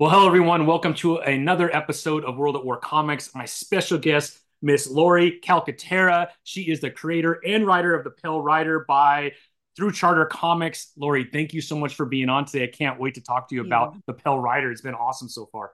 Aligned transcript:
Well, 0.00 0.08
hello 0.08 0.26
everyone. 0.26 0.64
Welcome 0.64 0.94
to 0.94 1.18
another 1.18 1.76
episode 1.76 2.24
of 2.24 2.38
World 2.38 2.56
at 2.56 2.64
War 2.64 2.78
Comics. 2.78 3.34
My 3.34 3.44
special 3.44 3.98
guest, 3.98 4.40
Miss 4.62 4.90
Laurie 4.90 5.38
Calcaterra. 5.44 6.28
She 6.42 6.70
is 6.70 6.80
the 6.80 6.90
creator 6.90 7.38
and 7.46 7.66
writer 7.66 7.94
of 7.94 8.04
The 8.04 8.10
Pale 8.10 8.40
Rider 8.40 8.86
by 8.88 9.32
through 9.76 9.92
Charter 9.92 10.24
Comics. 10.24 10.92
Laurie, 10.96 11.28
thank 11.30 11.52
you 11.52 11.60
so 11.60 11.78
much 11.78 11.96
for 11.96 12.06
being 12.06 12.30
on 12.30 12.46
today. 12.46 12.64
I 12.64 12.68
can't 12.68 12.98
wait 12.98 13.16
to 13.16 13.20
talk 13.20 13.50
to 13.50 13.54
you 13.54 13.60
about 13.60 13.94
The 14.06 14.14
Pale 14.14 14.38
Rider. 14.38 14.72
It's 14.72 14.80
been 14.80 14.94
awesome 14.94 15.28
so 15.28 15.50
far. 15.52 15.72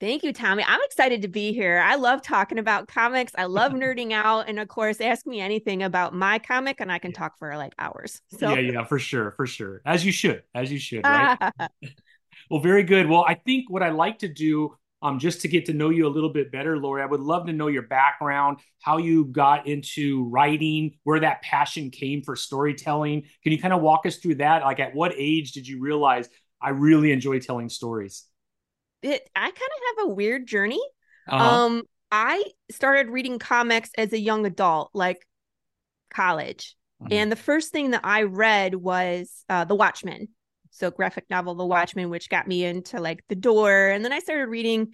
Thank 0.00 0.22
you, 0.22 0.32
Tommy. 0.32 0.64
I'm 0.66 0.80
excited 0.84 1.20
to 1.20 1.28
be 1.28 1.52
here. 1.52 1.84
I 1.84 1.96
love 1.96 2.22
talking 2.22 2.58
about 2.58 2.88
comics. 2.88 3.32
I 3.36 3.44
love 3.44 3.72
nerding 3.74 4.12
out. 4.12 4.48
And 4.48 4.58
of 4.58 4.68
course, 4.68 5.02
ask 5.02 5.26
me 5.26 5.38
anything 5.38 5.82
about 5.82 6.14
my 6.14 6.38
comic 6.38 6.80
and 6.80 6.90
I 6.90 6.98
can 6.98 7.12
talk 7.12 7.38
for 7.38 7.54
like 7.58 7.74
hours. 7.78 8.22
So 8.38 8.54
Yeah, 8.54 8.72
yeah, 8.72 8.84
for 8.84 8.98
sure, 8.98 9.32
for 9.32 9.46
sure. 9.46 9.82
As 9.84 10.02
you 10.02 10.12
should. 10.12 10.44
As 10.54 10.72
you 10.72 10.78
should, 10.78 11.04
right? 11.04 11.52
Well, 12.48 12.60
very 12.60 12.82
good. 12.82 13.08
Well, 13.08 13.24
I 13.26 13.34
think 13.34 13.68
what 13.68 13.82
I 13.82 13.90
like 13.90 14.20
to 14.20 14.28
do, 14.28 14.76
um, 15.02 15.18
just 15.18 15.40
to 15.42 15.48
get 15.48 15.66
to 15.66 15.72
know 15.72 15.90
you 15.90 16.06
a 16.06 16.08
little 16.08 16.32
bit 16.32 16.52
better, 16.52 16.78
Laurie, 16.78 17.02
I 17.02 17.06
would 17.06 17.20
love 17.20 17.46
to 17.46 17.52
know 17.52 17.68
your 17.68 17.82
background, 17.82 18.58
how 18.80 18.98
you 18.98 19.24
got 19.24 19.66
into 19.66 20.28
writing, 20.28 20.98
where 21.04 21.20
that 21.20 21.42
passion 21.42 21.90
came 21.90 22.22
for 22.22 22.36
storytelling. 22.36 23.22
Can 23.42 23.52
you 23.52 23.58
kind 23.58 23.74
of 23.74 23.80
walk 23.80 24.06
us 24.06 24.16
through 24.16 24.36
that? 24.36 24.62
Like, 24.62 24.80
at 24.80 24.94
what 24.94 25.12
age 25.16 25.52
did 25.52 25.66
you 25.66 25.80
realize 25.80 26.28
I 26.60 26.70
really 26.70 27.12
enjoy 27.12 27.40
telling 27.40 27.68
stories? 27.68 28.24
It, 29.02 29.28
I 29.34 29.40
kind 29.40 29.54
of 29.54 29.98
have 29.98 30.06
a 30.06 30.14
weird 30.14 30.46
journey. 30.46 30.82
Uh-huh. 31.28 31.64
Um, 31.64 31.82
I 32.12 32.44
started 32.70 33.10
reading 33.10 33.38
comics 33.38 33.90
as 33.96 34.12
a 34.12 34.18
young 34.18 34.44
adult, 34.44 34.90
like 34.92 35.26
college. 36.12 36.76
Mm-hmm. 37.02 37.12
And 37.12 37.32
the 37.32 37.36
first 37.36 37.72
thing 37.72 37.92
that 37.92 38.02
I 38.04 38.24
read 38.24 38.74
was 38.74 39.44
uh, 39.48 39.64
The 39.64 39.74
Watchmen 39.74 40.28
so 40.70 40.90
graphic 40.90 41.24
novel 41.30 41.54
The 41.54 41.66
Watchmen, 41.66 42.10
which 42.10 42.30
got 42.30 42.48
me 42.48 42.64
into 42.64 43.00
like 43.00 43.24
The 43.28 43.34
Door, 43.34 43.88
and 43.88 44.04
then 44.04 44.12
I 44.12 44.18
started 44.20 44.46
reading 44.46 44.92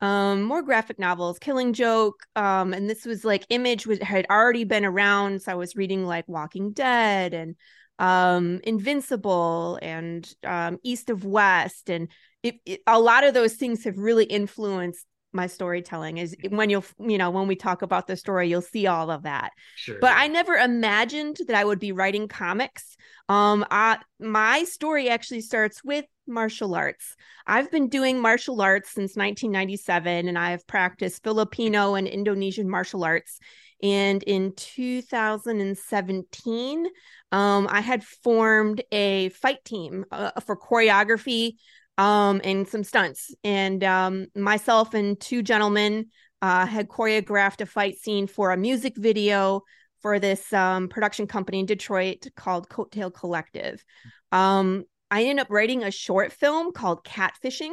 um 0.00 0.42
more 0.42 0.62
graphic 0.62 0.98
novels 0.98 1.40
killing 1.40 1.72
joke 1.72 2.24
um 2.36 2.72
and 2.72 2.88
this 2.88 3.04
was 3.04 3.24
like 3.24 3.44
image 3.48 3.84
was 3.84 3.98
had 4.00 4.26
already 4.30 4.62
been 4.62 4.84
around 4.84 5.42
so 5.42 5.50
i 5.50 5.56
was 5.56 5.74
reading 5.74 6.06
like 6.06 6.24
walking 6.28 6.70
dead 6.72 7.34
and 7.34 7.56
um 7.98 8.60
invincible 8.62 9.76
and 9.82 10.32
um 10.44 10.78
east 10.84 11.10
of 11.10 11.24
west 11.24 11.90
and 11.90 12.08
it, 12.44 12.60
it, 12.64 12.80
a 12.86 13.00
lot 13.00 13.24
of 13.24 13.34
those 13.34 13.54
things 13.54 13.82
have 13.82 13.98
really 13.98 14.24
influenced 14.24 15.04
my 15.32 15.46
storytelling 15.46 16.18
is 16.18 16.36
when 16.48 16.68
you'll 16.70 16.84
you 16.98 17.18
know 17.18 17.30
when 17.30 17.46
we 17.46 17.54
talk 17.56 17.82
about 17.82 18.06
the 18.06 18.16
story 18.16 18.48
you'll 18.48 18.62
see 18.62 18.86
all 18.86 19.10
of 19.10 19.24
that. 19.24 19.50
Sure, 19.76 19.98
but 20.00 20.14
i 20.16 20.28
never 20.28 20.54
imagined 20.54 21.36
that 21.46 21.56
i 21.56 21.64
would 21.64 21.78
be 21.78 21.92
writing 21.92 22.28
comics. 22.28 22.96
Um 23.28 23.66
I, 23.70 23.98
my 24.18 24.64
story 24.64 25.10
actually 25.10 25.42
starts 25.42 25.84
with 25.84 26.06
martial 26.26 26.74
arts. 26.74 27.14
I've 27.46 27.70
been 27.70 27.88
doing 27.88 28.20
martial 28.20 28.60
arts 28.60 28.90
since 28.90 29.16
1997 29.16 30.28
and 30.28 30.38
i 30.38 30.50
have 30.52 30.66
practiced 30.66 31.22
filipino 31.22 31.94
and 31.94 32.08
indonesian 32.08 32.68
martial 32.68 33.04
arts. 33.04 33.38
And 33.82 34.22
in 34.24 34.54
2017 34.56 36.86
um, 37.30 37.68
i 37.70 37.80
had 37.80 38.02
formed 38.02 38.82
a 38.90 39.28
fight 39.28 39.64
team 39.64 40.04
uh, 40.10 40.32
for 40.40 40.56
choreography 40.56 41.52
um, 41.98 42.40
and 42.44 42.66
some 42.66 42.84
stunts. 42.84 43.34
And 43.44 43.84
um, 43.84 44.28
myself 44.34 44.94
and 44.94 45.20
two 45.20 45.42
gentlemen 45.42 46.06
uh, 46.40 46.64
had 46.64 46.88
choreographed 46.88 47.60
a 47.60 47.66
fight 47.66 47.98
scene 47.98 48.26
for 48.26 48.52
a 48.52 48.56
music 48.56 48.94
video 48.96 49.62
for 50.00 50.20
this 50.20 50.52
um, 50.52 50.88
production 50.88 51.26
company 51.26 51.58
in 51.58 51.66
Detroit 51.66 52.28
called 52.36 52.68
Coattail 52.68 53.12
Collective. 53.12 53.84
Um, 54.30 54.84
I 55.10 55.24
ended 55.24 55.44
up 55.44 55.50
writing 55.50 55.82
a 55.82 55.90
short 55.90 56.32
film 56.32 56.72
called 56.72 57.04
Catfishing, 57.04 57.72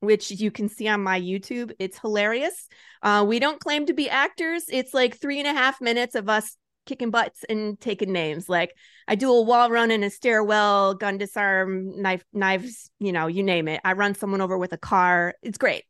which 0.00 0.30
you 0.30 0.50
can 0.50 0.70
see 0.70 0.88
on 0.88 1.02
my 1.02 1.20
YouTube. 1.20 1.72
It's 1.78 1.98
hilarious. 1.98 2.68
Uh, 3.02 3.26
we 3.28 3.38
don't 3.38 3.60
claim 3.60 3.86
to 3.86 3.92
be 3.92 4.08
actors. 4.08 4.64
It's 4.68 4.94
like 4.94 5.20
three 5.20 5.38
and 5.38 5.48
a 5.48 5.52
half 5.52 5.80
minutes 5.82 6.14
of 6.14 6.30
us 6.30 6.56
kicking 6.86 7.10
butts 7.10 7.44
and 7.48 7.78
taking 7.80 8.12
names. 8.12 8.48
Like 8.48 8.74
I 9.06 9.14
do 9.14 9.32
a 9.32 9.42
wall 9.42 9.70
run 9.70 9.90
in 9.90 10.02
a 10.02 10.10
stairwell, 10.10 10.94
gun 10.94 11.18
disarm, 11.18 12.00
knife, 12.00 12.24
knives, 12.32 12.90
you 12.98 13.12
know, 13.12 13.26
you 13.26 13.42
name 13.42 13.68
it. 13.68 13.80
I 13.84 13.92
run 13.92 14.14
someone 14.14 14.40
over 14.40 14.56
with 14.56 14.72
a 14.72 14.78
car. 14.78 15.34
It's 15.42 15.58
great. 15.58 15.84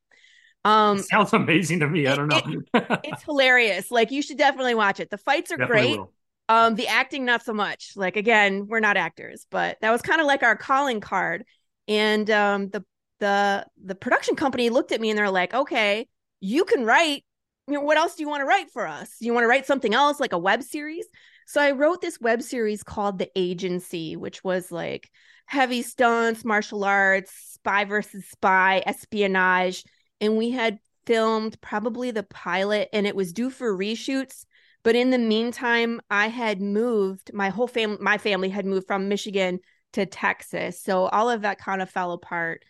Um, 0.64 0.98
it 0.98 1.04
sounds 1.04 1.32
amazing 1.32 1.80
to 1.80 1.88
me. 1.88 2.08
I 2.08 2.16
don't 2.16 2.28
know. 2.28 2.40
it, 2.74 3.00
it's 3.04 3.22
hilarious. 3.22 3.90
Like 3.90 4.10
you 4.10 4.20
should 4.22 4.38
definitely 4.38 4.74
watch 4.74 4.98
it. 4.98 5.10
The 5.10 5.18
fights 5.18 5.52
are 5.52 5.56
definitely 5.56 5.88
great. 5.88 5.98
Will. 6.00 6.12
Um, 6.48 6.74
the 6.74 6.88
acting 6.88 7.24
not 7.24 7.44
so 7.44 7.52
much. 7.52 7.92
Like 7.94 8.16
again, 8.16 8.66
we're 8.66 8.80
not 8.80 8.96
actors, 8.96 9.46
but 9.50 9.76
that 9.80 9.90
was 9.90 10.02
kind 10.02 10.20
of 10.20 10.26
like 10.26 10.42
our 10.42 10.56
calling 10.56 11.00
card. 11.00 11.44
And 11.86 12.28
um, 12.30 12.68
the 12.70 12.84
the 13.20 13.66
the 13.84 13.94
production 13.94 14.34
company 14.34 14.70
looked 14.70 14.92
at 14.92 15.00
me 15.00 15.10
and 15.10 15.18
they're 15.18 15.30
like, 15.30 15.54
"Okay, 15.54 16.08
you 16.40 16.64
can 16.64 16.84
write 16.84 17.24
you 17.66 17.74
know, 17.74 17.80
what 17.80 17.96
else 17.96 18.14
do 18.14 18.22
you 18.22 18.28
want 18.28 18.42
to 18.42 18.46
write 18.46 18.70
for 18.70 18.86
us? 18.86 19.16
Do 19.18 19.26
You 19.26 19.34
want 19.34 19.44
to 19.44 19.48
write 19.48 19.66
something 19.66 19.94
else 19.94 20.20
like 20.20 20.32
a 20.32 20.38
web 20.38 20.62
series? 20.62 21.06
So 21.46 21.60
I 21.60 21.72
wrote 21.72 22.00
this 22.00 22.20
web 22.20 22.42
series 22.42 22.82
called 22.82 23.18
The 23.18 23.30
Agency, 23.36 24.16
which 24.16 24.44
was 24.44 24.70
like 24.70 25.10
heavy 25.46 25.82
stunts, 25.82 26.44
martial 26.44 26.84
arts, 26.84 27.32
spy 27.32 27.84
versus 27.84 28.24
spy, 28.28 28.82
espionage. 28.86 29.84
And 30.20 30.36
we 30.36 30.50
had 30.50 30.78
filmed 31.06 31.60
probably 31.60 32.10
the 32.10 32.24
pilot 32.24 32.88
and 32.92 33.06
it 33.06 33.16
was 33.16 33.32
due 33.32 33.50
for 33.50 33.76
reshoots. 33.76 34.44
But 34.82 34.96
in 34.96 35.10
the 35.10 35.18
meantime, 35.18 36.00
I 36.08 36.28
had 36.28 36.60
moved, 36.60 37.32
my 37.32 37.48
whole 37.48 37.68
family, 37.68 37.98
my 38.00 38.18
family 38.18 38.48
had 38.48 38.66
moved 38.66 38.86
from 38.86 39.08
Michigan 39.08 39.58
to 39.94 40.06
Texas. 40.06 40.80
So 40.80 41.06
all 41.06 41.30
of 41.30 41.42
that 41.42 41.58
kind 41.58 41.82
of 41.82 41.90
fell 41.90 42.12
apart. 42.12 42.64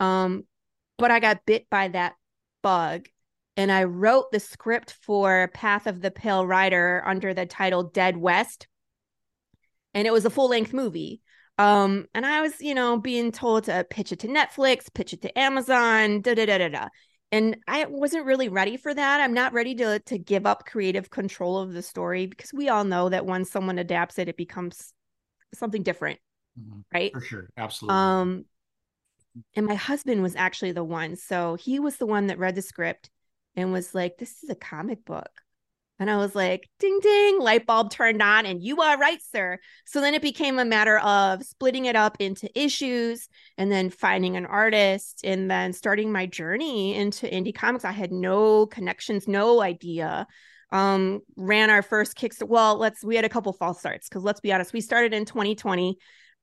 Um, 0.00 0.44
but 0.98 1.10
I 1.10 1.20
got 1.20 1.46
bit 1.46 1.68
by 1.70 1.88
that 1.88 2.14
bug 2.62 3.08
and 3.56 3.72
I 3.72 3.84
wrote 3.84 4.30
the 4.30 4.40
script 4.40 4.94
for 5.02 5.50
Path 5.54 5.86
of 5.86 6.02
the 6.02 6.10
Pale 6.10 6.46
Rider 6.46 7.02
under 7.06 7.32
the 7.32 7.46
title 7.46 7.84
Dead 7.84 8.16
West. 8.16 8.68
And 9.94 10.06
it 10.06 10.12
was 10.12 10.26
a 10.26 10.30
full 10.30 10.48
length 10.48 10.74
movie. 10.74 11.22
Um, 11.58 12.06
and 12.14 12.26
I 12.26 12.42
was, 12.42 12.60
you 12.60 12.74
know, 12.74 12.98
being 12.98 13.32
told 13.32 13.64
to 13.64 13.86
pitch 13.88 14.12
it 14.12 14.20
to 14.20 14.28
Netflix, 14.28 14.92
pitch 14.92 15.14
it 15.14 15.22
to 15.22 15.38
Amazon, 15.38 16.20
da 16.20 16.34
da 16.34 16.44
da 16.44 16.58
da 16.58 16.68
da. 16.68 16.88
And 17.32 17.56
I 17.66 17.86
wasn't 17.86 18.26
really 18.26 18.50
ready 18.50 18.76
for 18.76 18.92
that. 18.92 19.20
I'm 19.20 19.32
not 19.32 19.54
ready 19.54 19.74
to 19.76 20.00
to 20.00 20.18
give 20.18 20.46
up 20.46 20.66
creative 20.66 21.08
control 21.08 21.58
of 21.58 21.72
the 21.72 21.82
story 21.82 22.26
because 22.26 22.52
we 22.52 22.68
all 22.68 22.84
know 22.84 23.08
that 23.08 23.24
once 23.24 23.50
someone 23.50 23.78
adapts 23.78 24.18
it, 24.18 24.28
it 24.28 24.36
becomes 24.36 24.92
something 25.54 25.82
different, 25.82 26.20
mm-hmm. 26.60 26.80
right? 26.92 27.12
For 27.12 27.22
sure, 27.22 27.48
absolutely. 27.56 27.96
Um, 27.96 28.44
and 29.54 29.66
my 29.66 29.74
husband 29.74 30.22
was 30.22 30.36
actually 30.36 30.72
the 30.72 30.84
one, 30.84 31.16
so 31.16 31.54
he 31.54 31.80
was 31.80 31.96
the 31.96 32.06
one 32.06 32.26
that 32.28 32.38
read 32.38 32.54
the 32.54 32.62
script 32.62 33.10
and 33.56 33.72
was 33.72 33.94
like, 33.94 34.18
This 34.18 34.42
is 34.42 34.50
a 34.50 34.54
comic 34.54 35.04
book. 35.04 35.30
And 35.98 36.10
I 36.10 36.18
was 36.18 36.34
like, 36.34 36.68
ding, 36.78 37.00
ding, 37.00 37.40
light 37.40 37.64
bulb 37.64 37.90
turned 37.90 38.20
on, 38.20 38.44
and 38.44 38.62
you 38.62 38.82
are 38.82 38.98
right, 38.98 39.18
sir. 39.32 39.58
So 39.86 40.00
then 40.00 40.12
it 40.12 40.20
became 40.20 40.58
a 40.58 40.64
matter 40.64 40.98
of 40.98 41.42
splitting 41.42 41.86
it 41.86 41.96
up 41.96 42.18
into 42.20 42.50
issues 42.58 43.28
and 43.56 43.72
then 43.72 43.88
finding 43.88 44.36
an 44.36 44.44
artist 44.44 45.22
and 45.24 45.50
then 45.50 45.72
starting 45.72 46.12
my 46.12 46.26
journey 46.26 46.94
into 46.94 47.26
indie 47.26 47.54
comics. 47.54 47.84
I 47.84 47.92
had 47.92 48.12
no 48.12 48.66
connections, 48.66 49.26
no 49.26 49.62
idea. 49.62 50.26
Um, 50.70 51.20
ran 51.36 51.70
our 51.70 51.82
first 51.82 52.14
kicks. 52.14 52.42
Well, 52.44 52.76
let's, 52.76 53.02
we 53.02 53.16
had 53.16 53.24
a 53.24 53.30
couple 53.30 53.52
false 53.54 53.78
starts 53.78 54.08
because 54.08 54.22
let's 54.22 54.40
be 54.40 54.52
honest, 54.52 54.74
we 54.74 54.82
started 54.82 55.14
in 55.14 55.24
2020 55.24 55.96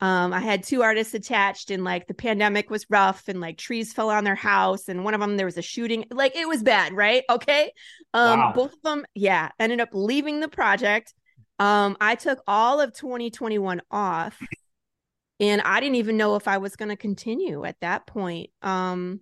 um, 0.03 0.33
I 0.33 0.41
had 0.41 0.63
two 0.63 0.81
artists 0.81 1.13
attached, 1.13 1.71
and 1.71 1.85
like 1.85 2.07
the 2.07 2.13
pandemic 2.13 2.69
was 2.69 2.85
rough, 2.89 3.29
and 3.29 3.39
like 3.39 3.57
trees 3.57 3.93
fell 3.93 4.09
on 4.09 4.25
their 4.25 4.35
house, 4.35 4.89
and 4.89 5.05
one 5.05 5.13
of 5.13 5.21
them 5.21 5.37
there 5.37 5.45
was 5.45 5.57
a 5.57 5.61
shooting. 5.61 6.03
Like 6.11 6.35
it 6.35 6.45
was 6.45 6.61
bad, 6.61 6.91
right? 6.91 7.23
Okay. 7.29 7.71
Um, 8.13 8.39
wow. 8.39 8.51
both 8.53 8.73
of 8.73 8.81
them, 8.81 9.05
yeah, 9.15 9.51
ended 9.61 9.79
up 9.79 9.91
leaving 9.93 10.41
the 10.41 10.49
project. 10.49 11.13
Um, 11.57 11.95
I 12.01 12.15
took 12.15 12.43
all 12.45 12.81
of 12.81 12.93
2021 12.93 13.81
off, 13.91 14.37
and 15.39 15.61
I 15.61 15.79
didn't 15.79 15.95
even 15.95 16.17
know 16.17 16.35
if 16.35 16.49
I 16.49 16.57
was 16.57 16.75
going 16.75 16.89
to 16.89 16.97
continue 16.97 17.63
at 17.63 17.79
that 17.79 18.05
point. 18.05 18.49
Um, 18.61 19.21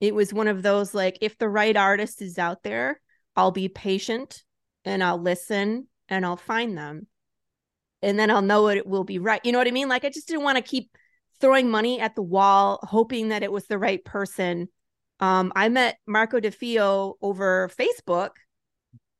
it 0.00 0.14
was 0.14 0.32
one 0.32 0.48
of 0.48 0.62
those 0.62 0.94
like, 0.94 1.18
if 1.20 1.36
the 1.36 1.48
right 1.50 1.76
artist 1.76 2.22
is 2.22 2.38
out 2.38 2.62
there, 2.62 2.98
I'll 3.36 3.50
be 3.50 3.68
patient 3.68 4.44
and 4.86 5.04
I'll 5.04 5.20
listen 5.20 5.88
and 6.08 6.24
I'll 6.24 6.38
find 6.38 6.78
them 6.78 7.06
and 8.02 8.18
then 8.18 8.30
I'll 8.30 8.42
know 8.42 8.68
it 8.68 8.86
will 8.86 9.04
be 9.04 9.18
right. 9.18 9.40
You 9.44 9.52
know 9.52 9.58
what 9.58 9.68
I 9.68 9.72
mean? 9.72 9.88
Like 9.88 10.04
I 10.04 10.10
just 10.10 10.28
didn't 10.28 10.44
want 10.44 10.56
to 10.56 10.62
keep 10.62 10.90
throwing 11.40 11.70
money 11.70 12.00
at 12.00 12.14
the 12.14 12.22
wall, 12.22 12.80
hoping 12.82 13.28
that 13.28 13.42
it 13.42 13.52
was 13.52 13.66
the 13.66 13.78
right 13.78 14.04
person. 14.04 14.68
Um, 15.20 15.52
I 15.54 15.68
met 15.68 15.98
Marco 16.06 16.40
DeFio 16.40 17.14
over 17.22 17.68
Facebook. 17.78 18.30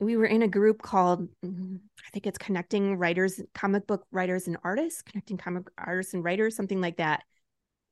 We 0.00 0.16
were 0.16 0.26
in 0.26 0.42
a 0.42 0.48
group 0.48 0.82
called, 0.82 1.28
I 1.44 2.10
think 2.12 2.26
it's 2.26 2.38
Connecting 2.38 2.96
Writers, 2.96 3.40
Comic 3.54 3.86
Book 3.86 4.04
Writers 4.10 4.48
and 4.48 4.56
Artists, 4.64 5.02
Connecting 5.02 5.36
Comic 5.36 5.68
Artists 5.78 6.14
and 6.14 6.24
Writers, 6.24 6.56
something 6.56 6.80
like 6.80 6.96
that. 6.96 7.22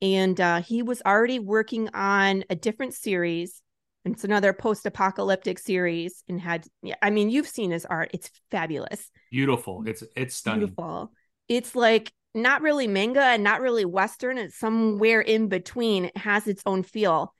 And 0.02 0.40
uh, 0.40 0.62
he 0.62 0.82
was 0.82 1.02
already 1.06 1.38
working 1.38 1.88
on 1.94 2.44
a 2.50 2.56
different 2.56 2.94
series 2.94 3.62
it's 4.04 4.24
another 4.24 4.52
post-apocalyptic 4.52 5.58
series 5.58 6.24
and 6.28 6.40
had 6.40 6.66
yeah, 6.82 6.94
I 7.02 7.10
mean 7.10 7.30
you've 7.30 7.48
seen 7.48 7.70
his 7.70 7.86
art. 7.86 8.10
It's 8.14 8.30
fabulous. 8.50 9.10
Beautiful. 9.30 9.84
It's 9.86 10.02
it's 10.16 10.36
stunning. 10.36 10.60
Beautiful. 10.60 11.12
It's 11.48 11.74
like 11.74 12.12
not 12.34 12.62
really 12.62 12.86
manga 12.86 13.22
and 13.22 13.42
not 13.42 13.60
really 13.60 13.84
Western. 13.84 14.38
It's 14.38 14.58
somewhere 14.58 15.20
in 15.20 15.48
between. 15.48 16.06
It 16.06 16.16
has 16.16 16.46
its 16.46 16.62
own 16.64 16.82
feel. 16.82 17.34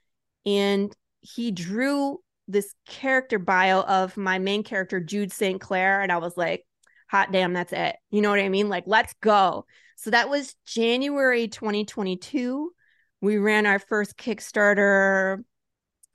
And 0.45 0.95
he 1.21 1.51
drew 1.51 2.19
this 2.49 2.75
character 2.87 3.39
bio 3.39 3.83
of 3.83 4.17
my 4.17 4.39
main 4.39 4.65
character, 4.65 5.01
Jude 5.01 5.33
St. 5.33 5.61
Clair. 5.61 6.01
And 6.01 6.11
I 6.11 6.17
was 6.17 6.37
like, 6.37 6.65
hot 7.09 7.31
damn, 7.31 7.53
that's 7.53 7.73
it. 7.73 7.97
You 8.11 8.21
know 8.21 8.31
what 8.31 8.41
I 8.41 8.49
mean? 8.49 8.69
Like, 8.69 8.85
let's 8.87 9.15
go. 9.21 9.67
So 9.97 10.11
that 10.11 10.29
was 10.29 10.55
January 10.67 11.47
2022. 11.47 12.73
We 13.21 13.37
ran 13.37 13.67
our 13.67 13.79
first 13.79 14.17
Kickstarter, 14.17 15.45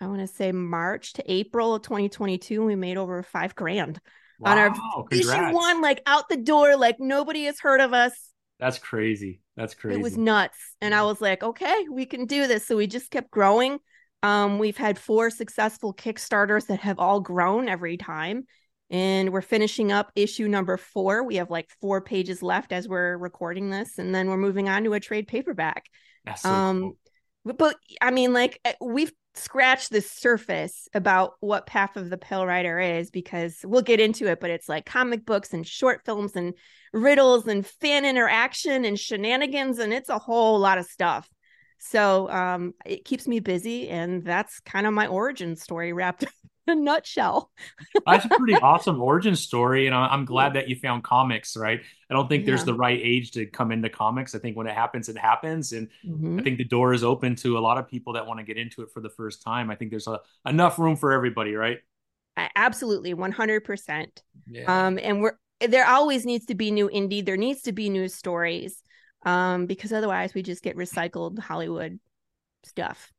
I 0.01 0.07
want 0.07 0.21
to 0.21 0.27
say 0.27 0.51
March 0.51 1.13
to 1.13 1.31
April 1.31 1.75
of 1.75 1.81
2022. 1.83 2.63
We 2.63 2.75
made 2.75 2.97
over 2.97 3.24
five 3.24 3.56
grand 3.56 4.00
wow, 4.39 4.51
on 4.51 4.57
our 4.57 5.07
issue 5.12 5.53
one, 5.53 5.81
like 5.81 6.01
out 6.06 6.30
the 6.30 6.38
door, 6.38 6.75
like 6.75 7.00
nobody 7.00 7.45
has 7.45 7.59
heard 7.59 7.81
of 7.81 7.94
us. 7.94 8.13
That's 8.59 8.77
crazy. 8.77 9.42
That's 9.56 9.74
crazy. 9.74 10.00
It 10.00 10.03
was 10.03 10.18
nuts. 10.18 10.57
And 10.81 10.94
I 10.94 11.03
was 11.03 11.21
like, 11.21 11.44
okay, 11.44 11.86
we 11.89 12.06
can 12.06 12.25
do 12.25 12.47
this. 12.47 12.65
So 12.65 12.77
we 12.77 12.88
just 12.88 13.12
kept 13.12 13.31
growing. 13.31 13.80
Um, 14.24 14.59
we've 14.59 14.77
had 14.77 14.97
four 14.97 15.30
successful 15.30 15.94
Kickstarters 15.94 16.68
that 16.68 16.80
have 16.80 17.00
all 17.00 17.19
grown 17.19 17.69
every 17.69 17.98
time. 17.98 18.45
And 18.89 19.31
we're 19.31 19.41
finishing 19.41 19.91
up 19.91 20.12
issue 20.15 20.48
number 20.48 20.77
four. 20.77 21.24
We 21.24 21.36
have 21.38 21.50
like 21.50 21.69
four 21.81 22.01
pages 22.01 22.44
left 22.44 22.71
as 22.71 22.88
we're 22.88 23.18
recording 23.18 23.69
this. 23.69 23.98
And 23.98 24.13
then 24.13 24.30
we're 24.30 24.38
moving 24.38 24.69
on 24.69 24.83
to 24.83 24.94
a 24.94 25.00
trade 25.00 25.27
paperback. 25.27 25.86
That's 26.25 26.41
so 26.41 26.50
um, 26.50 26.81
cool. 26.81 27.56
But 27.57 27.77
I 28.01 28.12
mean, 28.12 28.33
like, 28.33 28.59
eh, 28.65 28.74
we've 28.81 29.12
scratched 29.38 29.92
the 29.92 30.02
surface 30.02 30.88
about 30.94 31.34
what 31.40 31.68
Path 31.68 31.98
of 31.98 32.10
the 32.10 32.18
Pale 32.18 32.46
Rider 32.46 32.80
is 32.80 33.10
because 33.12 33.58
we'll 33.64 33.82
get 33.82 34.00
into 34.00 34.28
it, 34.28 34.40
but 34.40 34.50
it's 34.50 34.70
like 34.70 34.86
comic 34.86 35.26
books 35.26 35.54
and 35.54 35.66
short 35.66 36.02
films 36.06 36.36
and 36.36 36.54
riddles 36.94 37.48
and 37.48 37.66
fan 37.66 38.06
interaction 38.06 38.86
and 38.86 39.00
shenanigans. 39.00 39.80
And 39.80 39.94
it's 39.94 40.10
a 40.10 40.20
whole 40.20 40.60
lot 40.60 40.78
of 40.78 40.86
stuff. 40.86 41.30
So 41.80 42.30
um, 42.30 42.74
it 42.86 43.06
keeps 43.06 43.28
me 43.28 43.40
busy, 43.40 43.90
and 43.90 44.24
that's 44.24 44.60
kind 44.62 44.88
of 44.88 44.94
my 44.94 45.08
origin 45.08 45.56
story 45.56 45.94
wrapped 45.94 46.26
a 46.67 46.75
nutshell. 46.75 47.51
that's 48.06 48.25
a 48.25 48.29
pretty 48.29 48.56
awesome 48.56 49.01
origin 49.01 49.35
story, 49.35 49.88
and 49.88 49.95
I'm 49.95 50.25
glad 50.25 50.53
that 50.53 50.69
you 50.69 50.75
found 50.75 51.03
comics. 51.03 51.56
Right? 51.56 51.81
I 52.09 52.13
don't 52.13 52.27
think 52.27 52.44
yeah. 52.44 52.47
there's 52.47 52.63
the 52.63 52.73
right 52.73 53.00
age 53.01 53.31
to 53.31 53.45
come 53.45 53.71
into 53.71 53.89
comics. 53.89 54.35
I 54.35 54.39
think 54.39 54.57
when 54.57 54.67
it 54.67 54.73
happens, 54.73 55.09
it 55.09 55.17
happens, 55.17 55.73
and 55.73 55.89
mm-hmm. 56.06 56.39
I 56.39 56.44
think 56.44 56.57
the 56.57 56.63
door 56.63 56.94
is 56.94 57.03
open 57.03 57.35
to 57.38 57.57
a 57.57 57.59
lot 57.59 57.77
of 57.77 57.88
people 57.88 58.13
that 58.13 58.25
want 58.25 58.39
to 58.39 58.45
get 58.45 58.57
into 58.57 58.81
it 58.81 58.91
for 58.91 59.01
the 59.01 59.09
first 59.09 59.44
time. 59.44 59.69
I 59.69 59.75
think 59.75 59.91
there's 59.91 60.07
a, 60.07 60.19
enough 60.45 60.79
room 60.79 60.95
for 60.95 61.12
everybody, 61.12 61.56
right? 61.56 61.79
Absolutely, 62.56 63.13
100%. 63.13 64.07
Yeah. 64.47 64.88
Um, 64.88 65.00
and 65.01 65.21
we're 65.21 65.38
there 65.62 65.88
always 65.88 66.25
needs 66.25 66.45
to 66.47 66.56
be 66.56 66.71
new 66.71 66.89
indie. 66.89 67.25
There 67.25 67.38
needs 67.38 67.62
to 67.63 67.71
be 67.71 67.89
new 67.89 68.07
stories 68.07 68.83
um, 69.25 69.65
because 69.65 69.94
otherwise 69.94 70.33
we 70.33 70.44
just 70.44 70.63
get 70.63 70.75
recycled 70.75 71.39
Hollywood 71.39 72.00
stuff. 72.65 73.12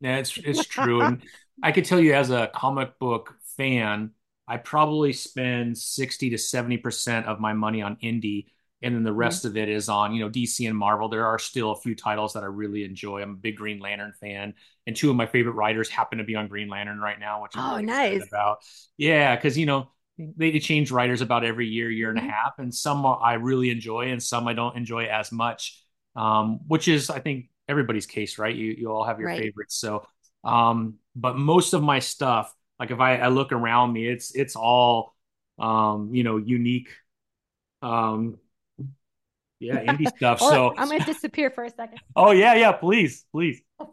Yeah, 0.00 0.16
it's 0.16 0.36
it's 0.38 0.66
true, 0.66 1.02
and 1.02 1.22
I 1.62 1.72
could 1.72 1.84
tell 1.84 2.00
you 2.00 2.14
as 2.14 2.30
a 2.30 2.50
comic 2.54 2.98
book 2.98 3.34
fan, 3.56 4.10
I 4.46 4.56
probably 4.58 5.12
spend 5.12 5.78
sixty 5.78 6.30
to 6.30 6.38
seventy 6.38 6.76
percent 6.76 7.26
of 7.26 7.40
my 7.40 7.52
money 7.52 7.82
on 7.82 7.96
indie, 8.02 8.46
and 8.82 8.94
then 8.94 9.02
the 9.02 9.10
mm-hmm. 9.10 9.18
rest 9.18 9.40
mm-hmm. 9.40 9.48
of 9.48 9.56
it 9.56 9.68
is 9.68 9.88
on 9.88 10.14
you 10.14 10.24
know 10.24 10.30
DC 10.30 10.68
and 10.68 10.76
Marvel. 10.76 11.08
There 11.08 11.26
are 11.26 11.38
still 11.38 11.72
a 11.72 11.76
few 11.76 11.94
titles 11.94 12.34
that 12.34 12.42
I 12.42 12.46
really 12.46 12.84
enjoy. 12.84 13.22
I'm 13.22 13.30
a 13.30 13.34
big 13.34 13.56
Green 13.56 13.80
Lantern 13.80 14.12
fan, 14.20 14.54
and 14.86 14.94
two 14.94 15.10
of 15.10 15.16
my 15.16 15.26
favorite 15.26 15.54
writers 15.54 15.88
happen 15.88 16.18
to 16.18 16.24
be 16.24 16.34
on 16.34 16.48
Green 16.48 16.68
Lantern 16.68 16.98
right 16.98 17.18
now, 17.18 17.42
which 17.42 17.52
I'm 17.54 17.64
oh 17.64 17.70
really 17.76 17.86
nice 17.86 18.26
about. 18.26 18.58
Yeah, 18.96 19.34
because 19.36 19.56
you 19.56 19.66
know 19.66 19.90
they 20.18 20.58
change 20.58 20.90
writers 20.90 21.20
about 21.20 21.44
every 21.44 21.66
year, 21.66 21.90
year 21.90 22.10
and 22.10 22.18
a 22.18 22.20
mm-hmm. 22.20 22.30
half, 22.30 22.58
and 22.58 22.74
some 22.74 23.06
I 23.06 23.34
really 23.34 23.70
enjoy, 23.70 24.10
and 24.10 24.22
some 24.22 24.46
I 24.46 24.52
don't 24.52 24.76
enjoy 24.76 25.04
as 25.04 25.32
much. 25.32 25.80
Um, 26.16 26.60
which 26.68 26.86
is, 26.86 27.10
I 27.10 27.18
think, 27.18 27.46
everybody's 27.68 28.06
case, 28.06 28.38
right? 28.38 28.54
You 28.54 28.74
you 28.76 28.92
all 28.92 29.04
have 29.04 29.18
your 29.18 29.28
right. 29.28 29.40
favorites. 29.40 29.76
So, 29.76 30.06
um, 30.44 30.94
but 31.16 31.36
most 31.36 31.74
of 31.74 31.82
my 31.82 31.98
stuff, 31.98 32.54
like 32.78 32.90
if 32.90 33.00
I, 33.00 33.16
I 33.16 33.28
look 33.28 33.52
around 33.52 33.92
me, 33.92 34.06
it's 34.08 34.34
it's 34.34 34.56
all, 34.56 35.14
um, 35.58 36.10
you 36.12 36.24
know, 36.24 36.36
unique. 36.36 36.90
Um, 37.82 38.38
yeah, 39.60 39.84
indie 39.84 40.08
stuff. 40.16 40.40
so 40.40 40.74
I'm 40.76 40.88
gonna 40.88 41.04
disappear 41.04 41.50
for 41.50 41.64
a 41.64 41.70
second. 41.70 41.98
Oh 42.16 42.30
yeah, 42.30 42.54
yeah, 42.54 42.72
please, 42.72 43.24
please. 43.32 43.62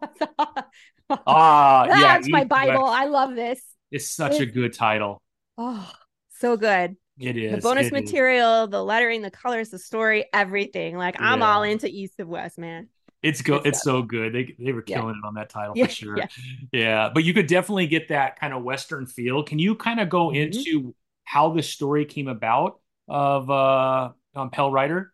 Ah, 1.28 1.82
uh, 1.82 1.88
yeah, 1.88 2.00
that's 2.00 2.30
my 2.30 2.46
Bible. 2.46 2.86
I 2.86 3.04
love 3.04 3.36
this. 3.36 3.62
It's 3.92 4.10
such 4.10 4.34
it's... 4.34 4.42
a 4.42 4.46
good 4.46 4.72
title. 4.72 5.22
Oh, 5.58 5.92
so 6.38 6.56
good. 6.56 6.96
It 7.20 7.36
is 7.36 7.56
the 7.56 7.62
bonus 7.62 7.92
material, 7.92 8.64
is. 8.64 8.70
the 8.70 8.82
lettering, 8.82 9.22
the 9.22 9.30
colors, 9.30 9.70
the 9.70 9.78
story, 9.78 10.26
everything. 10.34 10.98
Like. 10.98 11.20
I'm 11.20 11.44
all 11.44 11.64
into 11.64 11.88
East 11.88 12.22
of 12.22 12.30
West, 12.30 12.58
man. 12.58 12.88
It's 13.24 13.42
go. 13.42 13.58
It's 13.58 13.84
so 13.84 14.02
good. 14.02 14.34
They 14.34 14.56
they 14.58 14.74
were 14.74 14.82
killing 14.82 15.16
yeah. 15.16 15.20
it 15.24 15.28
on 15.28 15.36
that 15.36 15.50
title 15.50 15.78
yeah. 15.78 15.86
for 15.86 15.92
sure. 15.92 16.18
Yeah. 16.18 16.28
yeah, 16.72 17.10
but 17.14 17.24
you 17.24 17.34
could 17.34 17.48
definitely 17.48 17.88
get 17.88 18.10
that 18.10 18.40
kind 18.40 18.54
of 18.54 18.64
Western 18.64 19.06
feel. 19.06 19.44
Can 19.44 19.60
you 19.60 19.76
kind 19.76 20.00
of 20.00 20.10
go 20.10 20.28
mm-hmm. 20.28 20.36
into 20.38 20.96
how 21.24 21.54
the 21.54 21.62
story 21.62 22.06
came 22.06 22.28
about 22.28 22.80
of 23.08 23.50
uh 23.50 24.10
um, 24.36 24.50
Pale 24.50 24.72
Rider? 24.72 25.14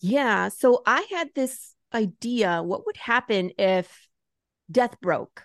Yeah. 0.00 0.48
So 0.48 0.82
I 0.86 1.06
had 1.10 1.30
this 1.34 1.74
idea. 1.92 2.62
What 2.62 2.86
would 2.86 2.96
happen 2.96 3.50
if 3.58 4.08
death 4.70 5.00
broke? 5.00 5.44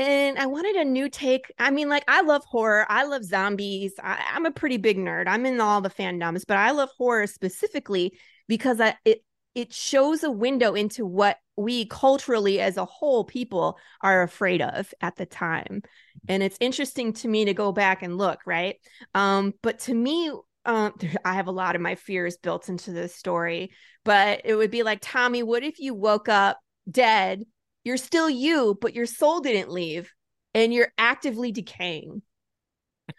and 0.00 0.38
I 0.38 0.46
wanted 0.46 0.76
a 0.76 0.84
new 0.84 1.10
take. 1.10 1.52
I 1.58 1.70
mean, 1.70 1.90
like, 1.90 2.04
I 2.08 2.22
love 2.22 2.42
horror. 2.46 2.86
I 2.88 3.04
love 3.04 3.22
zombies. 3.22 3.92
I, 4.02 4.18
am 4.34 4.46
a 4.46 4.50
pretty 4.50 4.78
big 4.78 4.96
nerd. 4.96 5.24
I'm 5.26 5.44
in 5.44 5.60
all 5.60 5.82
the 5.82 5.90
fandoms, 5.90 6.44
but 6.48 6.56
I 6.56 6.70
love 6.70 6.88
horror 6.96 7.26
specifically 7.26 8.18
because 8.48 8.80
I, 8.80 8.96
it 9.04 9.22
it 9.54 9.72
shows 9.72 10.22
a 10.22 10.30
window 10.30 10.74
into 10.74 11.04
what 11.04 11.36
we 11.56 11.84
culturally 11.86 12.60
as 12.60 12.76
a 12.76 12.84
whole 12.84 13.24
people 13.24 13.78
are 14.00 14.22
afraid 14.22 14.62
of 14.62 14.92
at 15.00 15.16
the 15.16 15.26
time 15.26 15.82
and 16.28 16.42
it's 16.42 16.56
interesting 16.60 17.12
to 17.12 17.28
me 17.28 17.44
to 17.44 17.54
go 17.54 17.72
back 17.72 18.02
and 18.02 18.16
look 18.16 18.40
right 18.46 18.76
um 19.14 19.52
but 19.62 19.78
to 19.78 19.94
me 19.94 20.30
um 20.64 20.92
i 21.24 21.34
have 21.34 21.48
a 21.48 21.52
lot 21.52 21.74
of 21.74 21.82
my 21.82 21.94
fears 21.94 22.36
built 22.36 22.68
into 22.68 22.92
this 22.92 23.14
story 23.14 23.70
but 24.04 24.42
it 24.44 24.54
would 24.54 24.70
be 24.70 24.82
like 24.82 24.98
tommy 25.02 25.42
what 25.42 25.62
if 25.62 25.78
you 25.78 25.94
woke 25.94 26.28
up 26.28 26.58
dead 26.90 27.44
you're 27.84 27.96
still 27.96 28.28
you, 28.28 28.76
but 28.80 28.94
your 28.94 29.06
soul 29.06 29.40
didn't 29.40 29.70
leave 29.70 30.12
and 30.54 30.72
you're 30.72 30.92
actively 30.98 31.52
decaying. 31.52 32.22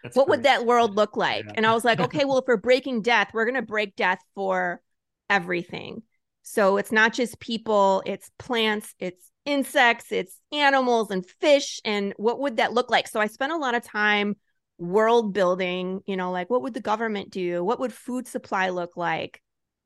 That's 0.02 0.16
what 0.16 0.26
great. 0.26 0.38
would 0.38 0.42
that 0.44 0.66
world 0.66 0.96
look 0.96 1.16
like? 1.16 1.44
Yeah. 1.44 1.52
And 1.56 1.66
I 1.66 1.74
was 1.74 1.84
like, 1.84 2.00
okay, 2.00 2.24
well, 2.24 2.38
if 2.38 2.44
we're 2.46 2.56
breaking 2.56 3.02
death, 3.02 3.30
we're 3.32 3.44
going 3.44 3.56
to 3.56 3.62
break 3.62 3.96
death 3.96 4.20
for 4.34 4.80
everything. 5.28 6.02
So 6.42 6.76
it's 6.76 6.92
not 6.92 7.12
just 7.12 7.40
people, 7.40 8.02
it's 8.04 8.30
plants, 8.38 8.94
it's 8.98 9.30
insects, 9.44 10.10
it's 10.10 10.38
animals 10.52 11.10
and 11.10 11.24
fish. 11.24 11.80
And 11.84 12.14
what 12.16 12.40
would 12.40 12.56
that 12.56 12.72
look 12.72 12.90
like? 12.90 13.08
So 13.08 13.20
I 13.20 13.26
spent 13.26 13.52
a 13.52 13.56
lot 13.56 13.74
of 13.74 13.84
time 13.84 14.36
world 14.78 15.32
building, 15.32 16.00
you 16.06 16.16
know, 16.16 16.32
like 16.32 16.50
what 16.50 16.62
would 16.62 16.74
the 16.74 16.80
government 16.80 17.30
do? 17.30 17.62
What 17.62 17.80
would 17.80 17.92
food 17.92 18.26
supply 18.26 18.70
look 18.70 18.96
like? 18.96 19.40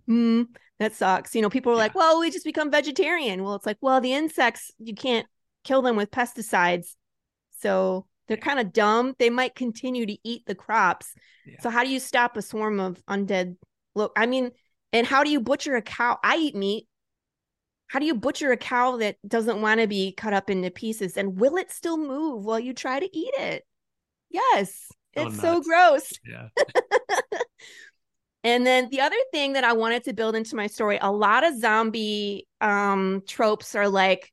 Hmm, 0.06 0.42
that 0.78 0.94
sucks. 0.94 1.34
You 1.34 1.42
know, 1.42 1.50
people 1.50 1.72
are 1.72 1.76
yeah. 1.76 1.82
like, 1.82 1.94
well, 1.94 2.20
we 2.20 2.30
just 2.30 2.44
become 2.44 2.70
vegetarian. 2.70 3.42
Well, 3.42 3.54
it's 3.54 3.66
like, 3.66 3.78
well, 3.80 4.00
the 4.00 4.14
insects, 4.14 4.70
you 4.78 4.94
can't 4.94 5.26
kill 5.64 5.82
them 5.82 5.96
with 5.96 6.10
pesticides. 6.10 6.94
So 7.58 8.06
they're 8.28 8.36
kind 8.36 8.60
of 8.60 8.72
dumb. 8.72 9.14
They 9.18 9.30
might 9.30 9.54
continue 9.54 10.06
to 10.06 10.16
eat 10.24 10.46
the 10.46 10.54
crops. 10.54 11.12
Yeah. 11.44 11.60
So 11.60 11.70
how 11.70 11.84
do 11.84 11.90
you 11.90 12.00
stop 12.00 12.36
a 12.36 12.42
swarm 12.42 12.80
of 12.80 13.04
undead? 13.06 13.56
Look, 13.94 14.12
I 14.16 14.26
mean, 14.26 14.50
and 14.96 15.06
how 15.06 15.22
do 15.22 15.30
you 15.30 15.40
butcher 15.40 15.76
a 15.76 15.82
cow? 15.82 16.18
I 16.24 16.36
eat 16.36 16.54
meat. 16.54 16.86
How 17.88 17.98
do 17.98 18.06
you 18.06 18.14
butcher 18.14 18.50
a 18.50 18.56
cow 18.56 18.96
that 18.96 19.16
doesn't 19.28 19.60
want 19.60 19.80
to 19.80 19.86
be 19.86 20.12
cut 20.12 20.32
up 20.32 20.48
into 20.48 20.70
pieces? 20.70 21.16
And 21.16 21.38
will 21.38 21.56
it 21.56 21.70
still 21.70 21.98
move 21.98 22.44
while 22.44 22.58
you 22.58 22.72
try 22.72 22.98
to 22.98 23.16
eat 23.16 23.34
it? 23.38 23.64
Yes. 24.30 24.90
Oh, 25.16 25.26
it's 25.26 25.40
so 25.40 25.60
gross. 25.60 26.12
Yeah. 26.26 26.48
And 28.44 28.64
then 28.64 28.90
the 28.92 29.00
other 29.00 29.16
thing 29.32 29.54
that 29.54 29.64
I 29.64 29.72
wanted 29.72 30.04
to 30.04 30.12
build 30.12 30.36
into 30.36 30.54
my 30.54 30.68
story, 30.68 31.00
a 31.02 31.10
lot 31.10 31.44
of 31.44 31.58
zombie 31.58 32.46
um, 32.60 33.24
tropes 33.26 33.74
are 33.74 33.88
like 33.88 34.32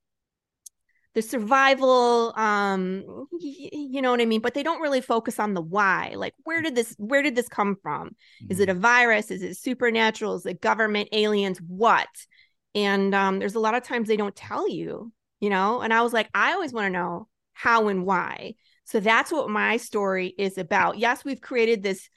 the 1.13 1.21
survival, 1.21 2.33
um, 2.35 3.27
you 3.39 4.01
know 4.01 4.11
what 4.11 4.21
I 4.21 4.25
mean? 4.25 4.41
But 4.41 4.53
they 4.53 4.63
don't 4.63 4.81
really 4.81 5.01
focus 5.01 5.39
on 5.39 5.53
the 5.53 5.61
why. 5.61 6.13
Like, 6.15 6.33
where 6.43 6.61
did 6.61 6.75
this 6.75 6.95
where 6.97 7.21
did 7.21 7.35
this 7.35 7.47
come 7.47 7.77
from? 7.81 8.15
Is 8.49 8.59
it 8.59 8.69
a 8.69 8.73
mm-hmm. 8.73 8.81
virus? 8.81 9.31
Is 9.31 9.43
it 9.43 9.57
supernatural? 9.57 10.35
Is 10.35 10.45
it 10.45 10.61
government, 10.61 11.09
aliens? 11.11 11.59
What? 11.59 12.07
And 12.73 13.13
um, 13.13 13.39
there's 13.39 13.55
a 13.55 13.59
lot 13.59 13.75
of 13.75 13.83
times 13.83 14.07
they 14.07 14.17
don't 14.17 14.35
tell 14.35 14.67
you, 14.67 15.11
you 15.39 15.49
know. 15.49 15.81
And 15.81 15.93
I 15.93 16.01
was 16.01 16.13
like, 16.13 16.29
I 16.33 16.53
always 16.53 16.73
want 16.73 16.87
to 16.87 16.99
know 16.99 17.27
how 17.53 17.87
and 17.89 18.05
why. 18.05 18.55
So 18.85 18.99
that's 18.99 19.31
what 19.31 19.49
my 19.49 19.77
story 19.77 20.33
is 20.37 20.57
about. 20.57 20.97
Yes, 20.97 21.23
we've 21.23 21.41
created 21.41 21.83
this 21.83 22.09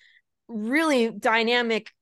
really 0.49 1.11
dynamic 1.11 1.93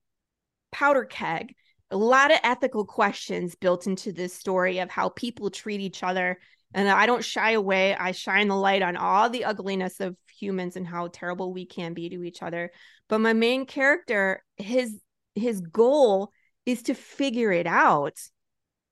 powder 0.71 1.03
keg 1.03 1.55
a 1.91 1.97
lot 1.97 2.31
of 2.31 2.39
ethical 2.43 2.85
questions 2.85 3.55
built 3.55 3.87
into 3.87 4.11
this 4.11 4.33
story 4.33 4.79
of 4.79 4.89
how 4.89 5.09
people 5.09 5.49
treat 5.49 5.79
each 5.79 6.03
other 6.03 6.39
and 6.75 6.87
i 6.87 7.07
don't 7.07 7.23
shy 7.23 7.51
away 7.51 7.95
i 7.95 8.11
shine 8.11 8.47
the 8.47 8.55
light 8.55 8.83
on 8.83 8.95
all 8.95 9.27
the 9.31 9.45
ugliness 9.45 9.99
of 9.99 10.15
humans 10.39 10.75
and 10.75 10.85
how 10.85 11.07
terrible 11.07 11.51
we 11.51 11.65
can 11.65 11.95
be 11.95 12.09
to 12.09 12.23
each 12.23 12.43
other 12.43 12.71
but 13.09 13.19
my 13.19 13.33
main 13.33 13.65
character 13.65 14.43
his 14.57 15.01
his 15.33 15.61
goal 15.61 16.31
is 16.65 16.83
to 16.83 16.93
figure 16.93 17.51
it 17.51 17.67
out 17.67 18.17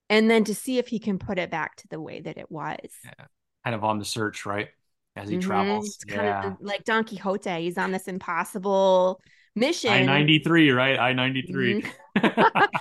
and 0.10 0.30
then 0.30 0.44
to 0.44 0.54
see 0.54 0.78
if 0.78 0.88
he 0.88 1.00
can 1.00 1.18
put 1.18 1.40
it 1.40 1.50
back 1.50 1.76
to 1.78 1.88
the 1.88 2.00
way 2.00 2.22
that 2.22 2.38
it 2.38 2.52
was. 2.52 2.78
Yeah. 3.04 3.26
Kind 3.64 3.76
of 3.76 3.84
on 3.84 4.00
the 4.00 4.06
search, 4.06 4.46
right? 4.46 4.70
As 5.16 5.30
he 5.30 5.38
mm-hmm. 5.38 5.48
travels. 5.48 5.88
It's 5.88 6.04
kind 6.04 6.28
yeah. 6.28 6.48
of 6.48 6.58
like 6.60 6.84
Don 6.84 7.04
Quixote. 7.04 7.62
He's 7.62 7.78
on 7.78 7.92
this 7.92 8.08
impossible 8.08 9.22
mission. 9.56 9.92
I 9.92 10.04
93, 10.04 10.72
right? 10.72 11.00
I 11.00 11.14
93. 11.14 11.82
Mm-hmm. 11.82 11.90
Do 12.16 12.30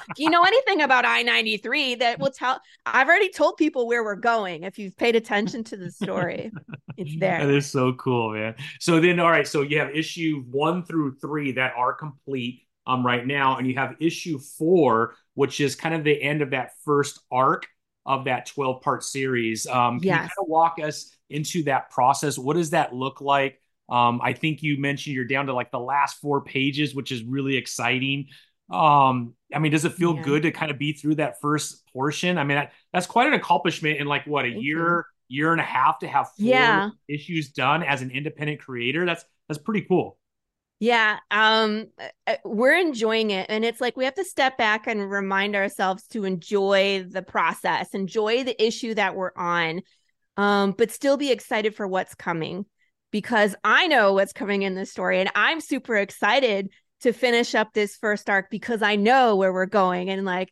you 0.16 0.30
know 0.30 0.42
anything 0.42 0.82
about 0.82 1.04
I 1.04 1.22
93 1.22 1.96
that 1.96 2.18
will 2.18 2.30
tell? 2.30 2.60
I've 2.86 3.08
already 3.08 3.30
told 3.30 3.56
people 3.56 3.86
where 3.86 4.04
we're 4.04 4.16
going. 4.16 4.64
If 4.64 4.78
you've 4.78 4.96
paid 4.96 5.16
attention 5.16 5.64
to 5.64 5.76
the 5.76 5.90
story, 5.90 6.50
it's 6.96 7.16
there. 7.18 7.46
That 7.46 7.54
is 7.54 7.70
so 7.70 7.92
cool, 7.94 8.32
man. 8.32 8.54
So 8.80 9.00
then, 9.00 9.20
all 9.20 9.30
right. 9.30 9.46
So 9.46 9.62
you 9.62 9.78
have 9.78 9.90
issue 9.94 10.44
one 10.50 10.84
through 10.84 11.16
three 11.16 11.52
that 11.52 11.74
are 11.76 11.92
complete 11.92 12.66
um, 12.86 13.04
right 13.04 13.26
now. 13.26 13.58
And 13.58 13.66
you 13.66 13.74
have 13.74 13.96
issue 14.00 14.38
four, 14.38 15.14
which 15.34 15.60
is 15.60 15.76
kind 15.76 15.94
of 15.94 16.04
the 16.04 16.20
end 16.20 16.42
of 16.42 16.50
that 16.50 16.72
first 16.84 17.20
arc 17.30 17.66
of 18.04 18.24
that 18.24 18.46
12 18.46 18.82
part 18.82 19.04
series. 19.04 19.66
Um, 19.66 20.00
can 20.00 20.08
yes. 20.08 20.14
you 20.14 20.20
kind 20.20 20.30
of 20.40 20.48
walk 20.48 20.78
us 20.82 21.16
into 21.30 21.62
that 21.64 21.90
process? 21.90 22.36
What 22.36 22.56
does 22.56 22.70
that 22.70 22.92
look 22.92 23.20
like? 23.20 23.61
Um, 23.92 24.22
I 24.22 24.32
think 24.32 24.62
you 24.62 24.80
mentioned 24.80 25.14
you're 25.14 25.26
down 25.26 25.46
to 25.46 25.52
like 25.52 25.70
the 25.70 25.78
last 25.78 26.18
four 26.22 26.40
pages, 26.40 26.94
which 26.94 27.12
is 27.12 27.22
really 27.24 27.58
exciting. 27.58 28.28
Um, 28.70 29.34
I 29.54 29.58
mean, 29.58 29.70
does 29.70 29.84
it 29.84 29.92
feel 29.92 30.16
yeah. 30.16 30.22
good 30.22 30.42
to 30.44 30.50
kind 30.50 30.70
of 30.70 30.78
be 30.78 30.94
through 30.94 31.16
that 31.16 31.42
first 31.42 31.86
portion? 31.92 32.38
I 32.38 32.44
mean, 32.44 32.56
that, 32.56 32.72
that's 32.94 33.06
quite 33.06 33.26
an 33.26 33.34
accomplishment 33.34 33.98
in 33.98 34.06
like 34.06 34.26
what 34.26 34.46
a 34.46 34.50
Thank 34.50 34.62
year, 34.62 35.04
you. 35.28 35.40
year 35.40 35.52
and 35.52 35.60
a 35.60 35.64
half 35.64 35.98
to 35.98 36.08
have 36.08 36.28
four 36.28 36.46
yeah. 36.46 36.88
issues 37.06 37.50
done 37.50 37.82
as 37.82 38.00
an 38.00 38.10
independent 38.10 38.60
creator. 38.60 39.04
That's 39.04 39.26
that's 39.46 39.60
pretty 39.60 39.82
cool. 39.82 40.16
Yeah, 40.80 41.18
um 41.30 41.88
uh, 42.00 42.08
uh, 42.26 42.36
we're 42.46 42.78
enjoying 42.80 43.30
it 43.30 43.44
and 43.50 43.62
it's 43.62 43.80
like 43.80 43.98
we 43.98 44.06
have 44.06 44.14
to 44.14 44.24
step 44.24 44.56
back 44.56 44.86
and 44.86 45.10
remind 45.10 45.54
ourselves 45.54 46.06
to 46.08 46.24
enjoy 46.24 47.04
the 47.06 47.22
process, 47.22 47.90
enjoy 47.92 48.42
the 48.42 48.64
issue 48.64 48.94
that 48.94 49.14
we're 49.14 49.32
on. 49.36 49.82
Um 50.38 50.72
but 50.72 50.90
still 50.90 51.18
be 51.18 51.30
excited 51.30 51.74
for 51.74 51.86
what's 51.86 52.14
coming 52.14 52.64
because 53.12 53.54
I 53.62 53.86
know 53.86 54.14
what's 54.14 54.32
coming 54.32 54.62
in 54.62 54.74
this 54.74 54.90
story 54.90 55.20
and 55.20 55.30
I'm 55.36 55.60
super 55.60 55.96
excited 55.96 56.70
to 57.02 57.12
finish 57.12 57.54
up 57.54 57.72
this 57.72 57.96
first 57.96 58.28
arc 58.28 58.50
because 58.50 58.82
I 58.82 58.96
know 58.96 59.36
where 59.36 59.52
we're 59.52 59.66
going. 59.66 60.10
And 60.10 60.24
like 60.24 60.50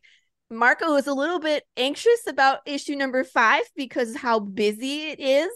Marco 0.49 0.95
is 0.95 1.07
a 1.07 1.13
little 1.13 1.39
bit 1.39 1.63
anxious 1.75 2.27
about 2.27 2.59
issue 2.65 2.95
number 2.95 3.23
5 3.23 3.63
because 3.75 4.15
how 4.15 4.39
busy 4.39 5.09
it 5.09 5.19
is 5.19 5.49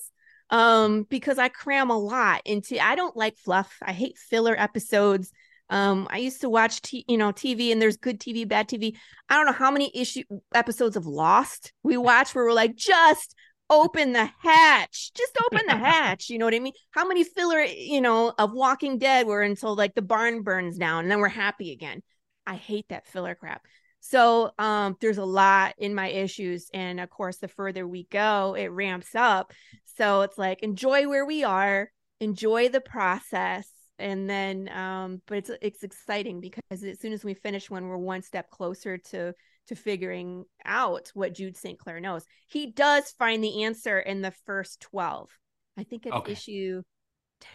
um 0.51 1.07
because 1.09 1.39
i 1.39 1.49
cram 1.49 1.89
a 1.89 1.97
lot 1.97 2.39
into 2.45 2.79
i 2.79 2.95
don't 2.95 3.17
like 3.17 3.35
fluff. 3.35 3.77
I 3.81 3.93
hate 3.93 4.15
filler 4.17 4.55
episodes. 4.55 5.31
Um 5.71 6.07
i 6.11 6.19
used 6.19 6.41
to 6.41 6.49
watch 6.49 6.83
t- 6.83 7.03
you 7.07 7.17
know 7.17 7.31
tv 7.31 7.71
and 7.71 7.81
there's 7.81 7.97
good 7.97 8.19
tv 8.19 8.47
bad 8.47 8.69
tv 8.69 8.95
i 9.27 9.35
don't 9.35 9.47
know 9.47 9.51
how 9.51 9.71
many 9.71 9.91
issue 9.95 10.21
episodes 10.53 10.95
of 10.95 11.07
lost 11.07 11.73
we 11.81 11.97
watch 11.97 12.35
where 12.35 12.45
we're 12.45 12.53
like 12.53 12.75
just 12.75 13.33
open 13.69 14.13
the 14.13 14.29
hatch 14.39 15.11
just 15.15 15.37
open 15.45 15.65
the 15.65 15.75
hatch 15.75 16.29
you 16.29 16.37
know 16.37 16.45
what 16.45 16.53
i 16.53 16.59
mean 16.59 16.73
how 16.91 17.07
many 17.07 17.23
filler 17.23 17.61
you 17.61 17.99
know 17.99 18.31
of 18.37 18.53
walking 18.53 18.99
dead 18.99 19.25
were 19.25 19.41
until 19.41 19.75
like 19.75 19.95
the 19.95 20.01
barn 20.01 20.43
burns 20.43 20.77
down 20.77 21.03
and 21.03 21.11
then 21.11 21.19
we're 21.19 21.27
happy 21.27 21.71
again 21.71 22.03
i 22.45 22.55
hate 22.55 22.85
that 22.89 23.07
filler 23.07 23.33
crap 23.33 23.65
so 24.07 24.51
um, 24.59 24.95
there's 25.01 25.17
a 25.17 25.25
lot 25.25 25.73
in 25.79 25.95
my 25.95 26.09
issues. 26.09 26.69
And 26.75 26.99
of 26.99 27.09
course, 27.09 27.37
the 27.37 27.47
further 27.47 27.87
we 27.87 28.03
go, 28.11 28.53
it 28.53 28.67
ramps 28.67 29.15
up. 29.15 29.51
So 29.97 30.21
it's 30.21 30.37
like 30.37 30.61
enjoy 30.61 31.07
where 31.07 31.25
we 31.25 31.43
are, 31.43 31.89
enjoy 32.19 32.69
the 32.69 32.81
process. 32.81 33.67
And 33.97 34.29
then 34.29 34.69
um, 34.69 35.23
but 35.25 35.39
it's 35.39 35.51
it's 35.59 35.83
exciting 35.83 36.39
because 36.39 36.61
as 36.83 36.99
soon 36.99 37.13
as 37.13 37.23
we 37.23 37.33
finish 37.33 37.67
one, 37.67 37.87
we're 37.87 37.97
one 37.97 38.21
step 38.21 38.51
closer 38.51 38.99
to 39.09 39.33
to 39.67 39.75
figuring 39.75 40.45
out 40.63 41.11
what 41.13 41.33
Jude 41.33 41.57
St. 41.57 41.79
Clair 41.79 41.99
knows. 41.99 42.25
He 42.47 42.71
does 42.71 43.11
find 43.17 43.43
the 43.43 43.63
answer 43.63 43.99
in 43.99 44.21
the 44.21 44.33
first 44.45 44.81
12. 44.81 45.29
I 45.77 45.83
think 45.83 46.05
it's 46.05 46.15
okay. 46.15 46.31
issue 46.31 46.83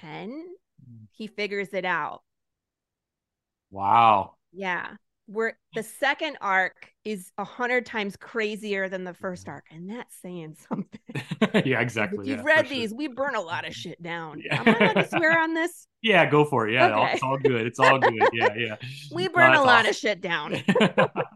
10. 0.01 0.31
Mm. 0.31 1.07
He 1.13 1.27
figures 1.27 1.73
it 1.73 1.85
out. 1.85 2.23
Wow. 3.71 4.35
Yeah 4.53 4.97
where 5.31 5.57
the 5.75 5.83
second 5.83 6.37
arc 6.41 6.91
is 7.05 7.31
a 7.39 7.45
hundred 7.45 7.87
times 7.87 8.17
crazier 8.17 8.89
than 8.89 9.05
the 9.05 9.15
first 9.15 9.49
arc, 9.49 9.65
and 9.71 9.89
that's 9.89 10.17
saying 10.21 10.57
something. 10.69 11.01
yeah, 11.65 11.81
exactly. 11.81 12.19
If 12.21 12.27
you've 12.27 12.39
yeah, 12.39 12.45
read 12.45 12.69
these, 12.69 12.91
sure. 12.91 12.99
we 12.99 13.09
burn 13.09 13.37
a 13.37 13.41
lot 13.41 13.67
of 13.67 13.75
shit 13.75 14.03
down. 14.03 14.43
Yeah. 14.45 14.61
Am 14.61 14.69
I 14.69 14.79
allowed 14.79 15.03
to 15.03 15.09
swear 15.09 15.39
on 15.41 15.55
this? 15.55 15.87
Yeah, 16.03 16.31
go 16.31 16.47
for 16.47 16.67
it. 16.67 16.73
Yeah, 16.73 16.99
okay. 16.99 17.13
it's 17.13 17.23
all 17.23 17.37
good. 17.37 17.67
It's 17.67 17.79
all 17.79 17.99
good. 17.99 18.15
Yeah, 18.33 18.55
yeah. 18.57 18.77
We 19.13 19.29
burn 19.29 19.53
no, 19.53 19.63
a 19.63 19.65
lot 19.67 19.81
awesome. 19.81 19.91
of 19.91 19.97
shit 19.97 20.23
down. 20.23 20.55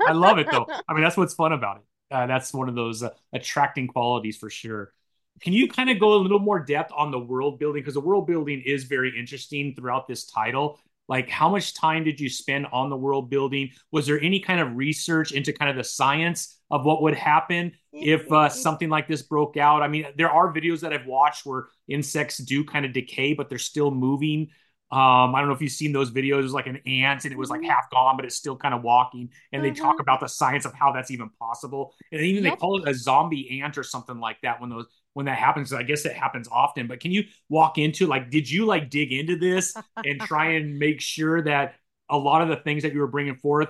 I 0.08 0.12
love 0.12 0.38
it 0.38 0.46
though. 0.50 0.66
I 0.88 0.94
mean, 0.94 1.02
that's 1.02 1.18
what's 1.18 1.34
fun 1.34 1.52
about 1.52 1.76
it. 1.76 1.82
Uh, 2.10 2.26
that's 2.26 2.50
one 2.54 2.70
of 2.70 2.74
those 2.74 3.02
uh, 3.02 3.10
attracting 3.34 3.88
qualities 3.88 4.38
for 4.38 4.48
sure. 4.48 4.94
Can 5.42 5.52
you 5.52 5.68
kind 5.68 5.90
of 5.90 6.00
go 6.00 6.14
a 6.14 6.16
little 6.16 6.38
more 6.38 6.60
depth 6.60 6.92
on 6.96 7.10
the 7.10 7.18
world 7.18 7.58
building 7.58 7.82
because 7.82 7.92
the 7.92 8.00
world 8.00 8.26
building 8.26 8.62
is 8.64 8.84
very 8.84 9.12
interesting 9.18 9.74
throughout 9.74 10.08
this 10.08 10.24
title 10.24 10.80
like 11.08 11.28
how 11.28 11.48
much 11.48 11.74
time 11.74 12.04
did 12.04 12.18
you 12.18 12.28
spend 12.28 12.66
on 12.72 12.90
the 12.90 12.96
world 12.96 13.30
building 13.30 13.70
was 13.90 14.06
there 14.06 14.20
any 14.20 14.40
kind 14.40 14.60
of 14.60 14.76
research 14.76 15.32
into 15.32 15.52
kind 15.52 15.70
of 15.70 15.76
the 15.76 15.84
science 15.84 16.58
of 16.70 16.84
what 16.84 17.02
would 17.02 17.14
happen 17.14 17.72
if 17.92 18.30
uh, 18.32 18.48
something 18.48 18.88
like 18.88 19.06
this 19.06 19.22
broke 19.22 19.56
out 19.56 19.82
i 19.82 19.88
mean 19.88 20.06
there 20.16 20.30
are 20.30 20.52
videos 20.52 20.80
that 20.80 20.92
i've 20.92 21.06
watched 21.06 21.44
where 21.44 21.68
insects 21.88 22.38
do 22.38 22.64
kind 22.64 22.84
of 22.84 22.92
decay 22.92 23.34
but 23.34 23.48
they're 23.48 23.58
still 23.58 23.90
moving 23.90 24.48
um, 24.94 25.34
I 25.34 25.40
don't 25.40 25.48
know 25.48 25.54
if 25.56 25.60
you've 25.60 25.72
seen 25.72 25.92
those 25.92 26.12
videos. 26.12 26.38
It 26.38 26.42
was 26.42 26.52
like 26.52 26.68
an 26.68 26.76
ant 26.86 27.24
and 27.24 27.32
it 27.32 27.38
was 27.38 27.50
like 27.50 27.62
mm-hmm. 27.62 27.70
half 27.70 27.90
gone, 27.90 28.16
but 28.16 28.24
it's 28.24 28.36
still 28.36 28.54
kind 28.54 28.72
of 28.72 28.82
walking. 28.82 29.30
And 29.50 29.60
mm-hmm. 29.60 29.74
they 29.74 29.80
talk 29.80 29.94
mm-hmm. 29.94 30.02
about 30.02 30.20
the 30.20 30.28
science 30.28 30.66
of 30.66 30.72
how 30.72 30.92
that's 30.92 31.10
even 31.10 31.30
possible. 31.30 31.94
And 32.12 32.20
even 32.20 32.44
yep. 32.44 32.52
they 32.52 32.56
call 32.56 32.80
it 32.80 32.88
a 32.88 32.94
zombie 32.94 33.60
ant 33.60 33.76
or 33.76 33.82
something 33.82 34.20
like 34.20 34.36
that 34.42 34.60
when 34.60 34.70
those 34.70 34.86
when 35.14 35.26
that 35.26 35.38
happens. 35.38 35.72
I 35.72 35.82
guess 35.82 36.04
it 36.04 36.12
happens 36.12 36.48
often. 36.50 36.86
But 36.86 37.00
can 37.00 37.10
you 37.10 37.24
walk 37.48 37.78
into 37.78 38.06
like, 38.06 38.30
did 38.30 38.50
you 38.50 38.66
like 38.66 38.90
dig 38.90 39.12
into 39.12 39.36
this 39.38 39.74
and 39.96 40.20
try 40.20 40.52
and 40.52 40.78
make 40.78 41.00
sure 41.00 41.40
that 41.42 41.76
a 42.10 42.18
lot 42.18 42.42
of 42.42 42.48
the 42.48 42.56
things 42.56 42.82
that 42.82 42.92
you 42.92 43.00
were 43.00 43.06
bringing 43.06 43.36
forth, 43.36 43.68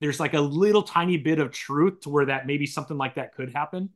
there's 0.00 0.18
like 0.18 0.34
a 0.34 0.40
little 0.40 0.82
tiny 0.82 1.16
bit 1.16 1.38
of 1.38 1.52
truth 1.52 2.00
to 2.00 2.10
where 2.10 2.26
that 2.26 2.46
maybe 2.46 2.66
something 2.66 2.96
like 2.96 3.14
that 3.14 3.34
could 3.34 3.52
happen? 3.52 3.90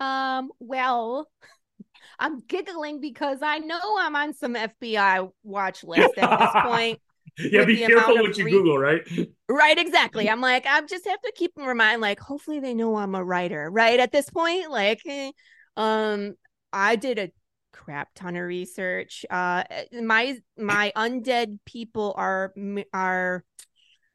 Um, 0.00 0.50
well, 0.60 1.28
I'm 2.18 2.40
giggling 2.40 3.00
because 3.00 3.38
I 3.42 3.58
know 3.58 3.80
I'm 3.98 4.16
on 4.16 4.32
some 4.32 4.54
FBI 4.54 5.30
watch 5.42 5.84
list 5.84 6.16
at 6.18 6.38
this 6.38 6.50
point. 6.62 7.00
yeah, 7.38 7.64
be 7.64 7.78
careful 7.78 8.16
what 8.16 8.38
you 8.38 8.44
re- 8.44 8.50
Google, 8.50 8.78
right? 8.78 9.02
Right, 9.48 9.78
exactly. 9.78 10.30
I'm 10.30 10.40
like, 10.40 10.66
I 10.66 10.80
just 10.82 11.06
have 11.06 11.20
to 11.22 11.32
keep 11.34 11.52
in 11.56 11.76
mind, 11.76 12.00
like, 12.00 12.20
hopefully 12.20 12.60
they 12.60 12.74
know 12.74 12.96
I'm 12.96 13.14
a 13.14 13.24
writer, 13.24 13.68
right? 13.70 13.98
At 13.98 14.12
this 14.12 14.30
point, 14.30 14.70
like, 14.70 15.00
eh, 15.06 15.32
um, 15.76 16.34
I 16.74 16.96
did 16.96 17.18
a 17.18 17.30
crap 17.72 18.08
ton 18.14 18.36
of 18.36 18.44
research. 18.44 19.24
Uh, 19.30 19.64
my 19.92 20.36
my 20.58 20.92
undead 20.96 21.58
people 21.64 22.12
are 22.16 22.52
are, 22.92 23.44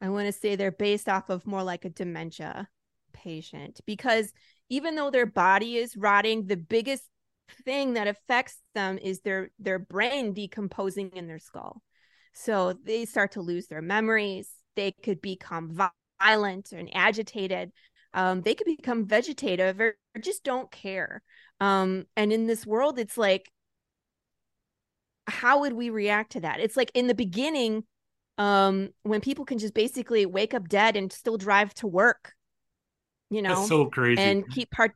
I 0.00 0.10
want 0.10 0.26
to 0.26 0.32
say 0.32 0.54
they're 0.54 0.70
based 0.70 1.08
off 1.08 1.30
of 1.30 1.46
more 1.46 1.62
like 1.62 1.84
a 1.84 1.90
dementia 1.90 2.68
patient 3.12 3.80
because 3.86 4.32
even 4.68 4.94
though 4.94 5.10
their 5.10 5.26
body 5.26 5.76
is 5.76 5.96
rotting, 5.96 6.46
the 6.46 6.56
biggest 6.56 7.04
thing 7.64 7.94
that 7.94 8.06
affects 8.06 8.58
them 8.74 8.98
is 8.98 9.20
their 9.20 9.50
their 9.58 9.78
brain 9.78 10.34
decomposing 10.34 11.10
in 11.10 11.26
their 11.26 11.38
skull. 11.38 11.82
So 12.32 12.74
they 12.84 13.06
start 13.06 13.32
to 13.32 13.42
lose 13.42 13.66
their 13.66 13.82
memories. 13.82 14.48
They 14.76 14.92
could 14.92 15.20
become 15.20 15.76
violent 16.20 16.72
and 16.72 16.88
agitated. 16.94 17.72
Um, 18.12 18.42
they 18.42 18.54
could 18.54 18.66
become 18.66 19.06
vegetative 19.06 19.80
or, 19.80 19.96
or 20.14 20.20
just 20.20 20.44
don't 20.44 20.70
care 20.70 21.22
um, 21.60 22.04
and 22.16 22.32
in 22.32 22.46
this 22.46 22.66
world 22.66 22.98
it's 22.98 23.18
like 23.18 23.50
how 25.26 25.60
would 25.60 25.74
we 25.74 25.90
react 25.90 26.32
to 26.32 26.40
that? 26.40 26.58
It's 26.58 26.76
like 26.76 26.90
in 26.92 27.06
the 27.06 27.14
beginning 27.14 27.84
um, 28.36 28.88
when 29.02 29.20
people 29.20 29.44
can 29.44 29.58
just 29.58 29.74
basically 29.74 30.26
wake 30.26 30.54
up 30.54 30.68
dead 30.68 30.96
and 30.96 31.12
still 31.12 31.36
drive 31.36 31.72
to 31.74 31.86
work 31.86 32.34
you 33.30 33.42
know 33.42 33.54
That's 33.54 33.68
so 33.68 33.86
crazy. 33.86 34.20
and 34.20 34.48
keep 34.50 34.70
part 34.70 34.92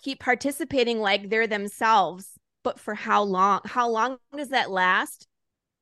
keep 0.00 0.20
participating 0.20 1.00
like 1.00 1.30
they're 1.30 1.46
themselves 1.46 2.38
but 2.62 2.78
for 2.78 2.94
how 2.94 3.22
long 3.22 3.60
how 3.64 3.88
long 3.88 4.18
does 4.36 4.50
that 4.50 4.70
last? 4.70 5.26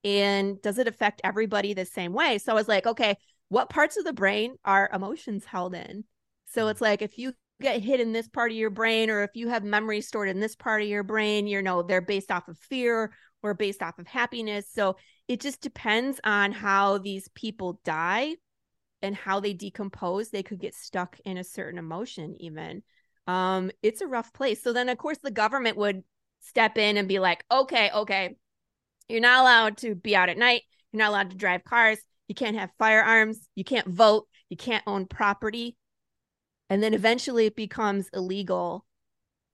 And 0.05 0.63
does 0.63 0.79
it 0.79 0.87
affect 0.87 1.21
everybody 1.25 1.75
the 1.75 1.85
same 1.85 2.13
way? 2.13 2.39
So 2.39 2.53
i 2.53 2.55
was 2.55 2.69
like 2.69 2.87
okay 2.87 3.17
what 3.49 3.71
parts 3.71 3.97
of 3.97 4.05
the 4.05 4.13
brain 4.13 4.57
are 4.65 4.91
emotions 4.93 5.45
held 5.45 5.75
in? 5.75 6.05
So 6.47 6.69
it's 6.69 6.81
like 6.81 7.03
if 7.03 7.19
you 7.19 7.33
get 7.61 7.83
hit 7.83 8.01
in 8.01 8.13
this 8.13 8.29
part 8.29 8.51
of 8.51 8.57
your 8.57 8.71
brain 8.71 9.11
or 9.11 9.23
if 9.23 9.31
you 9.35 9.49
have 9.49 9.65
memories 9.65 10.07
stored 10.07 10.29
in 10.29 10.41
this 10.41 10.55
part 10.55 10.83
of 10.83 10.89
your 10.89 11.03
brain 11.03 11.47
you 11.47 11.63
know 11.63 11.83
they're 11.83 12.01
based 12.01 12.31
off 12.31 12.49
of 12.49 12.59
fear 12.59 13.13
or 13.43 13.55
based 13.55 13.83
off 13.83 13.99
of 13.99 14.07
happiness 14.07 14.67
so 14.73 14.97
it 15.29 15.41
just 15.41 15.61
depends 15.61 16.21
on 16.25 16.53
how 16.53 16.99
these 16.99 17.29
people 17.35 17.81
die 17.85 18.35
and 19.03 19.15
how 19.15 19.41
they 19.41 19.53
decompose 19.53 20.29
they 20.29 20.43
could 20.43 20.61
get 20.61 20.75
stuck 20.75 21.19
in 21.25 21.39
a 21.39 21.45
certain 21.45 21.79
emotion 21.79 22.37
even 22.41 22.83
um, 23.27 23.71
it's 23.83 24.01
a 24.01 24.07
rough 24.07 24.33
place. 24.33 24.63
So 24.63 24.73
then, 24.73 24.89
of 24.89 24.99
course, 24.99 25.19
the 25.23 25.31
government 25.31 25.77
would 25.77 26.03
step 26.41 26.79
in 26.79 26.97
and 26.97 27.09
be 27.09 27.19
like, 27.19 27.45
okay, 27.51 27.91
okay, 27.93 28.37
you're 29.09 29.21
not 29.21 29.41
allowed 29.41 29.77
to 29.79 29.95
be 29.95 30.15
out 30.15 30.29
at 30.29 30.39
night. 30.39 30.63
You're 30.93 30.99
not 30.99 31.11
allowed 31.11 31.31
to 31.31 31.37
drive 31.37 31.65
cars. 31.65 31.99
You 32.29 32.35
can't 32.35 32.57
have 32.57 32.71
firearms. 32.79 33.49
You 33.55 33.65
can't 33.65 33.89
vote. 33.89 34.27
You 34.49 34.57
can't 34.57 34.85
own 34.87 35.07
property. 35.07 35.77
And 36.71 36.83
then 36.83 36.95
eventually 36.95 37.47
it 37.47 37.57
becomes 37.57 38.09
illegal 38.13 38.85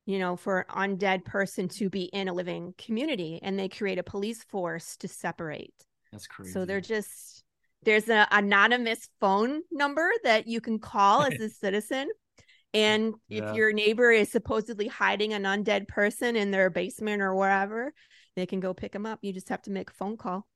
you 0.06 0.18
know 0.18 0.36
for 0.36 0.66
an 0.68 0.98
undead 0.98 1.24
person 1.24 1.68
to 1.68 1.88
be 1.88 2.04
in 2.04 2.28
a 2.28 2.32
living 2.32 2.74
community 2.78 3.38
and 3.42 3.58
they 3.58 3.68
create 3.68 3.98
a 3.98 4.02
police 4.02 4.42
force 4.44 4.96
to 4.96 5.08
separate. 5.08 5.74
That's 6.10 6.26
crazy 6.26 6.52
so 6.52 6.64
they're 6.64 6.80
just 6.80 7.44
there's 7.84 8.08
an 8.08 8.26
anonymous 8.30 9.08
phone 9.20 9.62
number 9.70 10.08
that 10.24 10.46
you 10.46 10.60
can 10.60 10.78
call 10.78 11.22
as 11.22 11.34
a 11.40 11.48
citizen 11.48 12.08
and 12.74 13.14
yeah. 13.28 13.50
if 13.50 13.56
your 13.56 13.72
neighbor 13.72 14.10
is 14.10 14.30
supposedly 14.30 14.88
hiding 14.88 15.32
an 15.32 15.42
undead 15.44 15.88
person 15.88 16.36
in 16.36 16.50
their 16.50 16.70
basement 16.70 17.22
or 17.22 17.34
wherever 17.34 17.92
they 18.34 18.46
can 18.46 18.60
go 18.60 18.72
pick 18.72 18.92
them 18.92 19.06
up. 19.06 19.18
You 19.22 19.32
just 19.32 19.48
have 19.50 19.62
to 19.62 19.70
make 19.70 19.90
a 19.90 19.94
phone 19.94 20.16
call 20.16 20.46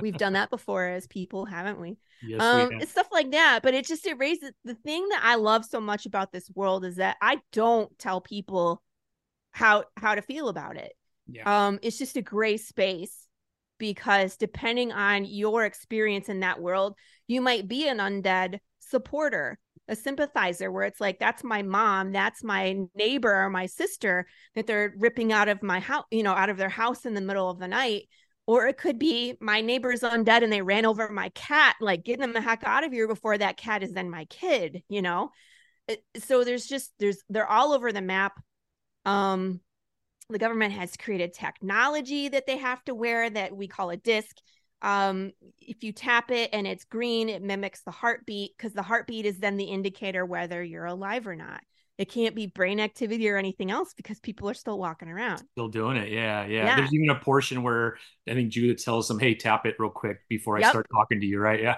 We've 0.00 0.16
done 0.16 0.34
that 0.34 0.50
before 0.50 0.86
as 0.86 1.06
people, 1.06 1.44
haven't 1.44 1.80
we? 1.80 1.98
Yes, 2.26 2.40
um, 2.40 2.68
we 2.70 2.76
it's 2.76 2.92
stuff 2.92 3.08
like 3.12 3.32
that. 3.32 3.60
But 3.62 3.74
it 3.74 3.86
just 3.86 4.06
it 4.06 4.18
raises 4.18 4.52
the 4.64 4.76
thing 4.76 5.06
that 5.10 5.20
I 5.22 5.34
love 5.34 5.66
so 5.66 5.78
much 5.78 6.06
about 6.06 6.32
this 6.32 6.50
world 6.54 6.86
is 6.86 6.96
that 6.96 7.18
I 7.20 7.40
don't 7.52 7.98
tell 7.98 8.22
people 8.22 8.82
how 9.50 9.84
how 9.98 10.14
to 10.14 10.22
feel 10.22 10.48
about 10.48 10.78
it. 10.78 10.94
Yeah. 11.26 11.66
Um, 11.66 11.78
it's 11.82 11.98
just 11.98 12.16
a 12.16 12.22
gray 12.22 12.56
space 12.56 13.26
because 13.78 14.36
depending 14.36 14.92
on 14.92 15.24
your 15.24 15.64
experience 15.64 16.28
in 16.28 16.40
that 16.40 16.60
world, 16.60 16.96
you 17.26 17.40
might 17.40 17.68
be 17.68 17.88
an 17.88 17.98
undead 17.98 18.60
supporter, 18.78 19.58
a 19.88 19.96
sympathizer, 19.96 20.70
where 20.70 20.84
it's 20.84 21.00
like, 21.00 21.18
that's 21.18 21.44
my 21.44 21.62
mom, 21.62 22.12
that's 22.12 22.42
my 22.42 22.76
neighbor 22.94 23.34
or 23.34 23.50
my 23.50 23.66
sister 23.66 24.26
that 24.54 24.66
they're 24.66 24.94
ripping 24.96 25.32
out 25.32 25.48
of 25.48 25.62
my 25.62 25.80
house, 25.80 26.04
you 26.10 26.22
know, 26.22 26.32
out 26.32 26.50
of 26.50 26.56
their 26.56 26.68
house 26.68 27.04
in 27.04 27.14
the 27.14 27.20
middle 27.20 27.50
of 27.50 27.58
the 27.58 27.68
night 27.68 28.04
or 28.46 28.66
it 28.66 28.76
could 28.76 28.98
be 28.98 29.36
my 29.40 29.60
neighbor's 29.60 30.00
undead 30.00 30.42
and 30.42 30.52
they 30.52 30.62
ran 30.62 30.84
over 30.84 31.08
my 31.08 31.30
cat 31.30 31.76
like 31.80 32.04
get 32.04 32.18
them 32.18 32.32
the 32.32 32.40
heck 32.40 32.62
out 32.64 32.84
of 32.84 32.92
here 32.92 33.08
before 33.08 33.36
that 33.38 33.56
cat 33.56 33.82
is 33.82 33.92
then 33.92 34.10
my 34.10 34.24
kid 34.26 34.82
you 34.88 35.02
know? 35.02 35.30
So 36.18 36.44
there's 36.44 36.66
just 36.66 36.92
there's 36.98 37.22
they're 37.28 37.50
all 37.50 37.72
over 37.72 37.92
the 37.92 38.02
map. 38.02 38.40
Um 39.04 39.60
the 40.30 40.38
government 40.38 40.72
has 40.72 40.96
created 40.96 41.34
technology 41.34 42.28
that 42.30 42.46
they 42.46 42.56
have 42.56 42.82
to 42.84 42.94
wear 42.94 43.28
that 43.28 43.54
we 43.54 43.68
call 43.68 43.90
a 43.90 43.96
disc. 43.96 44.36
Um 44.82 45.32
if 45.58 45.82
you 45.82 45.92
tap 45.92 46.30
it 46.30 46.50
and 46.52 46.66
it's 46.66 46.84
green 46.84 47.28
it 47.28 47.42
mimics 47.42 47.82
the 47.82 47.90
heartbeat 47.90 48.52
because 48.56 48.72
the 48.72 48.82
heartbeat 48.82 49.26
is 49.26 49.38
then 49.38 49.56
the 49.56 49.64
indicator 49.64 50.24
whether 50.24 50.62
you're 50.62 50.86
alive 50.86 51.26
or 51.26 51.36
not 51.36 51.62
it 51.96 52.10
can't 52.10 52.34
be 52.34 52.46
brain 52.46 52.80
activity 52.80 53.28
or 53.28 53.36
anything 53.36 53.70
else 53.70 53.94
because 53.94 54.18
people 54.18 54.50
are 54.50 54.54
still 54.54 54.78
walking 54.78 55.08
around. 55.08 55.42
Still 55.52 55.68
doing 55.68 55.96
it. 55.96 56.10
Yeah, 56.10 56.44
yeah. 56.44 56.64
yeah. 56.64 56.76
There's 56.76 56.92
even 56.92 57.10
a 57.10 57.18
portion 57.18 57.62
where 57.62 57.98
I 58.28 58.34
think 58.34 58.50
Judith 58.50 58.84
tells 58.84 59.06
them, 59.06 59.18
hey, 59.18 59.34
tap 59.34 59.64
it 59.64 59.76
real 59.78 59.90
quick 59.90 60.18
before 60.28 60.58
I 60.58 60.68
start 60.68 60.86
talking 60.92 61.20
to 61.20 61.26
you, 61.26 61.38
right? 61.38 61.62
Yeah. 61.62 61.76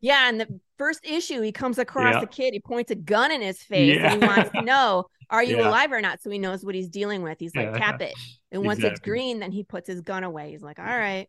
Yeah. 0.00 0.28
And 0.28 0.40
the 0.40 0.60
first 0.78 1.04
issue, 1.04 1.40
he 1.40 1.50
comes 1.50 1.78
across 1.78 2.14
yeah. 2.14 2.22
a 2.22 2.26
kid, 2.26 2.52
he 2.52 2.60
points 2.60 2.92
a 2.92 2.94
gun 2.94 3.32
in 3.32 3.40
his 3.40 3.60
face 3.60 3.96
yeah. 3.96 4.12
and 4.12 4.22
he 4.22 4.28
wants 4.28 4.50
to 4.52 4.62
know, 4.62 5.06
are 5.30 5.42
you 5.42 5.60
alive 5.60 5.90
or 5.90 6.00
not? 6.00 6.22
So 6.22 6.30
he 6.30 6.38
knows 6.38 6.64
what 6.64 6.76
he's 6.76 6.88
dealing 6.88 7.22
with. 7.22 7.40
He's 7.40 7.56
like, 7.56 7.74
tap 7.74 8.00
it. 8.00 8.14
And 8.52 8.62
once 8.64 8.78
exactly. 8.78 8.92
it's 8.92 9.00
green, 9.00 9.40
then 9.40 9.50
he 9.50 9.64
puts 9.64 9.88
his 9.88 10.00
gun 10.00 10.22
away. 10.22 10.52
He's 10.52 10.62
like, 10.62 10.78
all 10.78 10.84
right. 10.84 11.26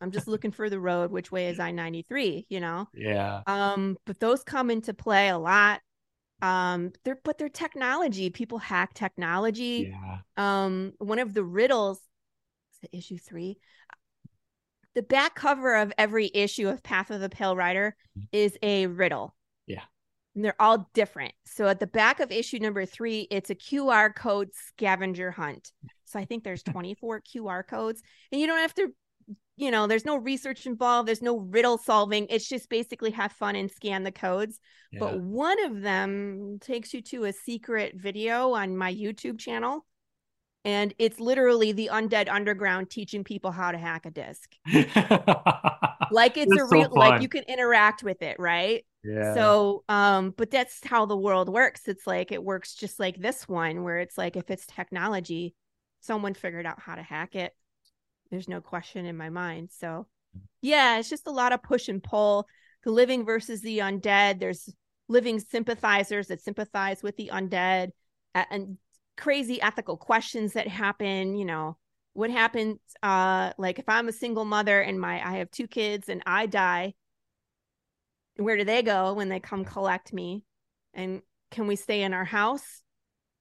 I'm 0.00 0.12
just 0.12 0.28
looking 0.28 0.52
for 0.52 0.70
the 0.70 0.78
road. 0.78 1.10
Which 1.10 1.32
way 1.32 1.48
is 1.48 1.58
I 1.58 1.72
93? 1.72 2.46
You 2.48 2.60
know? 2.60 2.86
Yeah. 2.94 3.40
Um, 3.48 3.96
but 4.06 4.20
those 4.20 4.44
come 4.44 4.70
into 4.70 4.94
play 4.94 5.28
a 5.28 5.38
lot 5.38 5.80
um 6.42 6.92
they're 7.04 7.18
but 7.24 7.38
they're 7.38 7.48
technology. 7.48 8.30
People 8.30 8.58
hack 8.58 8.94
technology. 8.94 9.92
Yeah. 9.92 10.18
um 10.36 10.92
one 10.98 11.18
of 11.18 11.34
the 11.34 11.44
riddles 11.44 12.00
issue 12.92 13.18
three? 13.18 13.58
The 14.94 15.02
back 15.02 15.34
cover 15.34 15.76
of 15.76 15.92
every 15.98 16.30
issue 16.32 16.68
of 16.68 16.82
path 16.82 17.10
of 17.10 17.20
the 17.20 17.28
pale 17.28 17.56
rider 17.56 17.96
mm-hmm. 18.16 18.26
is 18.32 18.56
a 18.62 18.86
riddle. 18.86 19.34
Yeah. 19.66 19.82
And 20.34 20.44
they're 20.44 20.60
all 20.60 20.88
different. 20.94 21.32
So 21.44 21.66
at 21.66 21.80
the 21.80 21.86
back 21.86 22.20
of 22.20 22.30
issue 22.30 22.58
number 22.58 22.84
three 22.86 23.26
it's 23.30 23.50
a 23.50 23.54
qr 23.54 24.14
code 24.14 24.50
scavenger 24.52 25.30
hunt. 25.30 25.72
So 26.04 26.18
i 26.18 26.24
think 26.24 26.44
there's 26.44 26.62
24 26.64 27.22
qr 27.22 27.66
codes. 27.66 28.02
And 28.30 28.40
you 28.40 28.46
don't 28.46 28.58
have 28.58 28.74
to 28.74 28.92
you 29.56 29.70
know, 29.70 29.86
there's 29.86 30.04
no 30.04 30.16
research 30.16 30.66
involved, 30.66 31.08
there's 31.08 31.22
no 31.22 31.38
riddle 31.38 31.78
solving. 31.78 32.26
It's 32.28 32.46
just 32.46 32.68
basically 32.68 33.10
have 33.12 33.32
fun 33.32 33.56
and 33.56 33.70
scan 33.70 34.02
the 34.02 34.12
codes. 34.12 34.60
Yeah. 34.92 35.00
But 35.00 35.20
one 35.20 35.64
of 35.64 35.80
them 35.80 36.58
takes 36.60 36.92
you 36.92 37.00
to 37.02 37.24
a 37.24 37.32
secret 37.32 37.94
video 37.96 38.52
on 38.52 38.76
my 38.76 38.92
YouTube 38.92 39.38
channel. 39.38 39.86
And 40.64 40.92
it's 40.98 41.20
literally 41.20 41.72
the 41.72 41.90
undead 41.92 42.28
underground 42.28 42.90
teaching 42.90 43.22
people 43.22 43.52
how 43.52 43.70
to 43.70 43.78
hack 43.78 44.04
a 44.04 44.10
disc. 44.10 44.52
like 46.10 46.36
it's 46.36 46.52
a 46.52 46.64
real 46.66 46.90
so 46.90 46.94
like 46.94 47.22
you 47.22 47.28
can 47.28 47.44
interact 47.44 48.02
with 48.02 48.20
it, 48.20 48.36
right? 48.40 48.84
Yeah. 49.04 49.34
So 49.34 49.84
um, 49.88 50.34
but 50.36 50.50
that's 50.50 50.84
how 50.84 51.06
the 51.06 51.16
world 51.16 51.48
works. 51.48 51.86
It's 51.86 52.04
like 52.04 52.32
it 52.32 52.42
works 52.42 52.74
just 52.74 52.98
like 52.98 53.16
this 53.16 53.46
one, 53.46 53.84
where 53.84 53.98
it's 53.98 54.18
like 54.18 54.36
if 54.36 54.50
it's 54.50 54.66
technology, 54.66 55.54
someone 56.00 56.34
figured 56.34 56.66
out 56.66 56.80
how 56.80 56.96
to 56.96 57.02
hack 57.02 57.36
it 57.36 57.52
there's 58.30 58.48
no 58.48 58.60
question 58.60 59.06
in 59.06 59.16
my 59.16 59.30
mind. 59.30 59.70
So, 59.72 60.06
yeah, 60.60 60.98
it's 60.98 61.08
just 61.10 61.26
a 61.26 61.32
lot 61.32 61.52
of 61.52 61.62
push 61.62 61.88
and 61.88 62.02
pull. 62.02 62.46
The 62.84 62.90
living 62.90 63.24
versus 63.24 63.60
the 63.62 63.78
undead. 63.78 64.38
There's 64.38 64.72
living 65.08 65.40
sympathizers 65.40 66.28
that 66.28 66.40
sympathize 66.40 67.02
with 67.02 67.16
the 67.16 67.30
undead 67.32 67.90
and 68.34 68.78
crazy 69.16 69.60
ethical 69.60 69.96
questions 69.96 70.52
that 70.52 70.68
happen. 70.68 71.36
You 71.36 71.44
know, 71.44 71.78
what 72.12 72.30
happens? 72.30 72.78
Uh, 73.02 73.52
like 73.58 73.78
if 73.78 73.88
I'm 73.88 74.08
a 74.08 74.12
single 74.12 74.44
mother 74.44 74.80
and 74.80 75.00
my 75.00 75.26
I 75.26 75.38
have 75.38 75.50
two 75.50 75.66
kids 75.66 76.08
and 76.08 76.22
I 76.26 76.46
die, 76.46 76.94
where 78.36 78.56
do 78.56 78.64
they 78.64 78.82
go 78.82 79.14
when 79.14 79.28
they 79.28 79.40
come 79.40 79.64
collect 79.64 80.12
me? 80.12 80.44
And 80.94 81.22
can 81.50 81.66
we 81.66 81.76
stay 81.76 82.02
in 82.02 82.14
our 82.14 82.24
house? 82.24 82.82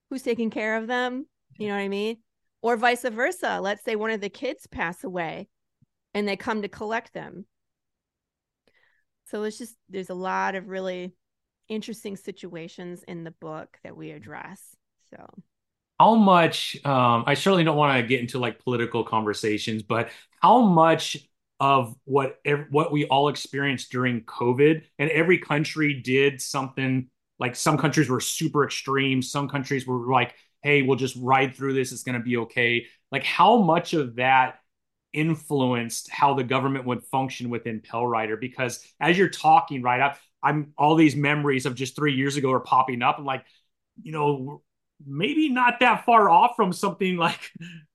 Who's 0.10 0.24
taking 0.24 0.50
care 0.50 0.78
of 0.78 0.88
them? 0.88 1.26
You 1.58 1.68
know 1.68 1.76
what 1.76 1.82
I 1.82 1.88
mean? 1.88 2.18
Or 2.66 2.76
vice 2.76 3.04
versa. 3.04 3.60
Let's 3.62 3.84
say 3.84 3.96
one 3.96 4.10
of 4.10 4.22
the 4.22 4.30
kids 4.30 4.66
pass 4.66 5.04
away 5.04 5.48
and 6.16 6.28
they 6.28 6.36
come 6.36 6.64
to 6.64 6.68
collect 6.68 7.14
them. 7.14 7.46
So 9.28 9.44
it's 9.44 9.60
just, 9.60 9.76
there's 9.88 10.10
a 10.10 10.16
lot 10.16 10.56
of 10.56 10.68
really 10.68 11.14
interesting 11.70 12.18
situations 12.18 13.04
in 13.08 13.24
the 13.24 13.30
book 13.30 13.78
that 13.84 13.96
we 13.96 14.10
address. 14.10 14.76
So, 15.12 15.24
how 16.00 16.16
much, 16.16 16.76
um, 16.84 17.26
I 17.28 17.36
certainly 17.36 17.64
don't 17.64 17.78
want 17.78 18.02
to 18.02 18.08
get 18.08 18.20
into 18.20 18.40
like 18.40 18.58
political 18.58 19.04
conversations, 19.04 19.84
but 19.84 20.10
how 20.42 20.62
much 20.62 21.18
of 21.60 21.96
what 22.06 22.40
what 22.72 22.92
we 22.92 23.06
all 23.06 23.30
experienced 23.30 23.92
during 23.92 24.22
COVID, 24.22 24.82
and 24.98 25.12
every 25.12 25.38
country 25.38 26.02
did 26.02 26.42
something 26.42 27.10
like 27.38 27.56
some 27.56 27.78
countries 27.78 28.10
were 28.10 28.20
super 28.20 28.66
extreme, 28.66 29.22
some 29.22 29.48
countries 29.48 29.86
were 29.86 30.12
like 30.12 30.34
hey, 30.66 30.82
we'll 30.82 30.98
just 30.98 31.16
ride 31.22 31.56
through 31.56 31.76
this. 31.76 31.92
It's 31.92 32.02
going 32.02 32.18
to 32.18 32.24
be 32.24 32.38
okay. 32.38 32.88
Like, 33.12 33.24
how 33.24 33.62
much 33.62 33.94
of 33.94 34.16
that 34.16 34.56
influenced 35.14 36.10
how 36.10 36.34
the 36.34 36.44
government 36.44 36.86
would 36.86 37.04
function 37.04 37.52
within 37.52 37.82
Pale 37.82 38.08
Rider? 38.08 38.36
Because 38.36 38.84
as 39.00 39.16
you're 39.16 39.30
talking, 39.30 39.84
right, 39.84 40.02
up, 40.02 40.18
I'm 40.42 40.74
all 40.76 40.96
these 40.96 41.16
memories 41.16 41.68
of 41.68 41.76
just 41.76 41.96
three 41.96 42.16
years 42.16 42.36
ago 42.36 42.52
are 42.52 42.60
popping 42.60 43.04
up. 43.04 43.20
I'm 43.20 43.26
like, 43.26 43.46
you 44.02 44.12
know, 44.12 44.64
maybe 45.06 45.50
not 45.50 45.82
that 45.82 46.04
far 46.04 46.32
off 46.32 46.56
from 46.56 46.74
something 46.74 47.16
like 47.28 47.52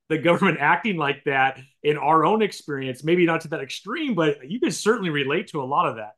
the 0.09 0.19
government 0.19 0.59
acting 0.61 0.97
like 0.97 1.25
that 1.25 1.59
in 1.83 1.97
our 1.97 2.25
own 2.25 2.41
experience. 2.41 3.03
Maybe 3.03 3.27
not 3.27 3.41
to 3.41 3.49
that 3.49 3.61
extreme, 3.61 4.15
but 4.15 4.49
you 4.49 4.61
can 4.61 4.71
certainly 4.71 5.11
relate 5.11 5.49
to 5.49 5.61
a 5.61 5.65
lot 5.65 5.89
of 5.89 5.97
that. 5.97 6.13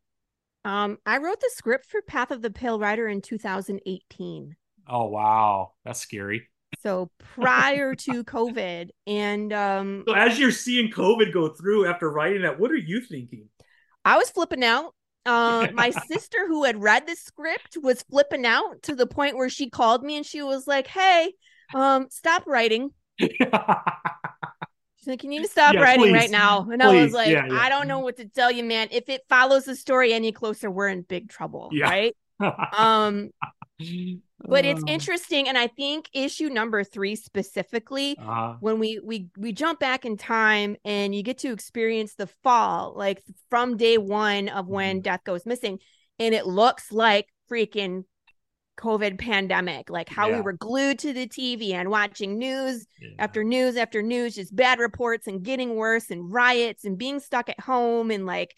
Um, 0.68 0.98
I 1.06 1.16
wrote 1.16 1.40
the 1.40 1.50
script 1.54 1.86
for 1.86 2.02
Path 2.02 2.30
of 2.30 2.42
the 2.42 2.50
Pale 2.50 2.78
Rider 2.78 3.08
in 3.08 3.22
2018. 3.22 4.56
Oh 4.92 5.06
wow, 5.06 5.72
that's 5.86 6.00
scary. 6.00 6.50
So 6.82 7.10
prior 7.34 7.94
to 7.94 8.24
COVID, 8.24 8.90
and 9.06 9.50
um, 9.50 10.04
so 10.06 10.12
as 10.12 10.38
you're 10.38 10.50
seeing 10.50 10.90
COVID 10.90 11.32
go 11.32 11.48
through 11.48 11.86
after 11.86 12.10
writing 12.10 12.42
that, 12.42 12.60
what 12.60 12.70
are 12.70 12.76
you 12.76 13.00
thinking? 13.00 13.48
I 14.04 14.18
was 14.18 14.28
flipping 14.28 14.62
out. 14.62 14.94
Uh, 15.24 15.68
my 15.72 15.90
sister, 15.90 16.46
who 16.46 16.64
had 16.64 16.82
read 16.82 17.06
the 17.06 17.16
script, 17.16 17.78
was 17.82 18.02
flipping 18.02 18.44
out 18.44 18.82
to 18.82 18.94
the 18.94 19.06
point 19.06 19.38
where 19.38 19.48
she 19.48 19.70
called 19.70 20.04
me 20.04 20.18
and 20.18 20.26
she 20.26 20.42
was 20.42 20.66
like, 20.66 20.86
"Hey, 20.86 21.32
um, 21.74 22.08
stop 22.10 22.46
writing." 22.46 22.90
She's 23.18 23.30
like, 25.06 25.24
"You 25.24 25.30
need 25.30 25.42
to 25.42 25.48
stop 25.48 25.72
yeah, 25.72 25.80
writing 25.80 26.04
please. 26.04 26.12
right 26.12 26.30
now." 26.30 26.68
And 26.70 26.82
please. 26.82 26.86
I 26.86 27.02
was 27.02 27.12
like, 27.14 27.30
yeah, 27.30 27.46
yeah. 27.46 27.58
"I 27.58 27.70
don't 27.70 27.88
know 27.88 28.00
what 28.00 28.18
to 28.18 28.26
tell 28.26 28.50
you, 28.50 28.62
man. 28.62 28.88
If 28.90 29.08
it 29.08 29.22
follows 29.30 29.64
the 29.64 29.74
story 29.74 30.12
any 30.12 30.32
closer, 30.32 30.70
we're 30.70 30.88
in 30.88 31.00
big 31.00 31.30
trouble, 31.30 31.70
right?" 31.80 32.14
um 32.76 33.30
but 34.38 34.64
it's 34.64 34.82
interesting 34.86 35.48
and 35.48 35.56
i 35.56 35.66
think 35.66 36.08
issue 36.12 36.48
number 36.48 36.84
three 36.84 37.16
specifically 37.16 38.16
uh-huh. 38.18 38.56
when 38.60 38.78
we 38.78 39.00
we 39.02 39.28
we 39.36 39.52
jump 39.52 39.80
back 39.80 40.04
in 40.04 40.16
time 40.16 40.76
and 40.84 41.14
you 41.14 41.22
get 41.22 41.38
to 41.38 41.52
experience 41.52 42.14
the 42.14 42.26
fall 42.42 42.94
like 42.96 43.22
from 43.50 43.76
day 43.76 43.98
one 43.98 44.48
of 44.48 44.68
when 44.68 44.96
mm-hmm. 44.96 45.02
death 45.02 45.24
goes 45.24 45.46
missing 45.46 45.78
and 46.18 46.34
it 46.34 46.46
looks 46.46 46.92
like 46.92 47.26
freaking 47.50 48.04
covid 48.78 49.18
pandemic 49.18 49.90
like 49.90 50.08
how 50.08 50.28
yeah. 50.28 50.36
we 50.36 50.40
were 50.40 50.54
glued 50.54 50.98
to 50.98 51.12
the 51.12 51.26
tv 51.26 51.72
and 51.74 51.90
watching 51.90 52.38
news 52.38 52.86
yeah. 53.00 53.10
after 53.18 53.44
news 53.44 53.76
after 53.76 54.02
news 54.02 54.34
just 54.34 54.54
bad 54.56 54.78
reports 54.78 55.26
and 55.26 55.42
getting 55.42 55.76
worse 55.76 56.10
and 56.10 56.32
riots 56.32 56.84
and 56.84 56.96
being 56.96 57.20
stuck 57.20 57.48
at 57.50 57.60
home 57.60 58.10
and 58.10 58.24
like 58.24 58.54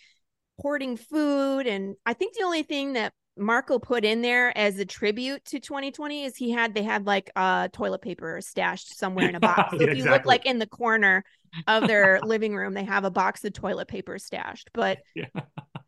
hoarding 0.61 0.97
food 0.97 1.67
and 1.67 1.97
i 2.07 2.13
think 2.13 2.35
the 2.35 2.45
only 2.45 2.63
thing 2.63 2.93
that 2.93 3.13
Marco 3.37 3.79
put 3.79 4.05
in 4.05 4.23
there 4.23 4.57
as 4.57 4.79
a 4.79 4.85
tribute 4.85 5.45
to 5.47 5.59
2020 5.61 6.25
is 6.25 6.37
he 6.37 6.51
had 6.51 6.75
they 6.75 6.83
had 6.83 7.07
like 7.07 7.31
uh 7.37 7.69
toilet 7.73 8.01
paper 8.03 8.41
stashed 8.41 8.97
somewhere 8.99 9.29
in 9.29 9.35
a 9.35 9.41
box. 9.41 9.73
So 9.73 9.81
Yeah, 9.81 9.91
if 9.91 9.99
you 9.99 10.05
look 10.05 10.25
like 10.25 10.47
in 10.47 10.59
the 10.59 10.67
corner 10.67 11.25
of 11.67 11.87
their 11.89 12.21
living 12.25 12.55
room, 12.55 12.75
they 12.75 12.85
have 12.85 13.05
a 13.05 13.11
box 13.11 13.45
of 13.45 13.53
toilet 13.53 13.89
paper 13.89 14.19
stashed. 14.19 14.71
But 14.73 14.99
Yeah. 15.15 15.27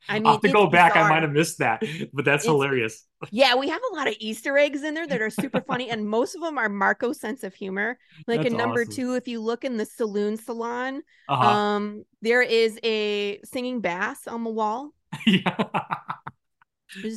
I 0.08 0.18
mean, 0.18 0.26
I'll 0.26 0.32
have 0.34 0.42
to 0.42 0.52
go 0.52 0.66
back. 0.68 0.94
I 0.96 1.08
might 1.08 1.22
have 1.22 1.32
missed 1.32 1.58
that, 1.58 1.80
but 2.12 2.24
that's 2.24 2.44
It's- 2.44 2.52
hilarious. 2.54 3.04
Yeah, 3.32 3.56
we 3.56 3.68
have 3.70 3.80
a 3.90 3.94
lot 3.96 4.06
of 4.06 4.14
Easter 4.20 4.56
eggs 4.58 4.84
in 4.84 4.92
there 4.94 5.06
that 5.06 5.20
are 5.22 5.30
super 5.30 5.60
funny, 5.62 5.88
and 5.90 6.06
most 6.08 6.34
of 6.36 6.42
them 6.42 6.58
are 6.58 6.68
Marco's 6.68 7.18
sense 7.18 7.42
of 7.42 7.54
humor. 7.54 7.98
Like 8.28 8.42
That's 8.42 8.50
in 8.52 8.56
number 8.58 8.82
awesome. 8.82 8.92
two, 8.92 9.14
if 9.14 9.26
you 9.26 9.40
look 9.40 9.64
in 9.64 9.78
the 9.78 9.86
saloon 9.86 10.36
salon, 10.36 11.02
Uh-huh. 11.28 11.48
um, 11.48 12.04
there 12.22 12.42
is 12.42 12.78
a 12.84 13.40
singing 13.42 13.80
bass 13.80 14.28
on 14.28 14.44
the 14.44 14.50
wall. 14.50 14.92
yeah. 15.26 15.56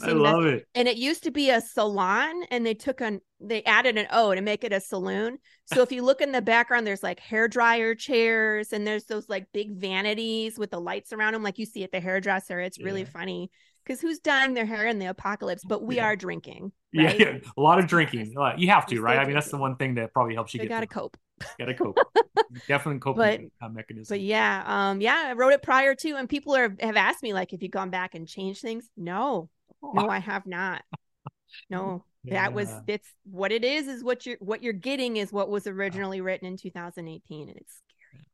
I 0.03 0.11
love 0.11 0.45
it. 0.45 0.67
and 0.75 0.87
it 0.87 0.97
used 0.97 1.23
to 1.23 1.31
be 1.31 1.49
a 1.49 1.61
salon 1.61 2.43
and 2.51 2.65
they 2.65 2.73
took 2.73 3.01
an 3.01 3.21
they 3.39 3.63
added 3.63 3.97
an 3.97 4.07
o 4.11 4.35
to 4.35 4.41
make 4.41 4.63
it 4.63 4.73
a 4.73 4.79
saloon 4.81 5.37
so 5.65 5.81
if 5.81 5.91
you 5.91 6.01
look 6.03 6.19
in 6.21 6.31
the 6.31 6.41
background 6.41 6.85
there's 6.85 7.03
like 7.03 7.19
hair 7.19 7.47
dryer 7.47 7.95
chairs 7.95 8.73
and 8.73 8.85
there's 8.85 9.05
those 9.05 9.29
like 9.29 9.45
big 9.53 9.71
vanities 9.77 10.57
with 10.59 10.71
the 10.71 10.79
lights 10.81 11.13
around 11.13 11.33
them 11.33 11.43
like 11.43 11.57
you 11.57 11.65
see 11.65 11.83
at 11.83 11.91
the 11.91 11.99
hairdresser 11.99 12.59
it's 12.59 12.81
really 12.81 13.01
Yeah. 13.01 13.09
funny 13.09 13.51
because 13.85 14.01
who's 14.01 14.19
dyeing 14.19 14.53
their 14.53 14.65
hair 14.65 14.87
in 14.87 14.99
the 14.99 15.05
apocalypse 15.07 15.63
but 15.65 15.81
we 15.83 15.95
Yeah. 15.97 16.05
are 16.07 16.15
drinking 16.15 16.71
Yeah, 16.91 17.05
right? 17.05 17.19
yeah, 17.19 17.37
a 17.57 17.61
lot 17.61 17.77
of 17.79 17.85
drinking. 17.87 18.35
You 18.57 18.67
have 18.69 18.87
to, 18.87 18.99
right? 19.01 19.19
I 19.19 19.25
mean, 19.25 19.35
that's 19.35 19.51
the 19.51 19.57
one 19.57 19.75
thing 19.75 19.93
that 19.95 20.11
probably 20.11 20.33
helps 20.33 20.53
you 20.55 20.59
get 20.59 20.69
gotta 20.69 20.87
through. 20.87 21.01
cope 21.01 21.17
Gotta 21.59 21.73
cope. 21.81 21.97
Definitely 22.67 22.99
coping 22.99 23.51
But- 23.61 23.71
mechanism. 23.73 24.13
but 24.15 24.21
yeah 24.21 24.63
um 24.65 24.99
yeah 25.01 25.25
i 25.27 25.33
wrote 25.33 25.53
it 25.53 25.61
prior 25.61 25.95
to 25.95 26.15
and 26.17 26.27
people 26.27 26.55
are 26.55 26.75
have 26.81 26.97
asked 26.97 27.23
me 27.23 27.31
like 27.33 27.53
if 27.53 27.61
you 27.63 27.69
gone 27.69 27.89
back 27.91 28.15
and 28.15 28.27
changed 28.27 28.61
things 28.61 28.89
no 28.97 29.49
no 29.93 30.09
i 30.09 30.19
have 30.19 30.45
not 30.45 30.83
no 31.69 32.05
that 32.29 32.53
was 32.53 32.69
Yeah. 32.69 32.81
it's 32.87 33.09
what 33.25 33.51
it 33.51 33.63
is 33.65 33.87
is 33.87 34.03
what 34.03 34.25
you're 34.25 34.37
what 34.39 34.63
you're 34.63 34.73
getting 34.73 35.17
is 35.17 35.33
what 35.33 35.49
was 35.49 35.67
originally 35.67 36.21
written 36.21 36.47
in 36.47 36.57
2018 36.57 37.49
and 37.49 37.57
it's 37.57 37.75
scary. 37.75 38.25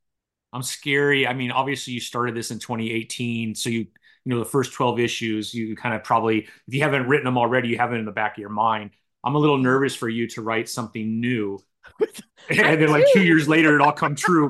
I'm 0.54 0.64
scary. 0.64 1.28
I 1.28 1.34
mean, 1.34 1.52
obviously 1.52 1.94
you 1.94 2.00
started 2.00 2.36
this 2.36 2.52
in 2.52 2.60
2018, 2.60 3.56
so 3.56 3.70
you 3.70 3.80
you 3.80 4.34
know 4.34 4.40
the 4.40 4.46
first 4.46 4.74
12 4.74 5.00
issues, 5.00 5.54
you 5.54 5.76
kind 5.76 5.96
of 5.96 6.04
probably 6.04 6.40
if 6.68 6.74
you 6.74 6.82
haven't 6.82 7.08
written 7.08 7.26
them 7.26 7.38
already, 7.38 7.70
you 7.70 7.78
have 7.78 7.94
it 7.94 7.98
in 7.98 8.06
the 8.06 8.12
back 8.12 8.34
of 8.38 8.40
your 8.42 8.50
mind. 8.50 8.92
I'm 9.24 9.36
a 9.36 9.40
little 9.40 9.58
nervous 9.58 9.96
for 9.96 10.08
you 10.10 10.28
to 10.30 10.42
write 10.42 10.70
something 10.70 11.20
new. 11.20 11.60
and 12.50 12.82
then 12.82 12.90
like 12.90 13.06
two 13.14 13.24
years 13.24 13.48
later 13.48 13.76
it 13.76 13.82
all 13.82 13.92
come 13.92 14.16
true. 14.16 14.50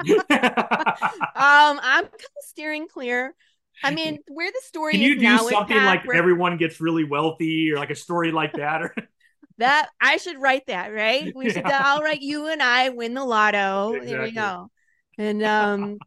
um 1.35 1.79
i'm 1.83 2.03
kind 2.03 2.13
of 2.13 2.43
steering 2.43 2.87
clear 2.87 3.33
i 3.83 3.91
mean 3.93 4.17
where 4.27 4.51
the 4.51 4.61
story 4.63 4.93
Can 4.93 5.01
you 5.01 5.13
is 5.13 5.17
do 5.17 5.23
now 5.23 5.37
something 5.37 5.77
like 5.77 6.05
where- 6.05 6.17
everyone 6.17 6.57
gets 6.57 6.79
really 6.81 7.03
wealthy 7.03 7.71
or 7.71 7.77
like 7.77 7.89
a 7.91 7.95
story 7.95 8.31
like 8.31 8.53
that 8.53 8.81
or 8.81 8.95
that 9.57 9.89
i 10.01 10.17
should 10.17 10.39
write 10.41 10.67
that 10.67 10.93
right 10.93 11.33
we 11.35 11.49
should 11.49 11.65
Yeah. 11.65 11.81
i'll 11.85 12.01
write 12.01 12.21
you 12.21 12.47
and 12.47 12.61
i 12.61 12.89
win 12.89 13.13
the 13.13 13.23
lotto 13.23 13.99
there 14.03 14.21
we 14.23 14.31
go 14.31 14.69
and 15.17 15.41
um 15.43 15.97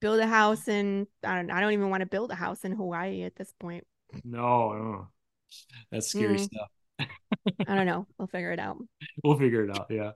build 0.00 0.20
a 0.20 0.26
house 0.26 0.68
and 0.68 1.06
i 1.24 1.36
don't 1.36 1.50
i 1.50 1.60
don't 1.60 1.72
even 1.72 1.90
want 1.90 2.02
to 2.02 2.06
build 2.06 2.30
a 2.30 2.34
house 2.34 2.64
in 2.64 2.72
hawaii 2.72 3.22
at 3.22 3.36
this 3.36 3.52
point 3.58 3.84
no, 4.24 4.72
no. 4.72 5.08
That's 5.92 6.08
scary 6.08 6.36
Mm. 6.36 6.40
stuff. 6.44 6.68
I 7.66 7.74
don't 7.74 7.86
know 7.86 8.06
we'll 8.18 8.28
figure 8.28 8.52
it 8.52 8.58
out 8.58 8.76
We'll 9.24 9.38
figure 9.38 9.64
it 9.64 9.76
out. 9.76 9.86
Yeah. 9.90 10.12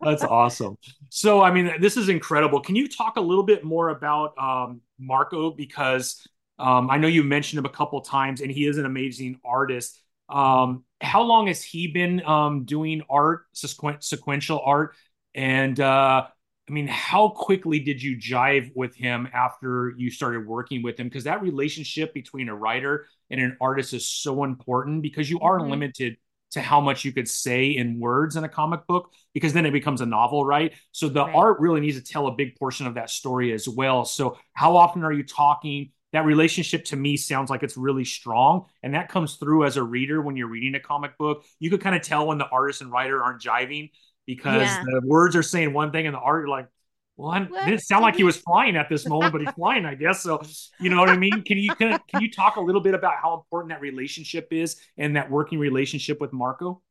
That's 0.00 0.22
awesome. 0.22 0.76
So, 1.08 1.42
I 1.42 1.50
mean, 1.50 1.80
this 1.80 1.96
is 1.96 2.08
incredible. 2.08 2.60
Can 2.60 2.76
you 2.76 2.88
talk 2.88 3.16
a 3.16 3.20
little 3.20 3.42
bit 3.42 3.64
more 3.64 3.88
about 3.88 4.38
um, 4.38 4.80
Marco? 4.98 5.50
Because 5.50 6.24
um, 6.58 6.88
I 6.88 6.98
know 6.98 7.08
you 7.08 7.24
mentioned 7.24 7.58
him 7.58 7.64
a 7.64 7.70
couple 7.70 8.00
times 8.00 8.40
and 8.40 8.50
he 8.50 8.66
is 8.66 8.78
an 8.78 8.86
amazing 8.86 9.40
artist. 9.44 10.00
Um, 10.28 10.84
how 11.00 11.22
long 11.22 11.48
has 11.48 11.62
he 11.62 11.88
been 11.88 12.24
um, 12.24 12.64
doing 12.64 13.02
art, 13.10 13.46
sequen- 13.54 14.02
sequential 14.02 14.60
art? 14.64 14.94
And 15.34 15.78
uh, 15.80 16.26
I 16.68 16.72
mean, 16.72 16.86
how 16.86 17.30
quickly 17.30 17.78
did 17.80 18.02
you 18.02 18.16
jive 18.16 18.70
with 18.74 18.94
him 18.94 19.28
after 19.32 19.94
you 19.96 20.10
started 20.10 20.46
working 20.46 20.82
with 20.82 20.98
him? 20.98 21.06
Because 21.08 21.24
that 21.24 21.40
relationship 21.40 22.12
between 22.12 22.48
a 22.48 22.54
writer 22.54 23.06
and 23.30 23.40
an 23.40 23.56
artist 23.60 23.94
is 23.94 24.06
so 24.06 24.44
important 24.44 25.02
because 25.02 25.30
you 25.30 25.40
are 25.40 25.60
Mhm. 25.60 25.70
limited 25.70 26.16
to 26.50 26.60
how 26.62 26.80
much 26.80 27.04
you 27.04 27.12
could 27.12 27.28
say 27.28 27.70
in 27.70 27.98
words 28.00 28.36
in 28.36 28.44
a 28.44 28.48
comic 28.48 28.86
book 28.86 29.12
because 29.34 29.52
then 29.52 29.66
it 29.66 29.70
becomes 29.72 30.00
a 30.00 30.06
novel, 30.06 30.44
right? 30.44 30.72
So 30.92 31.08
the 31.08 31.24
Right. 31.24 31.34
art 31.34 31.60
really 31.60 31.80
needs 31.80 31.96
to 31.96 32.02
tell 32.02 32.26
a 32.26 32.32
big 32.32 32.56
portion 32.56 32.86
of 32.86 32.94
that 32.94 33.10
story 33.10 33.52
as 33.52 33.68
well. 33.68 34.04
So 34.04 34.38
how 34.54 34.76
often 34.76 35.04
are 35.04 35.12
you 35.12 35.24
talking? 35.24 35.92
That 36.12 36.24
relationship 36.24 36.86
to 36.86 36.96
me 36.96 37.18
sounds 37.18 37.50
like 37.50 37.62
it's 37.62 37.76
really 37.76 38.04
strong. 38.06 38.64
And 38.82 38.94
that 38.94 39.10
comes 39.10 39.36
through 39.36 39.64
as 39.64 39.76
a 39.76 39.82
reader 39.82 40.22
when 40.22 40.36
you're 40.36 40.48
reading 40.48 40.74
a 40.74 40.80
comic 40.80 41.18
book. 41.18 41.44
You 41.58 41.68
could 41.68 41.82
kind 41.82 41.94
of 41.94 42.00
tell 42.00 42.26
when 42.26 42.38
the 42.38 42.48
artist 42.48 42.80
and 42.80 42.90
writer 42.90 43.22
aren't 43.22 43.42
jiving 43.42 43.90
because 44.28 44.62
Yeah. 44.62 44.84
the 44.84 45.02
words 45.04 45.34
are 45.36 45.42
saying 45.42 45.72
one 45.72 45.90
thing 45.92 46.06
and 46.06 46.14
the 46.14 46.20
art, 46.20 46.42
you're 46.42 46.48
like, 46.48 46.68
well, 47.16 47.30
I 47.32 47.40
didn't 47.66 47.80
sound 47.80 48.02
like 48.04 48.14
he 48.14 48.18
he- 48.18 48.24
was 48.24 48.36
flying 48.48 48.76
at 48.76 48.88
this 48.88 49.08
moment, 49.08 49.32
but 49.32 49.40
he's 49.40 49.50
flying, 49.52 49.84
I 49.86 49.96
guess. 49.96 50.22
So, 50.22 50.40
you 50.78 50.90
know 50.90 51.00
what 51.00 51.10
I 51.10 51.16
mean? 51.16 51.42
Can 51.44 51.58
you 51.58 51.74
can, 51.74 51.98
can 52.08 52.22
you 52.22 52.30
talk 52.30 52.56
a 52.56 52.60
little 52.60 52.80
bit 52.80 52.94
about 52.94 53.14
how 53.20 53.34
important 53.34 53.72
that 53.72 53.80
relationship 53.80 54.48
is 54.52 54.80
and 54.96 55.16
that 55.16 55.30
working 55.30 55.58
relationship 55.58 56.20
with 56.20 56.32
Marco? 56.32 56.82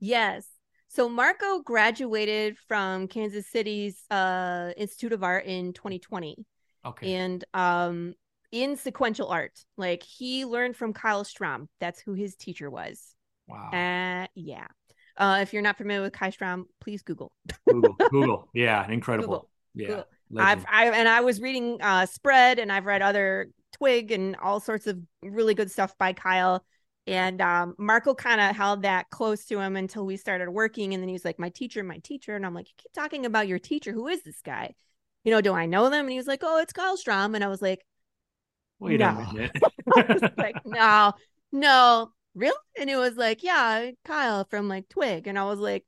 Yes. 0.00 0.48
So 0.88 1.08
Marco 1.08 1.60
graduated 1.60 2.58
from 2.66 3.06
Kansas 3.06 3.46
City's 3.46 4.02
uh, 4.10 4.72
Institute 4.76 5.12
of 5.12 5.22
Art 5.22 5.44
in 5.46 5.72
2020, 5.72 6.44
Okay. 6.84 7.14
and 7.14 7.44
um, 7.54 8.14
in 8.50 8.74
sequential 8.76 9.28
art, 9.28 9.52
like 9.76 10.02
he 10.02 10.44
learned 10.44 10.76
from 10.76 10.92
Kyle 10.92 11.22
Strahm. 11.24 11.68
That's 11.78 12.00
who 12.00 12.14
his 12.14 12.34
teacher 12.34 12.68
was. 12.70 13.14
wow. 13.46 13.70
Uh, 13.70 14.26
yeah. 14.34 14.66
Uh, 15.20 15.40
if 15.42 15.52
you're 15.52 15.62
not 15.62 15.76
familiar 15.76 16.02
with 16.02 16.14
Kyle 16.14 16.32
Strahm, 16.32 16.64
please 16.80 17.02
Google. 17.02 17.30
Google. 17.68 17.94
Google. 18.10 18.48
Yeah, 18.54 18.90
incredible. 18.90 19.28
Google. 19.28 19.50
Yeah. 19.74 19.86
Google. 19.86 20.06
I've 20.38 20.64
I 20.70 20.86
and 20.86 21.08
I 21.08 21.20
was 21.20 21.40
reading 21.40 21.78
uh 21.82 22.06
Spread, 22.06 22.58
and 22.58 22.72
I've 22.72 22.86
read 22.86 23.02
other 23.02 23.50
Twig 23.72 24.12
and 24.12 24.34
all 24.36 24.60
sorts 24.60 24.86
of 24.86 24.98
really 25.22 25.54
good 25.54 25.70
stuff 25.70 25.96
by 25.98 26.14
Kyle. 26.14 26.64
And 27.06 27.40
um, 27.40 27.74
Marco 27.78 28.14
kind 28.14 28.40
of 28.40 28.54
held 28.54 28.82
that 28.82 29.10
close 29.10 29.44
to 29.46 29.58
him 29.58 29.76
until 29.76 30.06
we 30.06 30.16
started 30.16 30.50
working. 30.50 30.94
And 30.94 31.02
then 31.02 31.08
he 31.08 31.14
was 31.14 31.24
like, 31.24 31.38
My 31.38 31.48
teacher, 31.48 31.82
my 31.82 31.98
teacher. 31.98 32.36
And 32.36 32.46
I'm 32.46 32.54
like, 32.54 32.68
You 32.68 32.74
keep 32.76 32.92
talking 32.92 33.26
about 33.26 33.48
your 33.48 33.58
teacher. 33.58 33.92
Who 33.92 34.06
is 34.08 34.22
this 34.22 34.40
guy? 34.42 34.74
You 35.24 35.32
know, 35.32 35.40
do 35.40 35.52
I 35.52 35.66
know 35.66 35.90
them? 35.90 36.04
And 36.04 36.10
he 36.10 36.16
was 36.18 36.26
like, 36.26 36.40
Oh, 36.42 36.58
it's 36.60 36.72
Kyle 36.72 36.96
Strahm. 36.96 37.34
And 37.34 37.44
I 37.44 37.48
was 37.48 37.60
like, 37.60 37.84
Wait 38.78 39.00
no. 39.00 39.08
a 39.08 39.32
minute. 39.32 39.56
Like, 40.36 40.56
No, 40.64 41.12
no, 41.52 42.12
really? 42.34 42.56
And 42.78 42.90
it 42.90 42.96
was 42.96 43.16
like, 43.16 43.42
Yeah, 43.42 43.90
Kyle 44.04 44.44
from 44.44 44.68
like 44.68 44.88
Twig. 44.88 45.26
And 45.26 45.38
I 45.38 45.44
was 45.44 45.58
like, 45.58 45.84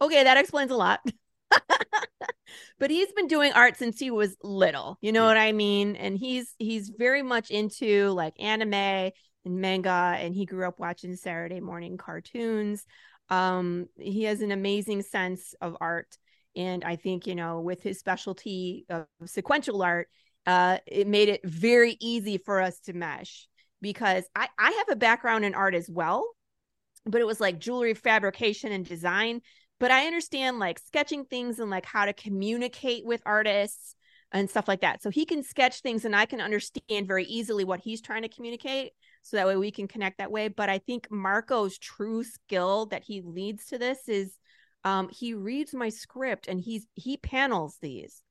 Okay, 0.00 0.24
that 0.24 0.36
explains 0.36 0.70
a 0.70 0.76
lot. 0.76 1.00
but 2.78 2.90
he's 2.90 3.12
been 3.12 3.26
doing 3.26 3.52
art 3.52 3.76
since 3.76 3.98
he 3.98 4.10
was 4.10 4.36
little 4.42 4.98
you 5.00 5.12
know 5.12 5.22
Yeah. 5.22 5.28
what 5.28 5.36
i 5.36 5.52
mean 5.52 5.96
and 5.96 6.16
he's 6.16 6.54
he's 6.58 6.88
very 6.90 7.22
much 7.22 7.50
into 7.50 8.10
like 8.10 8.34
anime 8.40 8.74
and 8.74 9.12
manga 9.44 10.16
and 10.18 10.34
he 10.34 10.46
grew 10.46 10.66
up 10.66 10.78
watching 10.78 11.16
saturday 11.16 11.60
morning 11.60 11.96
cartoons 11.96 12.84
um 13.28 13.86
he 13.98 14.24
has 14.24 14.40
an 14.40 14.52
amazing 14.52 15.02
sense 15.02 15.54
of 15.60 15.76
art 15.80 16.16
and 16.56 16.84
i 16.84 16.96
think 16.96 17.26
you 17.26 17.34
know 17.34 17.60
with 17.60 17.82
his 17.82 17.98
specialty 17.98 18.86
of 18.90 19.06
sequential 19.26 19.82
art 19.82 20.08
uh 20.46 20.78
it 20.86 21.06
made 21.06 21.28
it 21.28 21.40
very 21.44 21.96
easy 22.00 22.38
for 22.38 22.60
us 22.60 22.80
to 22.80 22.92
mesh 22.92 23.48
because 23.80 24.24
i 24.34 24.48
i 24.58 24.70
have 24.70 24.88
a 24.90 24.96
background 24.96 25.44
in 25.44 25.54
art 25.54 25.74
as 25.74 25.88
well 25.88 26.26
but 27.06 27.20
it 27.20 27.26
was 27.26 27.40
like 27.40 27.58
jewelry 27.58 27.94
fabrication 27.94 28.72
and 28.72 28.86
design 28.86 29.40
but 29.80 29.90
I 29.90 30.06
understand 30.06 30.58
like 30.58 30.78
sketching 30.78 31.24
things 31.24 31.58
and 31.58 31.70
like 31.70 31.86
how 31.86 32.04
to 32.04 32.12
communicate 32.12 33.04
with 33.04 33.22
artists 33.24 33.96
and 34.30 34.48
stuff 34.48 34.68
like 34.68 34.82
that. 34.82 35.02
So 35.02 35.10
he 35.10 35.24
can 35.24 35.42
sketch 35.42 35.80
things 35.80 36.04
and 36.04 36.14
I 36.14 36.26
can 36.26 36.40
understand 36.40 37.08
very 37.08 37.24
easily 37.24 37.64
what 37.64 37.80
he's 37.80 38.02
trying 38.02 38.22
to 38.22 38.28
communicate. 38.28 38.92
So 39.22 39.36
that 39.36 39.46
way 39.46 39.56
we 39.56 39.72
can 39.72 39.88
connect 39.88 40.18
that 40.18 40.30
way. 40.30 40.48
But 40.48 40.68
I 40.68 40.78
think 40.78 41.08
Marco's 41.10 41.78
true 41.78 42.22
skill 42.22 42.86
that 42.86 43.02
he 43.02 43.22
leads 43.22 43.66
to 43.66 43.78
this 43.78 44.06
is 44.06 44.36
um 44.84 45.08
he 45.08 45.34
reads 45.34 45.74
my 45.74 45.88
script 45.88 46.46
and 46.46 46.60
he's 46.60 46.86
he 46.94 47.16
panels 47.16 47.76
these. 47.80 48.22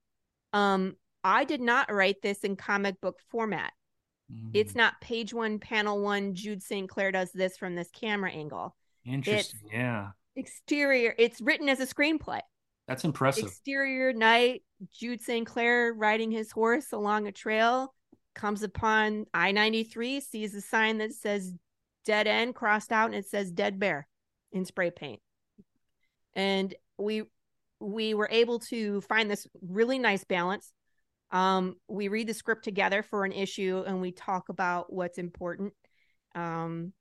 Um 0.54 0.96
I 1.24 1.44
did 1.44 1.62
not 1.62 1.92
write 1.92 2.22
this 2.22 2.40
in 2.42 2.56
comic 2.56 3.02
book 3.02 3.20
format. 3.30 3.74
It's 4.54 4.74
Mm, 4.74 4.78
not 4.78 5.02
page 5.02 5.34
one, 5.34 5.60
panel 5.60 6.02
one, 6.02 6.36
Jude 6.36 6.62
St. 6.62 6.88
Clair 6.88 7.12
does 7.12 7.32
this 7.32 7.58
from 7.58 7.76
this 7.76 7.90
camera 7.92 8.32
angle. 8.32 8.76
interesting. 9.06 9.60
yeah. 9.72 10.12
Exterior, 10.36 11.16
it's 11.18 11.42
written 11.42 11.68
as 11.70 11.80
a 11.80 11.88
screenplay. 11.88 12.42
That's 12.88 13.04
impressive. 13.04 13.46
exterior 13.46 14.14
night 14.14 14.64
jude 14.92 15.22
st 15.22 15.46
clair 15.46 15.94
riding 15.94 16.32
his 16.32 16.52
horse 16.52 16.92
along 16.92 17.28
a 17.28 17.32
trail 17.32 17.94
comes 18.34 18.64
upon 18.64 19.26
i-93 19.34 20.24
sees 20.24 20.56
a 20.56 20.62
sign 20.62 20.98
that 21.00 21.14
says 21.14 21.54
dead 22.06 22.26
end 22.26 22.56
crossed 22.56 22.92
out 22.92 23.08
and 23.08 23.16
it 23.16 23.28
says 23.28 23.52
dead 23.52 23.78
bear 23.80 24.08
in 24.54 24.66
spray 24.66 24.90
paint 24.90 25.20
and 26.34 26.74
we 26.98 27.24
we 27.80 28.14
were 28.16 28.30
able 28.32 28.58
to 28.60 29.02
find 29.02 29.30
this 29.30 29.46
really 29.62 30.00
nice 30.00 30.24
balance 30.24 30.72
um 31.32 31.76
we 31.88 32.08
read 32.08 32.28
the 32.28 32.34
script 32.34 32.64
together 32.64 33.04
for 33.04 33.26
an 33.26 33.32
issue 33.32 33.84
and 33.86 34.02
we 34.02 34.12
talk 34.12 34.50
about 34.50 34.92
what's 34.92 35.18
important 35.18 35.74
um 36.36 36.94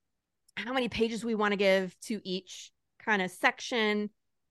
how 0.56 0.72
many 0.72 0.88
pages 0.88 1.24
we 1.24 1.34
want 1.34 1.52
to 1.52 1.56
give 1.56 1.94
to 2.00 2.20
each 2.24 2.70
kind 2.98 3.22
of 3.22 3.30
section. 3.30 4.10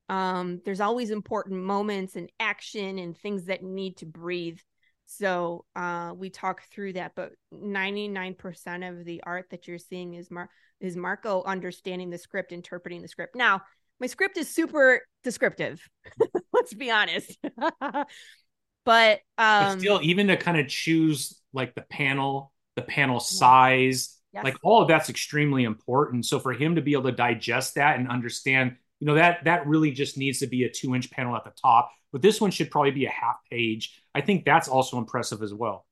Um, 0.10 0.62
there's 0.64 0.82
always 0.82 1.12
important 1.12 1.62
moments 1.62 2.16
and 2.16 2.30
action 2.40 2.98
and 2.98 3.18
things 3.18 3.46
that 3.46 3.64
need 3.64 3.98
to 3.98 4.06
breathe. 4.06 4.60
So 5.06 5.66
uh, 5.76 6.14
we 6.16 6.30
talk 6.30 6.64
through 6.72 6.94
that, 6.94 7.14
but 7.16 7.32
99% 7.54 8.90
of 8.90 9.06
the 9.06 9.22
art 9.26 9.48
that 9.52 9.68
you're 9.68 9.78
seeing 9.78 10.14
is 10.16 10.32
Mar- 10.32 10.50
is 10.80 10.96
Marco 10.96 11.44
understanding 11.44 12.10
the 12.10 12.18
script, 12.18 12.52
interpreting 12.52 13.02
the 13.02 13.08
script. 13.08 13.36
Now, 13.36 13.62
my 14.00 14.08
script 14.08 14.38
is 14.38 14.50
super 14.50 15.02
descriptive. 15.24 15.88
Let's 16.54 16.74
be 16.74 16.92
honest. 16.92 17.38
but 18.88 19.20
um 19.38 19.74
but 19.74 19.80
still 19.80 20.00
even 20.02 20.28
to 20.28 20.38
kind 20.38 20.58
of 20.58 20.68
choose 20.70 21.42
like 21.52 21.76
the 21.76 21.82
panel, 21.82 22.54
the 22.78 22.82
panel 22.82 23.20
size, 23.20 24.18
yes. 24.32 24.46
like 24.46 24.56
all 24.64 24.82
of 24.82 24.88
that's 24.88 25.10
extremely 25.10 25.66
important. 25.66 26.26
So 26.26 26.40
for 26.40 26.54
him 26.54 26.76
to 26.76 26.82
be 26.82 26.94
able 26.94 27.04
to 27.04 27.12
digest 27.12 27.76
that 27.76 28.00
and 28.00 28.08
understand, 28.08 28.78
you 29.02 29.08
know, 29.08 29.16
that 29.16 29.44
that 29.44 29.68
really 29.68 29.92
just 29.92 30.18
needs 30.18 30.40
to 30.40 30.48
be 30.48 30.64
a 30.64 30.70
2-inch 30.70 31.12
panel 31.12 31.36
at 31.36 31.44
the 31.44 31.52
top, 31.62 31.92
but 32.14 32.22
this 32.22 32.40
one 32.40 32.50
should 32.50 32.72
probably 32.72 32.92
be 32.92 33.06
a 33.06 33.10
half 33.10 33.36
page. 33.52 34.02
I 34.16 34.22
think 34.22 34.46
that's 34.46 34.70
also 34.70 34.98
impressive 34.98 35.42
as 35.42 35.54
well. 35.54 35.86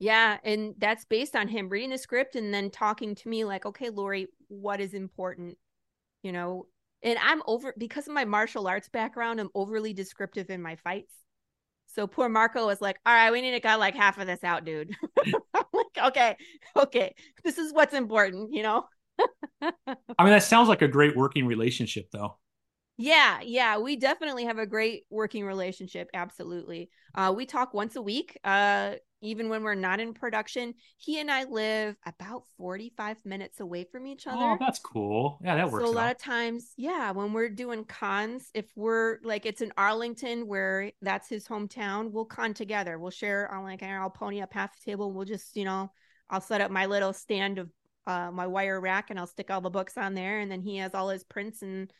Yeah, 0.00 0.38
and 0.42 0.74
that's 0.78 1.04
based 1.04 1.36
on 1.36 1.46
him 1.46 1.68
reading 1.68 1.90
the 1.90 1.98
script 1.98 2.34
and 2.34 2.52
then 2.52 2.70
talking 2.70 3.14
to 3.14 3.28
me 3.28 3.44
like, 3.44 3.64
"Okay, 3.64 3.90
Laurie, 3.90 4.26
what 4.48 4.80
is 4.80 4.92
important?" 4.92 5.56
You 6.24 6.32
know, 6.32 6.66
and 7.02 7.16
I'm 7.22 7.42
over 7.46 7.74
because 7.78 8.08
of 8.08 8.14
my 8.14 8.24
martial 8.24 8.66
arts 8.66 8.88
background, 8.88 9.38
I'm 9.38 9.50
overly 9.54 9.92
descriptive 9.92 10.50
in 10.50 10.60
my 10.60 10.74
fights. 10.74 11.14
So 11.94 12.06
poor 12.06 12.28
Marco 12.28 12.66
was 12.66 12.80
like, 12.80 12.98
"All 13.04 13.12
right, 13.14 13.30
we 13.30 13.40
need 13.40 13.52
to 13.52 13.60
cut 13.60 13.78
like 13.78 13.94
half 13.94 14.18
of 14.18 14.26
this 14.26 14.44
out, 14.44 14.64
dude." 14.64 14.94
I'm 15.54 15.64
like, 15.72 16.06
"Okay, 16.08 16.36
okay, 16.76 17.14
this 17.44 17.58
is 17.58 17.72
what's 17.72 17.94
important," 17.94 18.52
you 18.52 18.62
know. 18.62 18.86
I 19.62 20.24
mean, 20.24 20.32
that 20.32 20.42
sounds 20.42 20.68
like 20.68 20.82
a 20.82 20.88
great 20.88 21.16
working 21.16 21.46
relationship, 21.46 22.10
though. 22.10 22.36
Yeah, 22.96 23.40
yeah, 23.42 23.78
we 23.78 23.96
definitely 23.96 24.44
have 24.44 24.58
a 24.58 24.66
great 24.66 25.04
working 25.08 25.46
relationship. 25.46 26.10
Absolutely. 26.12 26.90
Uh, 27.14 27.32
we 27.34 27.46
talk 27.46 27.72
once 27.72 27.96
a 27.96 28.02
week. 28.02 28.38
Uh, 28.44 28.96
even 29.20 29.48
when 29.48 29.62
we're 29.62 29.74
not 29.74 30.00
in 30.00 30.14
production. 30.14 30.74
He 30.96 31.20
and 31.20 31.30
I 31.30 31.44
live 31.44 31.96
about 32.06 32.44
45 32.56 33.24
minutes 33.24 33.60
away 33.60 33.84
from 33.84 34.06
each 34.06 34.26
other. 34.26 34.38
Oh, 34.38 34.56
that's 34.58 34.78
cool. 34.78 35.38
Yeah, 35.42 35.56
that 35.56 35.70
works. 35.70 35.84
So 35.84 35.90
a 35.90 35.92
lot 35.92 36.06
out. 36.06 36.12
of 36.12 36.18
times, 36.18 36.72
yeah, 36.76 37.10
when 37.10 37.32
we're 37.32 37.50
doing 37.50 37.84
cons, 37.84 38.50
if 38.54 38.66
we're 38.76 39.18
like 39.22 39.46
it's 39.46 39.60
in 39.60 39.72
Arlington 39.76 40.46
where 40.46 40.92
that's 41.02 41.28
his 41.28 41.46
hometown, 41.46 42.10
we'll 42.10 42.24
con 42.24 42.54
together. 42.54 42.98
We'll 42.98 43.10
share 43.10 43.52
on 43.52 43.64
like 43.64 43.82
I'll 43.82 44.10
pony 44.10 44.40
up 44.40 44.52
half 44.52 44.72
the 44.78 44.90
table. 44.90 45.12
We'll 45.12 45.26
just, 45.26 45.56
you 45.56 45.64
know, 45.64 45.92
I'll 46.28 46.40
set 46.40 46.60
up 46.60 46.70
my 46.70 46.86
little 46.86 47.12
stand 47.12 47.58
of 47.58 47.70
uh, 48.06 48.30
my 48.32 48.46
wire 48.46 48.80
rack 48.80 49.10
and 49.10 49.18
I'll 49.18 49.26
stick 49.26 49.50
all 49.50 49.60
the 49.60 49.70
books 49.70 49.96
on 49.96 50.14
there 50.14 50.40
and 50.40 50.50
then 50.50 50.62
he 50.62 50.78
has 50.78 50.94
all 50.94 51.08
his 51.10 51.24
prints 51.24 51.62
and 51.62 51.92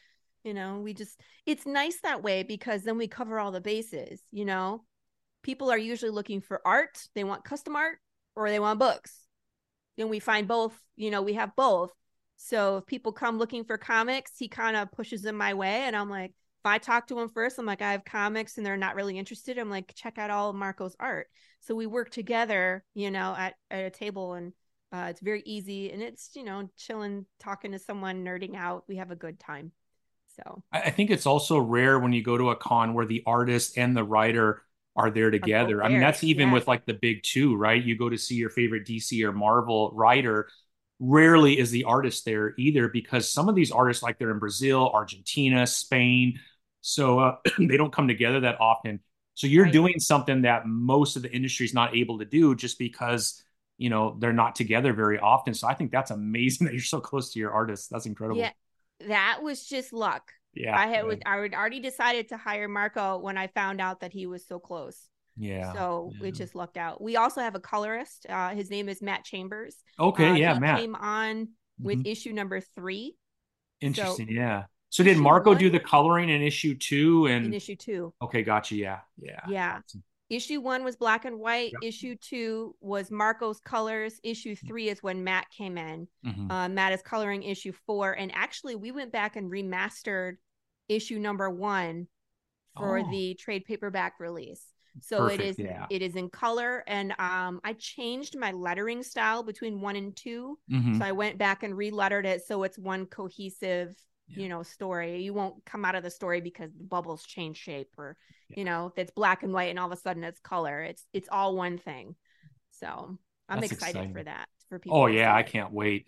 you 0.43 0.55
know, 0.55 0.81
we 0.81 0.95
just 0.95 1.21
it's 1.45 1.67
nice 1.67 2.01
that 2.03 2.23
way 2.23 2.43
because 2.43 2.83
then 2.83 2.97
we 2.97 3.07
cover 3.07 3.39
all 3.39 3.51
the 3.51 3.61
bases, 3.61 4.23
you 4.33 4.47
know 4.47 4.85
people 5.43 5.71
are 5.71 5.79
usually 5.79 6.11
looking 6.11 6.41
for 6.41 6.61
art, 6.65 7.07
they 7.15 7.25
want 7.25 7.45
custom 7.45 7.77
art, 7.77 7.99
or 8.37 8.51
they 8.51 8.61
want 8.61 8.79
books. 8.79 9.27
And 9.99 10.11
we 10.11 10.19
find 10.19 10.49
both, 10.49 10.79
you 10.97 11.11
know, 11.11 11.23
we 11.23 11.35
have 11.35 11.55
both. 11.57 11.91
So 12.37 12.79
if 12.79 12.87
people 12.87 13.13
come 13.13 13.39
looking 13.39 13.65
for 13.65 13.77
comics, 13.77 14.33
he 14.39 14.49
kind 14.49 14.77
of 14.77 14.93
pushes 14.93 15.23
them 15.23 15.37
my 15.37 15.53
way. 15.55 15.83
And 15.83 15.95
I'm 15.95 16.09
like, 16.09 16.31
if 16.31 16.67
I 16.67 16.79
talk 16.79 17.07
to 17.09 17.15
them 17.15 17.29
first, 17.29 17.59
I'm 17.59 17.67
like, 17.67 17.83
I 17.83 17.93
have 17.93 18.05
comics 18.05 18.57
and 18.57 18.65
they're 18.65 18.77
not 18.77 18.95
really 18.95 19.19
interested. 19.19 19.59
I'm 19.59 19.71
like, 19.71 19.93
check 19.95 20.19
out 20.19 20.31
all 20.31 20.53
Marco's 20.53 20.97
art. 20.99 21.29
So 21.61 21.75
we 21.75 21.87
work 21.87 22.11
together, 22.11 22.85
you 22.95 23.11
know, 23.11 23.35
at, 23.37 23.55
at 23.71 23.85
a 23.85 23.91
table 23.91 24.35
and 24.35 24.53
uh, 24.93 25.09
it's 25.11 25.21
very 25.21 25.43
easy 25.45 25.93
and 25.93 26.03
it's, 26.03 26.31
you 26.35 26.45
know, 26.45 26.69
chilling, 26.77 27.27
talking 27.39 27.73
to 27.73 27.79
someone, 27.79 28.25
nerding 28.25 28.57
out. 28.57 28.85
We 28.89 28.97
have 28.97 29.11
a 29.11 29.17
good 29.17 29.39
time. 29.39 29.73
So 30.37 30.63
I 30.73 30.91
think 30.91 31.11
it's 31.11 31.27
also 31.27 31.59
rare 31.59 31.99
when 31.99 32.13
you 32.13 32.23
go 32.23 32.39
to 32.39 32.51
a 32.51 32.57
con 32.57 32.95
where 32.95 33.07
the 33.07 33.23
artist 33.27 33.77
and 33.77 33.97
the 33.97 34.05
writer 34.05 34.63
are 35.01 35.11
there 35.11 35.31
together. 35.31 35.83
I 35.83 35.89
mean, 35.89 36.01
that's 36.01 36.23
even 36.23 36.49
yeah. 36.49 36.55
with 36.55 36.69
like 36.69 36.85
the 36.85 36.93
big 36.93 37.23
two, 37.23 37.57
right? 37.57 37.83
You 37.83 37.97
go 37.97 38.11
to 38.11 38.19
see 38.19 38.35
your 38.35 38.51
favorite 38.51 38.87
DC 38.87 39.25
or 39.25 39.33
Marvel 39.33 39.91
writer. 39.95 40.49
Rarely 40.99 41.59
is 41.59 41.71
the 41.71 41.85
artist 41.85 42.27
there 42.27 42.55
either 42.59 42.89
because 42.89 43.33
some 43.33 43.49
of 43.49 43.55
these 43.55 43.71
artists, 43.73 44.03
like 44.03 44.19
they're 44.19 44.31
in 44.31 44.39
Brazil, 44.39 44.91
Argentina, 44.93 45.67
Spain, 45.67 46.39
so 46.83 47.19
uh, 47.19 47.37
they 47.59 47.79
don't 47.79 47.93
come 47.93 48.09
together 48.09 48.41
that 48.41 48.61
often. 48.61 49.01
So 49.35 49.47
you're 49.47 49.65
right. 49.65 49.73
doing 49.73 49.99
something 49.99 50.43
that 50.43 50.67
most 50.67 51.17
of 51.17 51.23
the 51.23 51.33
industry 51.33 51.65
is 51.65 51.73
not 51.73 51.97
able 51.97 52.19
to 52.19 52.27
do 52.27 52.55
just 52.55 52.79
because 52.79 53.43
you 53.79 53.89
know 53.89 54.17
they're 54.19 54.35
not 54.35 54.55
together 54.55 54.93
very 54.93 55.19
often. 55.19 55.55
So 55.55 55.67
I 55.67 55.73
think 55.73 55.93
that's 55.93 56.11
amazing 56.11 56.67
that 56.67 56.75
you're 56.75 56.83
so 56.83 57.01
close 57.01 57.33
to 57.33 57.39
your 57.39 57.53
artists. 57.53 57.89
That's 57.89 58.05
incredible. 58.05 58.41
Yeah, 58.41 58.53
that 59.09 59.39
was 59.43 59.65
just 59.65 59.95
luck 59.95 60.33
yeah 60.55 60.79
i 60.79 60.87
had 60.87 61.05
yeah. 61.07 61.17
I 61.27 61.37
had 61.39 61.55
already 61.55 61.81
decided 61.81 62.29
to 62.29 62.37
hire 62.37 62.69
marco 62.69 63.19
when 63.19 63.39
i 63.39 63.47
found 63.49 63.81
out 63.81 64.01
that 64.01 64.13
he 64.13 64.27
was 64.27 64.47
so 64.47 64.59
close. 64.59 65.09
Yeah 65.37 65.73
so 65.73 66.13
yeah. 66.21 66.29
it 66.29 66.35
just 66.35 66.55
lucked 66.55 66.77
out. 66.77 67.01
We 67.01 67.17
also 67.17 67.41
have 67.41 67.55
a 67.55 67.61
colorist 67.61 68.27
uh 68.29 68.51
his 68.51 68.71
name 68.71 68.89
is 68.89 69.01
matt 69.01 69.25
chambers. 69.25 69.77
Okay 69.99 70.31
uh, 70.31 70.35
yeah 70.35 70.59
matt. 70.59 70.81
came 70.81 70.95
on 70.95 71.49
with 71.79 71.99
mm-hmm. 71.99 72.07
issue 72.11 72.33
number 72.33 72.61
three. 72.61 73.17
Interesting 73.81 74.27
so, 74.27 74.33
yeah. 74.33 74.65
So 74.91 75.05
did 75.05 75.19
marco 75.19 75.51
one, 75.51 75.59
do 75.59 75.71
the 75.71 75.81
coloring 75.81 76.29
in 76.29 76.43
issue 76.43 76.77
two 76.77 77.27
and 77.27 77.47
in 77.47 77.55
issue 77.55 77.77
two. 77.77 78.13
Okay 78.21 78.43
gotcha 78.43 78.75
yeah 78.75 79.01
yeah. 79.19 79.41
Yeah. 79.49 79.79
Issue 80.31 80.61
one 80.61 80.85
was 80.85 80.97
black 80.97 81.25
and 81.25 81.39
white. 81.39 81.73
Yep. 81.73 81.83
Issue 81.83 82.15
two 82.15 82.77
was 82.81 83.11
Marco's 83.11 83.61
colors. 83.61 84.21
Issue 84.23 84.55
mm-hmm. 84.55 84.67
three 84.67 84.89
is 84.89 85.03
when 85.03 85.25
Matt 85.25 85.51
came 85.51 85.77
in. 85.77 86.07
Mm-hmm. 86.25 86.51
Uh, 86.51 86.69
Matt 86.69 86.93
is 86.93 87.03
coloring 87.03 87.43
issue 87.43 87.73
four. 87.87 88.13
And 88.13 88.31
actually, 88.35 88.77
we 88.77 88.93
went 88.93 89.13
back 89.13 89.35
and 89.37 89.51
remastered 89.51 90.37
issue 90.89 91.19
number 91.19 91.51
one 91.51 92.07
for 92.77 93.01
oh. 93.01 93.11
the 93.11 93.35
trade 93.35 93.65
paperback 93.65 94.21
release. 94.21 94.65
So 95.01 95.19
Perfect, 95.19 95.41
it 95.41 95.47
is 95.47 95.59
yeah. 95.59 95.87
it 95.89 96.03
is 96.03 96.17
in 96.17 96.31
color, 96.31 96.83
and 96.87 97.13
um, 97.19 97.61
I 97.65 97.75
changed 97.75 98.37
my 98.37 98.51
lettering 98.51 99.03
style 99.03 99.43
between 99.43 99.81
one 99.81 99.95
and 99.95 100.17
2 100.17 100.59
mm-hmm. 100.71 100.99
So 100.99 101.05
I 101.05 101.13
went 101.13 101.39
back 101.39 101.63
and 101.63 101.75
relettered 101.75 102.25
it 102.25 102.43
so 102.45 102.65
it's 102.65 102.77
one 102.77 103.07
cohesive 103.07 103.95
you 104.37 104.49
know 104.49 104.63
story 104.63 105.23
you 105.23 105.35
won't 105.35 105.65
come 105.65 105.85
out 105.85 105.95
of 105.95 106.03
the 106.03 106.11
story 106.11 106.41
because 106.41 106.71
the 106.77 106.85
bubbles 106.85 107.25
change 107.25 107.57
shape 107.57 107.89
or 107.99 108.17
yeah. 108.51 108.59
you 108.59 108.65
know 108.65 108.93
that's 108.97 109.11
black 109.11 109.43
and 109.43 109.53
white 109.53 109.71
and 109.71 109.79
all 109.79 109.87
of 109.87 109.93
a 109.93 110.01
sudden 110.01 110.25
it's 110.25 110.41
color 110.41 110.83
it's 110.83 111.05
it's 111.13 111.29
all 111.31 111.57
one 111.57 111.79
thing 111.79 112.15
so 112.71 113.19
i'm 113.49 113.61
That's 113.61 113.73
excited 113.73 113.97
exciting. 113.97 114.15
for 114.15 114.23
that 114.25 114.49
for 114.69 114.79
people 114.79 114.99
oh 114.99 115.07
yeah 115.07 115.35
i 115.35 115.43
can't 115.43 115.73
wait 115.73 116.07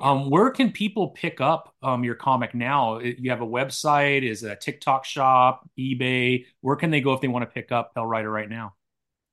um, 0.00 0.28
where 0.30 0.50
can 0.50 0.72
people 0.72 1.08
pick 1.08 1.42
up 1.42 1.74
um, 1.82 2.04
your 2.04 2.14
comic 2.14 2.54
now? 2.54 3.00
You 3.00 3.28
have 3.30 3.42
a 3.42 3.46
website, 3.46 4.22
is 4.22 4.42
a 4.42 4.56
TikTok 4.56 5.04
shop, 5.04 5.68
eBay? 5.78 6.46
Where 6.62 6.76
can 6.76 6.90
they 6.90 7.02
go 7.02 7.12
if 7.12 7.20
they 7.20 7.28
want 7.28 7.42
to 7.42 7.50
pick 7.50 7.70
up 7.70 7.94
Pale 7.94 8.06
Rider 8.06 8.30
right 8.30 8.48
now? 8.48 8.72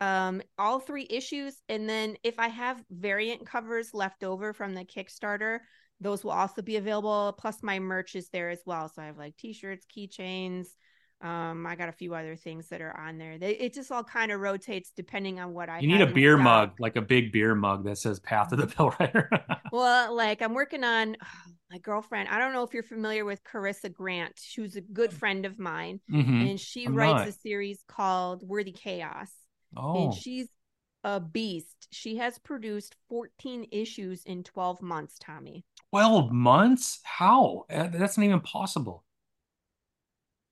um, 0.00 0.42
all 0.58 0.80
three 0.80 1.06
issues. 1.08 1.56
And 1.68 1.88
then 1.88 2.16
if 2.22 2.38
I 2.38 2.48
have 2.48 2.82
variant 2.90 3.46
covers 3.46 3.94
left 3.94 4.24
over 4.24 4.52
from 4.52 4.74
the 4.74 4.84
Kickstarter, 4.84 5.60
those 6.00 6.24
will 6.24 6.32
also 6.32 6.62
be 6.62 6.76
available. 6.76 7.34
Plus, 7.38 7.62
my 7.62 7.78
merch 7.78 8.14
is 8.14 8.28
there 8.30 8.50
as 8.50 8.60
well. 8.64 8.88
So 8.88 9.02
I 9.02 9.06
have 9.06 9.18
like 9.18 9.36
t 9.36 9.52
shirts, 9.52 9.86
keychains, 9.94 10.68
um, 11.22 11.66
I 11.66 11.76
got 11.76 11.90
a 11.90 11.92
few 11.92 12.14
other 12.14 12.34
things 12.34 12.68
that 12.68 12.80
are 12.80 12.96
on 12.96 13.18
there. 13.18 13.36
They, 13.36 13.50
it 13.50 13.74
just 13.74 13.92
all 13.92 14.02
kind 14.02 14.32
of 14.32 14.40
rotates 14.40 14.90
depending 14.96 15.38
on 15.38 15.52
what 15.52 15.68
I. 15.68 15.80
You 15.80 15.88
need 15.88 16.00
a 16.00 16.06
beer 16.06 16.38
mug, 16.38 16.72
like 16.78 16.96
a 16.96 17.02
big 17.02 17.30
beer 17.30 17.54
mug 17.54 17.84
that 17.84 17.98
says 17.98 18.18
"Path 18.20 18.52
of 18.52 18.58
the 18.58 18.66
Pale 18.66 18.94
Rider." 18.98 19.30
well, 19.72 20.14
like 20.16 20.40
I'm 20.40 20.54
working 20.54 20.82
on 20.82 21.18
oh, 21.22 21.52
my 21.70 21.76
girlfriend. 21.76 22.30
I 22.30 22.38
don't 22.38 22.54
know 22.54 22.62
if 22.62 22.72
you're 22.72 22.82
familiar 22.82 23.26
with 23.26 23.44
Carissa 23.44 23.92
Grant. 23.92 24.40
She 24.40 24.62
was 24.62 24.76
a 24.76 24.80
good 24.80 25.12
friend 25.12 25.44
of 25.44 25.58
mine, 25.58 26.00
mm-hmm. 26.10 26.46
and 26.46 26.60
she 26.60 26.86
I'm 26.86 26.94
writes 26.94 27.18
not. 27.18 27.28
a 27.28 27.32
series 27.32 27.84
called 27.86 28.42
Worthy 28.42 28.72
Chaos. 28.72 29.30
Oh, 29.76 30.04
and 30.04 30.14
she's 30.14 30.48
a 31.04 31.20
beast. 31.20 31.88
She 31.90 32.16
has 32.16 32.38
produced 32.38 32.96
14 33.08 33.66
issues 33.70 34.24
in 34.24 34.44
12 34.44 34.82
months. 34.82 35.16
Tommy. 35.18 35.64
12 35.90 36.30
months? 36.30 37.00
How? 37.02 37.64
Uh, 37.70 37.88
that's 37.88 38.18
not 38.18 38.24
even 38.24 38.40
possible. 38.40 39.04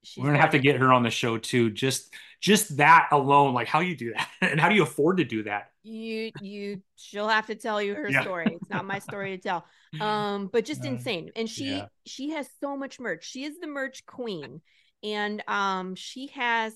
She's 0.03 0.23
We're 0.23 0.31
gonna 0.31 0.41
have 0.41 0.51
to 0.51 0.59
get 0.59 0.77
her 0.77 0.93
on 0.93 1.03
the 1.03 1.11
show 1.11 1.39
too. 1.39 1.71
Just 1.71 2.15
just 2.41 2.77
that 2.77 3.09
alone, 3.11 3.53
like 3.53 3.67
how 3.67 3.81
you 3.81 3.97
do 3.97 4.13
that, 4.15 4.29
and 4.41 4.61
how 4.61 4.69
do 4.69 4.75
you 4.75 4.83
afford 4.83 5.19
to 5.19 5.25
do 5.25 5.43
that? 5.43 5.73
You 5.83 6.31
you 6.41 6.83
she'll 6.97 7.29
have 7.29 7.47
to 7.47 7.55
tell 7.55 7.83
you 7.83 7.95
her 7.95 8.09
yeah. 8.09 8.23
story. 8.23 8.47
It's 8.61 8.71
not 8.71 8.85
my 8.85 8.99
story 9.01 9.37
to 9.37 9.43
tell. 9.43 9.65
Um, 10.03 10.51
but 10.53 10.67
just 10.67 10.85
uh, 10.85 10.89
insane. 10.89 11.31
And 11.35 11.49
she 11.49 11.71
yeah. 11.71 11.87
she 12.05 12.29
has 12.33 12.47
so 12.61 12.77
much 12.77 13.01
merch. 13.01 13.25
She 13.25 13.45
is 13.45 13.59
the 13.59 13.67
merch 13.67 14.05
queen, 14.05 14.61
and 15.03 15.43
um 15.49 15.95
she 15.95 16.27
has 16.35 16.75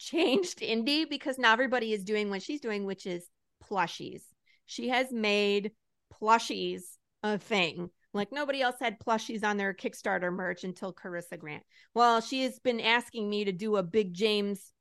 changed 0.00 0.60
indie 0.60 1.08
because 1.08 1.38
now 1.38 1.52
everybody 1.52 1.92
is 1.92 2.02
doing 2.02 2.30
what 2.30 2.42
she's 2.42 2.60
doing, 2.60 2.84
which 2.84 3.06
is 3.06 3.28
plushies. 3.62 4.22
She 4.66 4.88
has 4.88 5.12
made 5.12 5.72
plushies 6.20 6.82
a 7.22 7.38
thing 7.38 7.90
Like 8.12 8.32
nobody 8.32 8.62
else 8.62 8.76
had 8.80 8.98
plushies 8.98 9.44
on 9.44 9.56
their 9.56 9.74
Kickstarter 9.74 10.32
merch 10.32 10.64
until 10.64 10.92
Carissa 10.92 11.38
Grant. 11.38 11.62
Well, 11.94 12.20
she 12.20 12.42
has 12.44 12.58
been 12.58 12.80
asking 12.80 13.28
me 13.28 13.44
to 13.44 13.52
do 13.52 13.76
a 13.76 13.82
Big 13.82 14.14
James 14.14 14.72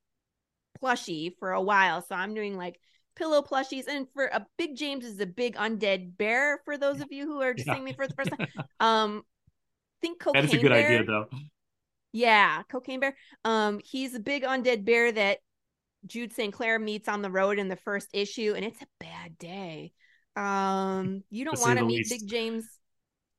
plushie 0.81 1.33
for 1.37 1.51
a 1.51 1.61
while. 1.61 2.01
So 2.01 2.15
I'm 2.15 2.33
doing 2.33 2.57
like 2.57 2.79
pillow 3.15 3.41
plushies. 3.41 3.87
And 3.87 4.07
for 4.13 4.25
a 4.25 4.45
Big 4.57 4.77
James 4.77 5.05
is 5.05 5.19
a 5.19 5.25
big 5.25 5.55
undead 5.55 6.17
bear 6.17 6.61
for 6.65 6.77
those 6.77 7.01
of 7.01 7.11
you 7.11 7.25
who 7.25 7.41
are 7.41 7.53
yeah. 7.57 7.73
seeing 7.73 7.83
me 7.83 7.93
for 7.93 8.07
the 8.07 8.13
first 8.13 8.31
time. 8.31 8.47
Um 8.79 9.23
think 10.01 10.19
cocaine. 10.19 10.43
That's 10.43 10.53
a 10.53 10.57
good 10.57 10.69
bear. 10.69 10.85
idea 10.85 11.03
though. 11.03 11.25
Yeah, 12.11 12.63
cocaine 12.71 12.99
bear. 12.99 13.15
Um, 13.45 13.79
he's 13.83 14.15
a 14.15 14.19
big 14.19 14.43
undead 14.43 14.85
bear 14.85 15.11
that 15.11 15.39
Jude 16.05 16.33
St. 16.33 16.53
Clair 16.53 16.79
meets 16.79 17.07
on 17.07 17.21
the 17.21 17.31
road 17.31 17.59
in 17.59 17.67
the 17.67 17.75
first 17.75 18.09
issue, 18.13 18.53
and 18.55 18.65
it's 18.65 18.81
a 18.81 18.87
bad 18.99 19.37
day. 19.37 19.91
Um, 20.35 21.23
you 21.29 21.45
don't 21.45 21.59
want 21.59 21.79
to 21.79 21.85
meet 21.85 21.97
least. 21.97 22.11
Big 22.11 22.29
James. 22.29 22.65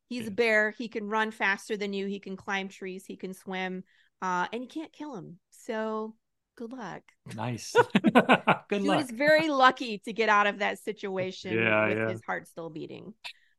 He's 0.09 0.23
yeah. 0.23 0.29
a 0.29 0.33
bear. 0.33 0.75
He 0.77 0.89
can 0.89 1.09
run 1.09 1.31
faster 1.31 1.77
than 1.77 1.93
you. 1.93 2.07
He 2.07 2.21
can 2.21 2.37
climb 2.37 2.69
trees. 2.69 3.05
He 3.07 3.17
can 3.17 3.33
swim. 3.33 3.85
Uh, 4.21 4.47
and 4.53 4.63
you 4.63 4.69
can't 4.69 4.93
kill 4.93 5.15
him. 5.15 5.39
So 5.51 6.15
good 6.57 6.73
luck. 6.73 7.03
Nice. 7.35 7.75
good 8.03 8.15
luck. 8.15 8.67
He 8.71 8.89
was 8.89 9.11
very 9.11 9.49
lucky 9.49 9.99
to 10.05 10.13
get 10.13 10.29
out 10.29 10.47
of 10.47 10.59
that 10.59 10.79
situation 10.79 11.55
yeah, 11.55 11.89
with 11.89 11.99
yeah. 11.99 12.09
his 12.11 12.21
heart 12.27 12.47
still 12.49 12.71
beating. 12.71 13.15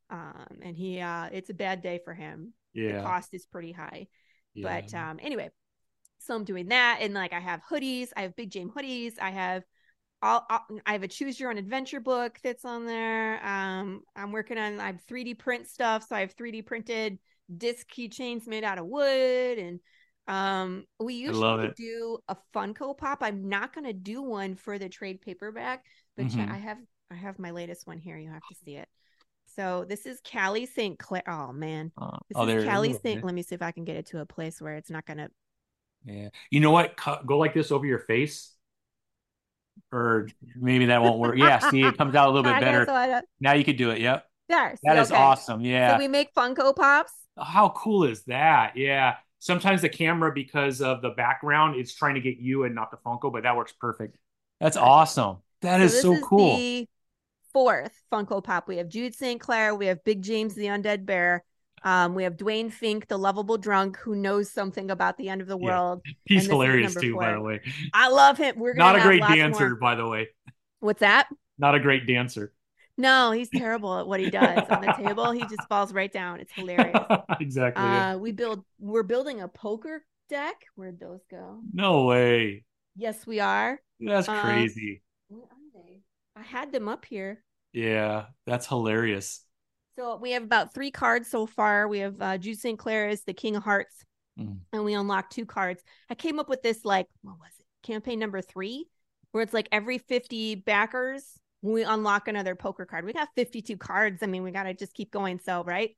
Um, 0.09 0.59
and 0.61 0.75
he 0.75 0.99
uh 0.99 1.29
it's 1.31 1.49
a 1.49 1.53
bad 1.53 1.81
day 1.81 1.99
for 2.03 2.13
him. 2.13 2.53
Yeah. 2.73 2.97
The 2.97 3.03
cost 3.03 3.33
is 3.33 3.45
pretty 3.45 3.71
high. 3.71 4.07
Yeah. 4.53 4.81
But 4.81 4.93
um 4.93 5.19
anyway, 5.21 5.49
so 6.19 6.35
I'm 6.35 6.43
doing 6.43 6.67
that 6.69 6.99
and 7.01 7.13
like 7.13 7.33
I 7.33 7.39
have 7.39 7.61
hoodies, 7.69 8.09
I 8.15 8.23
have 8.23 8.35
Big 8.35 8.51
James 8.51 8.71
hoodies, 8.73 9.13
I 9.21 9.31
have 9.31 9.63
all, 10.23 10.45
I 10.85 10.91
have 10.93 11.01
a 11.01 11.07
choose 11.07 11.39
your 11.39 11.49
own 11.49 11.57
adventure 11.57 11.99
book 11.99 12.37
that's 12.43 12.65
on 12.65 12.85
there. 12.85 13.45
Um 13.45 14.01
I'm 14.15 14.31
working 14.31 14.57
on 14.57 14.79
I 14.79 14.87
have 14.87 15.01
3D 15.09 15.35
print 15.35 15.67
stuff, 15.67 16.05
so 16.07 16.15
I 16.15 16.21
have 16.21 16.35
3D 16.35 16.65
printed 16.65 17.19
disc 17.55 17.87
keychains 17.89 18.47
made 18.47 18.63
out 18.63 18.77
of 18.77 18.85
wood 18.85 19.57
and 19.57 19.79
um, 20.27 20.85
we 20.99 21.15
usually 21.15 21.71
do 21.75 22.19
a 22.27 22.37
Funko 22.53 22.97
Pop. 22.97 23.19
I'm 23.21 23.49
not 23.49 23.73
gonna 23.73 23.93
do 23.93 24.21
one 24.21 24.55
for 24.55 24.77
the 24.77 24.87
trade 24.87 25.21
paperback, 25.21 25.83
but 26.15 26.27
mm-hmm. 26.27 26.51
I 26.51 26.57
have 26.57 26.77
I 27.09 27.15
have 27.15 27.39
my 27.39 27.51
latest 27.51 27.85
one 27.85 27.97
here. 27.97 28.17
You 28.17 28.29
have 28.29 28.41
to 28.41 28.55
see 28.63 28.75
it. 28.77 28.87
So 29.55 29.85
this 29.87 30.05
is 30.05 30.21
Callie 30.21 30.65
St. 30.65 30.97
Clair. 30.97 31.23
Oh 31.27 31.51
man, 31.51 31.91
uh, 31.97 32.17
this 32.29 32.35
oh, 32.35 32.47
is 32.47 32.65
Callie 32.65 32.93
St. 32.93 33.23
Let 33.23 33.33
me 33.33 33.41
see 33.41 33.55
if 33.55 33.61
I 33.61 33.71
can 33.71 33.83
get 33.83 33.95
it 33.97 34.07
to 34.07 34.19
a 34.19 34.25
place 34.25 34.61
where 34.61 34.75
it's 34.75 34.89
not 34.89 35.05
gonna. 35.05 35.29
Yeah, 36.05 36.29
you 36.49 36.59
know 36.59 36.71
what? 36.71 36.95
Go 37.25 37.37
like 37.37 37.53
this 37.53 37.71
over 37.71 37.85
your 37.85 37.99
face, 37.99 38.55
or 39.91 40.27
maybe 40.55 40.87
that 40.87 41.01
won't 41.01 41.19
work. 41.19 41.37
Yeah, 41.37 41.59
see, 41.59 41.83
it 41.83 41.97
comes 41.97 42.15
out 42.15 42.29
a 42.29 42.31
little 42.31 42.51
bit 42.51 42.59
better. 42.59 43.21
Now 43.39 43.53
you 43.53 43.63
could 43.63 43.77
do 43.77 43.91
it. 43.91 43.99
Yep. 43.99 44.25
There. 44.49 44.75
That 44.83 44.97
is 44.97 45.11
okay. 45.11 45.21
awesome. 45.21 45.61
Yeah. 45.61 45.95
So 45.95 45.99
we 45.99 46.07
make 46.07 46.33
Funko 46.33 46.75
Pops. 46.75 47.13
How 47.41 47.69
cool 47.69 48.03
is 48.03 48.23
that? 48.23 48.75
Yeah 48.75 49.15
sometimes 49.41 49.81
the 49.81 49.89
camera 49.89 50.31
because 50.31 50.81
of 50.81 51.01
the 51.01 51.09
background 51.09 51.75
it's 51.75 51.93
trying 51.93 52.13
to 52.15 52.21
get 52.21 52.37
you 52.37 52.63
and 52.63 52.73
not 52.73 52.91
the 52.91 52.97
funko 52.97 53.31
but 53.31 53.43
that 53.43 53.55
works 53.57 53.73
perfect 53.73 54.15
that's 54.59 54.77
awesome 54.77 55.37
That 55.61 55.79
so 55.79 55.83
is 55.83 56.01
so 56.01 56.21
cool 56.21 56.85
fourth 57.53 58.01
funko 58.11 58.43
pop 58.43 58.67
we 58.67 58.77
have 58.77 58.87
jude 58.87 59.13
st 59.13 59.39
clair 59.39 59.75
we 59.75 59.87
have 59.87 60.03
big 60.03 60.21
james 60.21 60.55
the 60.55 60.65
undead 60.65 61.05
bear 61.05 61.43
um, 61.83 62.13
we 62.13 62.23
have 62.23 62.37
Dwayne 62.37 62.71
Fink, 62.71 63.07
the 63.07 63.17
lovable 63.17 63.57
drunk 63.57 63.97
who 63.97 64.15
knows 64.15 64.51
something 64.51 64.91
about 64.91 65.17
the 65.17 65.29
end 65.29 65.41
of 65.41 65.47
the 65.47 65.57
world. 65.57 66.01
Yeah. 66.05 66.13
He's 66.25 66.45
hilarious 66.45 66.93
too, 66.93 67.13
four. 67.13 67.21
by 67.21 67.33
the 67.33 67.41
way. 67.41 67.61
I 67.93 68.09
love 68.09 68.37
him. 68.37 68.59
We're 68.59 68.75
not 68.75 68.95
a 68.95 69.01
great 69.01 69.21
dancer, 69.21 69.69
more. 69.69 69.75
by 69.77 69.95
the 69.95 70.07
way. 70.07 70.29
What's 70.79 70.99
that? 70.99 71.27
Not 71.57 71.73
a 71.75 71.79
great 71.79 72.05
dancer. 72.05 72.53
No, 72.97 73.31
he's 73.31 73.49
terrible 73.49 73.97
at 73.97 74.07
what 74.07 74.19
he 74.19 74.29
does 74.29 74.63
on 74.69 74.81
the 74.81 74.93
table. 74.93 75.31
He 75.31 75.41
just 75.41 75.67
falls 75.67 75.91
right 75.91 76.11
down. 76.11 76.39
It's 76.39 76.51
hilarious. 76.53 76.95
exactly. 77.39 77.83
Uh, 77.83 78.17
we 78.17 78.31
build. 78.31 78.63
We're 78.79 79.03
building 79.03 79.41
a 79.41 79.47
poker 79.47 80.05
deck. 80.29 80.55
Where'd 80.75 80.99
those 80.99 81.21
go? 81.31 81.61
No 81.73 82.05
way. 82.05 82.63
Yes, 82.95 83.25
we 83.25 83.39
are. 83.39 83.79
That's 83.99 84.27
um, 84.27 84.39
crazy. 84.41 85.01
Where 86.33 86.43
are 86.43 86.45
they? 86.45 86.49
I 86.49 86.59
had 86.59 86.71
them 86.71 86.87
up 86.87 87.05
here. 87.05 87.43
Yeah, 87.73 88.25
that's 88.45 88.67
hilarious. 88.67 89.45
So 89.97 90.17
we 90.17 90.31
have 90.31 90.43
about 90.43 90.73
three 90.73 90.91
cards 90.91 91.29
so 91.29 91.45
far. 91.45 91.87
We 91.87 91.99
have 91.99 92.21
uh, 92.21 92.37
Jude 92.37 92.59
St. 92.59 92.77
Clair 92.77 93.09
is 93.09 93.23
the 93.23 93.33
King 93.33 93.55
of 93.55 93.63
Hearts, 93.63 94.03
mm. 94.39 94.57
and 94.73 94.85
we 94.85 94.93
unlocked 94.93 95.33
two 95.33 95.45
cards. 95.45 95.83
I 96.09 96.15
came 96.15 96.39
up 96.39 96.49
with 96.49 96.61
this 96.61 96.85
like 96.85 97.07
what 97.21 97.39
was 97.39 97.51
it? 97.59 97.65
Campaign 97.85 98.19
number 98.19 98.41
three, 98.41 98.87
where 99.31 99.43
it's 99.43 99.53
like 99.53 99.69
every 99.71 99.97
fifty 99.97 100.55
backers 100.55 101.39
we 101.61 101.83
unlock 101.83 102.27
another 102.27 102.55
poker 102.55 102.85
card. 102.85 103.05
We 103.05 103.13
got 103.13 103.29
52 103.35 103.77
cards. 103.77 104.23
I 104.23 104.25
mean, 104.25 104.43
we 104.43 104.51
got 104.51 104.63
to 104.63 104.73
just 104.73 104.93
keep 104.93 105.11
going. 105.11 105.39
So, 105.39 105.63
right. 105.63 105.91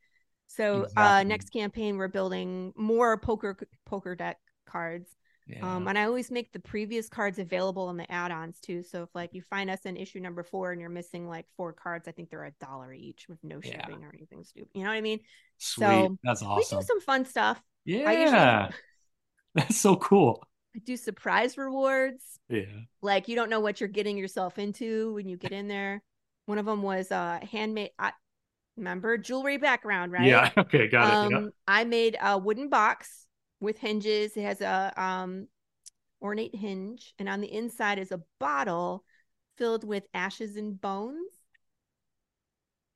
So, 0.48 0.63
uh, 0.63 0.84
exactly. 0.84 1.04
uh, 1.04 1.24
next 1.24 1.50
campaign, 1.50 1.98
we're 1.98 2.10
building 2.10 2.74
more 2.76 3.17
poker 3.17 3.58
poker 3.86 4.15
deck 4.15 4.38
cards. 4.67 5.10
Um, 5.47 5.56
yeah. 5.56 5.75
Um, 5.75 5.88
and 5.88 5.97
I 5.97 6.06
always 6.06 6.32
make 6.32 6.51
the 6.53 6.60
previous 6.60 7.10
cards 7.10 7.39
available 7.39 7.89
in 7.89 7.97
the 7.97 8.10
add-ons 8.12 8.60
too. 8.60 8.84
So 8.84 9.03
if 9.03 9.10
like 9.13 9.34
you 9.34 9.41
find 9.41 9.69
us 9.69 9.82
in 9.86 9.97
issue 9.97 10.19
number 10.19 10.43
four 10.43 10.71
and 10.71 10.79
you're 10.79 10.89
missing 10.89 11.27
like 11.27 11.45
four 11.58 11.73
cards, 11.73 12.08
I 12.08 12.12
think 12.12 12.29
they're 12.29 12.45
a 12.45 12.53
dollar 12.60 12.93
each 12.93 13.27
with 13.27 13.39
no 13.43 13.60
shipping 13.62 14.01
yeah. 14.01 14.08
or 14.08 14.13
anything 14.13 14.43
stupid. 14.43 14.69
You 14.73 14.84
know 14.84 14.89
what 14.89 14.95
I 14.95 15.01
mean? 15.01 15.19
Sweet. 15.58 15.86
So 15.86 16.17
that's 16.23 16.41
awesome. 16.41 16.77
We 16.77 16.82
do 16.82 16.88
some 16.88 17.01
fun 17.01 17.25
stuff. 17.25 17.62
Yeah. 17.86 18.12
Usually... 18.12 18.75
That's 19.56 19.79
so 19.79 19.95
cool. 19.97 20.43
I 20.75 20.79
do 20.79 20.97
surprise 20.97 21.60
rewards. 21.60 22.39
Yeah. 22.49 22.63
Like 23.03 23.27
you 23.27 23.36
don't 23.36 23.51
know 23.51 23.60
what 23.60 23.79
you're 23.79 23.88
getting 23.88 24.17
yourself 24.17 24.58
into 24.58 25.13
when 25.13 25.27
you 25.27 25.38
get 25.38 25.51
in 25.51 25.67
there. 25.67 26.01
One 26.47 26.58
of 26.58 26.65
them 26.65 26.82
was 26.82 27.12
uh 27.12 27.39
handmade 27.51 27.91
I 27.99 28.13
remember 28.77 29.17
jewelry 29.17 29.58
background, 29.58 30.12
right? 30.12 30.25
Yeah. 30.25 30.49
Okay, 30.58 30.88
got 30.88 31.13
um, 31.13 31.34
it. 31.34 31.41
Yeah. 31.43 31.49
I 31.67 31.84
made 31.84 32.17
a 32.19 32.38
wooden 32.38 32.69
box 32.69 33.22
with 33.63 33.80
hinges. 33.80 34.38
It 34.38 34.43
has 34.43 34.62
a 34.62 34.93
um 35.02 35.47
ornate 36.21 36.56
hinge, 36.56 37.13
and 37.19 37.28
on 37.28 37.41
the 37.41 37.52
inside 37.52 37.99
is 37.99 38.12
a 38.12 38.21
bottle 38.39 39.04
filled 39.58 39.84
with 39.84 40.04
ashes 40.13 40.56
and 40.56 40.80
bones. 40.80 41.32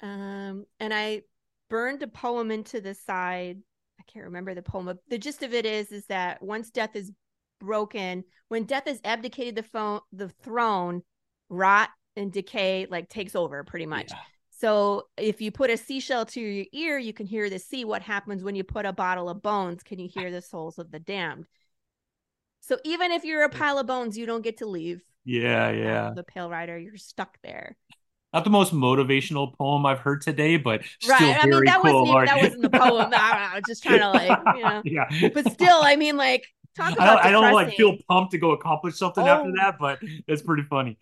Um, 0.02 0.66
and 0.80 0.94
I 0.94 1.24
burned 1.70 2.04
a 2.04 2.08
poem 2.08 2.52
into 2.52 2.80
the 2.82 2.94
side. 2.94 3.58
I 4.00 4.04
can't 4.04 4.26
remember 4.26 4.54
the 4.54 4.62
poem. 4.62 4.86
But 4.86 5.00
the 5.10 5.18
gist 5.18 5.42
of 5.42 5.54
it 5.54 5.66
is, 5.66 5.92
is 5.92 6.06
that 6.06 6.42
once 6.42 6.70
death 6.70 6.96
is 6.96 7.12
broken 7.60 8.24
when 8.50 8.64
death 8.64 8.84
has 8.86 9.00
abdicated 9.04 9.56
the 9.56 9.64
phone 9.64 10.00
the 10.12 10.30
throne 10.30 11.02
rot 11.50 11.90
and 12.16 12.32
decay 12.32 12.88
like 12.90 13.10
takes 13.10 13.36
over 13.36 13.64
pretty 13.64 13.86
much 13.86 14.08
yeah. 14.10 14.18
So 14.60 15.08
if 15.18 15.42
you 15.42 15.52
put 15.52 15.70
a 15.70 15.78
seashell 15.78 16.26
to 16.26 16.42
your 16.42 16.66
ear 16.72 16.98
you 16.98 17.14
can 17.14 17.26
hear 17.26 17.50
the 17.50 17.60
sea 17.60 17.86
what 17.86 18.02
happens 18.02 18.44
when 18.44 18.56
you 18.56 18.64
put 18.64 18.86
a 18.86 18.94
bottle 18.94 19.30
of 19.30 19.42
bones 19.42 19.84
can 19.84 20.00
you 20.00 20.08
hear 20.08 20.32
the 20.32 20.42
souls 20.42 20.80
of 20.80 20.92
the 20.92 21.00
damned 21.00 21.48
so 22.62 22.78
even 22.84 23.12
if 23.12 23.24
you're 23.24 23.44
a 23.44 23.50
pile 23.50 23.78
of 23.78 23.88
bones 23.88 24.18
you 24.18 24.26
don't 24.26 24.44
get 24.44 24.58
to 24.58 24.66
leave 24.66 25.02
yeah 25.26 25.70
yeah 25.70 26.12
the 26.16 26.24
pale 26.24 26.50
rider 26.50 26.78
you're 26.78 26.98
stuck 26.98 27.38
there 27.44 27.78
not 28.34 28.44
the 28.44 28.50
most 28.50 28.74
motivational 28.74 29.58
poem 29.58 29.86
I've 29.86 30.00
heard 30.00 30.22
today, 30.22 30.58
but 30.58 30.82
right. 31.08 31.40
I 31.42 31.48
mean, 31.48 31.64
that 31.64 31.82
cool. 31.82 32.06
wasn't 32.06 32.28
that 32.28 32.38
wasn't 32.38 32.62
the 32.62 32.70
poem. 32.70 33.10
I 33.16 33.52
was 33.56 33.64
just 33.66 33.84
trying 33.84 34.00
to 34.00 34.10
like, 34.10 34.40
you 34.58 34.64
know. 34.64 34.82
yeah. 34.84 35.30
But 35.34 35.50
still, 35.54 35.80
I 35.82 35.96
mean, 35.96 36.18
like, 36.18 36.46
Talk 36.78 36.94
about 36.94 37.26
I 37.26 37.32
don't, 37.32 37.44
I 37.44 37.50
don't 37.50 37.54
like 37.56 37.76
feel 37.76 37.98
pumped 38.08 38.32
to 38.34 38.38
go 38.38 38.52
accomplish 38.52 38.98
something 38.98 39.24
oh. 39.24 39.28
after 39.28 39.52
that, 39.58 39.78
but 39.80 40.00
it's 40.28 40.44
pretty 40.44 40.62
funny. 40.62 40.98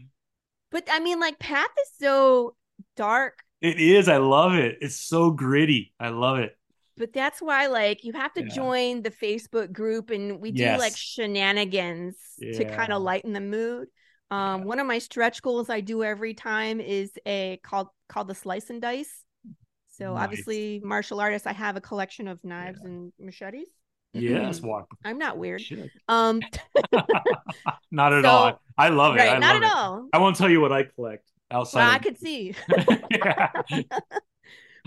But 0.71 0.87
I 0.89 0.99
mean, 0.99 1.19
like 1.19 1.37
Path 1.37 1.67
is 1.81 1.91
so 1.99 2.55
dark. 2.95 3.43
It 3.65 3.79
is. 3.79 4.07
I 4.07 4.17
love 4.17 4.53
it. 4.53 4.77
It's 4.81 4.95
so 4.95 5.31
gritty. 5.31 5.91
I 5.99 6.09
love 6.09 6.37
it. 6.37 6.55
But 6.97 7.13
that's 7.13 7.41
why, 7.41 7.65
like, 7.65 8.03
you 8.03 8.13
have 8.13 8.31
to 8.35 8.43
yeah. 8.43 8.53
join 8.53 9.01
the 9.01 9.09
Facebook 9.09 9.73
group, 9.73 10.11
and 10.11 10.39
we 10.39 10.51
do 10.51 10.61
yes. 10.61 10.79
like 10.79 10.95
shenanigans 10.95 12.15
yeah. 12.37 12.59
to 12.59 12.65
kind 12.65 12.93
of 12.93 13.01
lighten 13.01 13.33
the 13.33 13.41
mood. 13.41 13.87
Um, 14.29 14.61
yeah. 14.61 14.65
one 14.65 14.79
of 14.79 14.85
my 14.85 14.99
stretch 14.99 15.41
goals 15.41 15.71
I 15.71 15.81
do 15.81 16.03
every 16.03 16.35
time 16.35 16.79
is 16.79 17.11
a 17.25 17.59
called 17.63 17.87
called 18.07 18.27
the 18.27 18.35
slice 18.35 18.69
and 18.69 18.79
dice. 18.79 19.23
So 19.87 20.13
nice. 20.13 20.23
obviously, 20.23 20.79
martial 20.83 21.19
artists, 21.19 21.47
I 21.47 21.53
have 21.53 21.75
a 21.75 21.81
collection 21.81 22.27
of 22.27 22.43
knives 22.43 22.81
and 22.81 23.11
machetes. 23.19 23.69
Yes, 24.13 24.61
walk. 24.61 24.95
I'm 25.03 25.17
not 25.17 25.39
weird. 25.39 25.63
Um, 26.07 26.39
not 27.91 28.13
at 28.13 28.23
so, 28.25 28.29
all. 28.29 28.61
I 28.77 28.89
love 28.89 29.15
it. 29.15 29.19
Right, 29.21 29.33
I 29.33 29.39
not 29.39 29.55
at 29.55 29.63
it. 29.63 29.71
all. 29.73 30.07
I 30.13 30.19
won't 30.19 30.35
tell 30.35 30.49
you 30.49 30.61
what 30.61 30.71
I 30.71 30.83
collect 30.83 31.31
outside. 31.51 31.79
Well, 31.79 31.89
of... 31.89 31.95
I 31.95 31.99
could 31.99 32.17
see. 32.17 32.55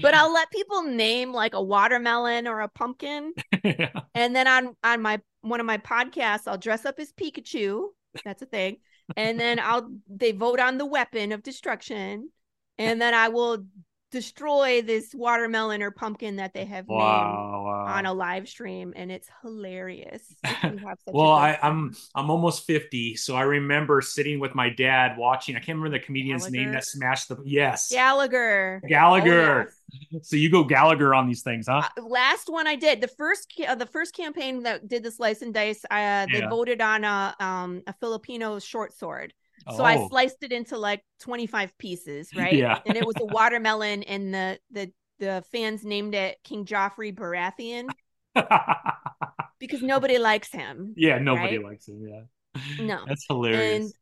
but 0.03 0.15
I'll 0.15 0.33
let 0.33 0.51
people 0.51 0.83
name 0.83 1.33
like 1.33 1.55
a 1.55 1.63
watermelon 1.63 2.47
or 2.47 2.61
a 2.61 2.69
pumpkin, 2.69 3.33
yeah. 3.65 3.91
and 4.15 4.35
then 4.35 4.47
on 4.47 4.77
on 4.83 5.03
my 5.03 5.21
one 5.41 5.61
of 5.61 5.67
my 5.67 5.79
podcasts, 5.79 6.47
I'll 6.47 6.59
dress 6.59 6.85
up 6.85 6.99
as 6.99 7.13
Pikachu. 7.13 7.89
That's 8.25 8.43
a 8.43 8.47
thing, 8.47 8.79
and 9.17 9.39
then 9.39 9.59
I'll 9.59 9.91
they 10.09 10.33
vote 10.33 10.61
on 10.61 10.79
the 10.79 10.87
weapon 10.87 11.33
of 11.33 11.43
destruction, 11.43 12.31
and 12.79 13.01
then 13.01 13.15
I 13.15 13.29
will 13.29 13.65
destroy 14.11 14.81
this 14.81 15.15
watermelon 15.15 15.83
or 15.83 15.91
pumpkin 15.91 16.37
that 16.37 16.55
they 16.55 16.65
have 16.65 16.87
wow, 16.89 17.63
wow. 17.67 17.95
on 17.95 18.07
a 18.07 18.13
live 18.13 18.49
stream 18.49 18.95
and 18.97 19.13
it's 19.13 19.29
hilarious 19.43 20.35
well 21.07 21.33
I, 21.33 21.51
am 21.51 21.59
I'm, 21.63 21.97
I'm 22.15 22.31
almost 22.31 22.67
50 22.67 23.17
so 23.17 23.37
i 23.37 23.43
remember 23.43 24.01
sitting 24.01 24.41
with 24.41 24.55
my 24.55 24.71
dad 24.71 25.19
watching 25.19 25.57
i 25.57 25.59
can't 25.59 25.79
remember 25.79 25.99
the 25.99 26.05
comedian's 26.05 26.45
Gallagher? 26.45 26.65
name 26.65 26.73
that 26.73 26.87
smashed 26.87 27.29
the 27.29 27.37
yes 27.45 27.91
gallagher 27.91 28.81
gallagher 28.89 29.69
oh, 29.69 29.97
yes. 30.11 30.29
so 30.29 30.37
you 30.37 30.51
go 30.51 30.65
gallagher 30.65 31.15
on 31.15 31.27
these 31.27 31.43
things 31.43 31.67
huh 31.69 31.83
uh, 31.99 32.03
last 32.03 32.49
one 32.49 32.67
i 32.67 32.77
did 32.77 33.03
the 33.03 33.09
first 33.09 33.53
uh, 33.67 33.75
the 33.75 33.87
first 33.87 34.15
campaign 34.15 34.63
that 34.63 34.89
did 34.89 35.03
the 35.03 35.11
slice 35.11 35.43
and 35.43 35.53
dice 35.53 35.85
uh, 35.91 36.27
they 36.33 36.39
yeah. 36.39 36.49
voted 36.49 36.81
on 36.81 37.05
a 37.05 37.35
um 37.41 37.83
a 37.87 37.93
filipino 37.93 38.59
short 38.59 38.95
sword 38.95 39.35
so 39.71 39.81
oh. 39.81 39.85
I 39.85 40.09
sliced 40.09 40.43
it 40.43 40.53
into 40.53 40.79
like 40.79 41.03
25 41.21 41.77
pieces, 41.79 42.31
right? 42.37 42.55
Yeah. 42.55 42.79
and 42.87 42.97
it 42.97 43.07
was 43.07 43.17
a 43.21 43.27
watermelon, 43.27 44.03
and 44.05 44.33
the 44.33 44.59
the 44.71 44.93
the 45.19 45.45
fans 45.51 45.85
named 45.85 46.15
it 46.15 46.39
King 46.45 46.65
Joffrey 46.65 47.15
Baratheon 47.15 47.89
because 49.59 49.83
nobody 49.83 50.19
likes 50.19 50.53
him. 50.53 50.95
Yeah, 50.97 51.19
nobody 51.19 51.59
right? 51.59 51.71
likes 51.71 51.89
him. 51.89 52.07
Yeah. 52.07 52.85
No, 52.85 53.05
that's 53.09 53.25
hilarious. 53.29 53.85
And 53.85 53.93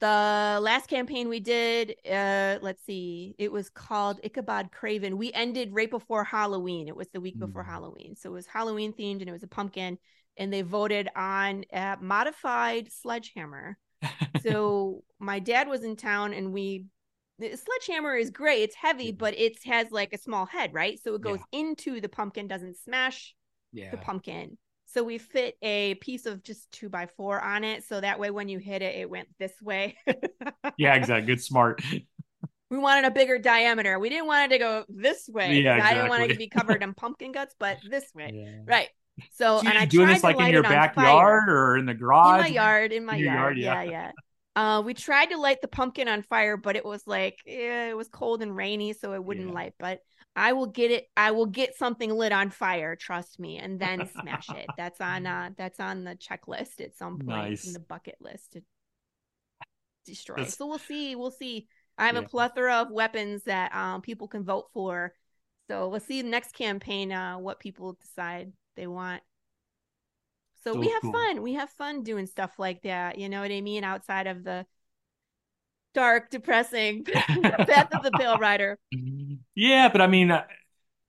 the 0.00 0.60
last 0.60 0.88
campaign 0.88 1.28
we 1.28 1.40
did, 1.40 1.94
uh, 2.10 2.58
let's 2.62 2.84
see, 2.84 3.34
it 3.38 3.52
was 3.52 3.70
called 3.70 4.20
Ichabod 4.24 4.70
Craven. 4.72 5.18
We 5.18 5.32
ended 5.32 5.70
right 5.72 5.90
before 5.90 6.24
Halloween. 6.24 6.88
It 6.88 6.96
was 6.96 7.08
the 7.12 7.20
week 7.20 7.38
before 7.38 7.62
mm. 7.62 7.68
Halloween, 7.68 8.16
so 8.16 8.30
it 8.30 8.34
was 8.34 8.46
Halloween 8.46 8.92
themed, 8.92 9.20
and 9.20 9.28
it 9.28 9.32
was 9.32 9.42
a 9.42 9.48
pumpkin. 9.48 9.98
And 10.38 10.50
they 10.50 10.62
voted 10.62 11.10
on 11.14 11.64
a 11.72 11.98
modified 12.00 12.90
sledgehammer 12.90 13.76
so 14.42 15.02
my 15.18 15.38
dad 15.38 15.68
was 15.68 15.84
in 15.84 15.96
town 15.96 16.34
and 16.34 16.52
we 16.52 16.86
the 17.38 17.56
sledgehammer 17.56 18.14
is 18.14 18.30
great. 18.30 18.62
It's 18.62 18.76
heavy, 18.76 19.08
mm-hmm. 19.08 19.16
but 19.16 19.38
it 19.38 19.62
has 19.64 19.90
like 19.90 20.12
a 20.12 20.18
small 20.18 20.46
head, 20.46 20.72
right? 20.72 21.00
So 21.02 21.14
it 21.14 21.22
goes 21.22 21.40
yeah. 21.52 21.60
into 21.60 22.00
the 22.00 22.08
pumpkin, 22.08 22.46
doesn't 22.46 22.76
smash 22.76 23.34
yeah. 23.72 23.90
the 23.90 23.96
pumpkin. 23.96 24.58
So 24.86 25.02
we 25.02 25.18
fit 25.18 25.56
a 25.62 25.94
piece 25.96 26.26
of 26.26 26.42
just 26.42 26.70
two 26.70 26.88
by 26.88 27.06
four 27.16 27.40
on 27.40 27.64
it. 27.64 27.84
So 27.84 28.00
that 28.00 28.18
way 28.18 28.30
when 28.30 28.48
you 28.48 28.58
hit 28.58 28.82
it, 28.82 28.94
it 28.96 29.08
went 29.08 29.28
this 29.38 29.54
way. 29.62 29.96
yeah, 30.76 30.94
exactly. 30.94 31.26
Good 31.26 31.42
smart. 31.42 31.82
We 32.70 32.78
wanted 32.78 33.04
a 33.04 33.10
bigger 33.10 33.36
diameter. 33.38 33.98
We 33.98 34.08
didn't 34.08 34.26
want 34.26 34.50
it 34.50 34.56
to 34.56 34.58
go 34.58 34.84
this 34.88 35.28
way. 35.28 35.60
Yeah, 35.60 35.74
exactly. 35.74 35.82
I 35.82 35.92
didn't 35.92 36.08
want 36.08 36.22
it 36.22 36.28
to 36.28 36.38
be 36.38 36.48
covered 36.48 36.82
in 36.82 36.94
pumpkin 36.94 37.30
guts, 37.30 37.54
but 37.58 37.76
this 37.86 38.06
way. 38.14 38.30
Yeah. 38.32 38.60
Right. 38.64 38.88
So, 39.32 39.60
so 39.60 39.68
and 39.68 39.76
I 39.76 39.84
doing 39.84 40.08
this 40.08 40.22
like 40.22 40.38
in 40.38 40.48
your 40.48 40.62
backyard 40.62 41.48
or 41.48 41.76
in 41.76 41.86
the 41.86 41.94
garage? 41.94 42.36
In 42.36 42.42
my 42.42 42.48
yard, 42.48 42.92
in 42.92 43.04
my 43.04 43.16
in 43.16 43.24
yard. 43.24 43.58
yard. 43.58 43.58
Yeah, 43.58 43.82
yeah. 43.82 43.90
yeah. 43.90 44.10
Uh, 44.54 44.82
we 44.82 44.92
tried 44.92 45.26
to 45.26 45.38
light 45.38 45.60
the 45.62 45.68
pumpkin 45.68 46.08
on 46.08 46.22
fire, 46.22 46.56
but 46.56 46.76
it 46.76 46.84
was 46.84 47.06
like 47.06 47.38
eh, 47.46 47.88
it 47.88 47.96
was 47.96 48.08
cold 48.08 48.42
and 48.42 48.54
rainy, 48.54 48.92
so 48.92 49.14
it 49.14 49.24
wouldn't 49.24 49.48
yeah. 49.48 49.54
light. 49.54 49.74
But 49.78 50.00
I 50.36 50.52
will 50.52 50.66
get 50.66 50.90
it. 50.90 51.06
I 51.16 51.30
will 51.30 51.46
get 51.46 51.76
something 51.76 52.10
lit 52.10 52.32
on 52.32 52.50
fire. 52.50 52.94
Trust 52.96 53.38
me, 53.38 53.58
and 53.58 53.80
then 53.80 54.08
smash 54.20 54.50
it. 54.50 54.66
That's 54.76 55.00
on. 55.00 55.26
Uh, 55.26 55.50
that's 55.56 55.80
on 55.80 56.04
the 56.04 56.16
checklist 56.16 56.80
at 56.80 56.96
some 56.96 57.18
point 57.18 57.50
nice. 57.50 57.66
in 57.66 57.72
the 57.72 57.80
bucket 57.80 58.16
list 58.20 58.52
to 58.52 58.62
destroy. 60.04 60.36
That's... 60.36 60.56
So 60.56 60.66
we'll 60.66 60.78
see. 60.78 61.16
We'll 61.16 61.30
see. 61.30 61.66
I 61.96 62.06
have 62.06 62.16
yeah. 62.16 62.22
a 62.22 62.28
plethora 62.28 62.76
of 62.76 62.90
weapons 62.90 63.44
that 63.44 63.74
um, 63.74 64.02
people 64.02 64.28
can 64.28 64.44
vote 64.44 64.66
for. 64.72 65.14
So 65.70 65.88
we'll 65.88 66.00
see 66.00 66.20
the 66.20 66.28
next 66.28 66.54
campaign 66.54 67.12
uh, 67.12 67.38
what 67.38 67.60
people 67.60 67.96
decide 68.00 68.52
they 68.76 68.86
want. 68.86 69.22
So, 70.64 70.74
so 70.74 70.78
we 70.78 70.88
have 70.90 71.02
cool. 71.02 71.12
fun. 71.12 71.42
We 71.42 71.54
have 71.54 71.70
fun 71.70 72.02
doing 72.02 72.26
stuff 72.26 72.52
like 72.58 72.82
that. 72.82 73.18
You 73.18 73.28
know 73.28 73.40
what 73.40 73.50
I 73.50 73.60
mean? 73.60 73.84
Outside 73.84 74.26
of 74.26 74.44
the 74.44 74.64
dark, 75.94 76.30
depressing 76.30 77.04
Path 77.04 77.94
of 77.94 78.02
the 78.02 78.12
Pale 78.16 78.38
Rider. 78.38 78.78
Yeah, 79.54 79.88
but 79.88 80.00
I 80.00 80.06
mean, 80.06 80.32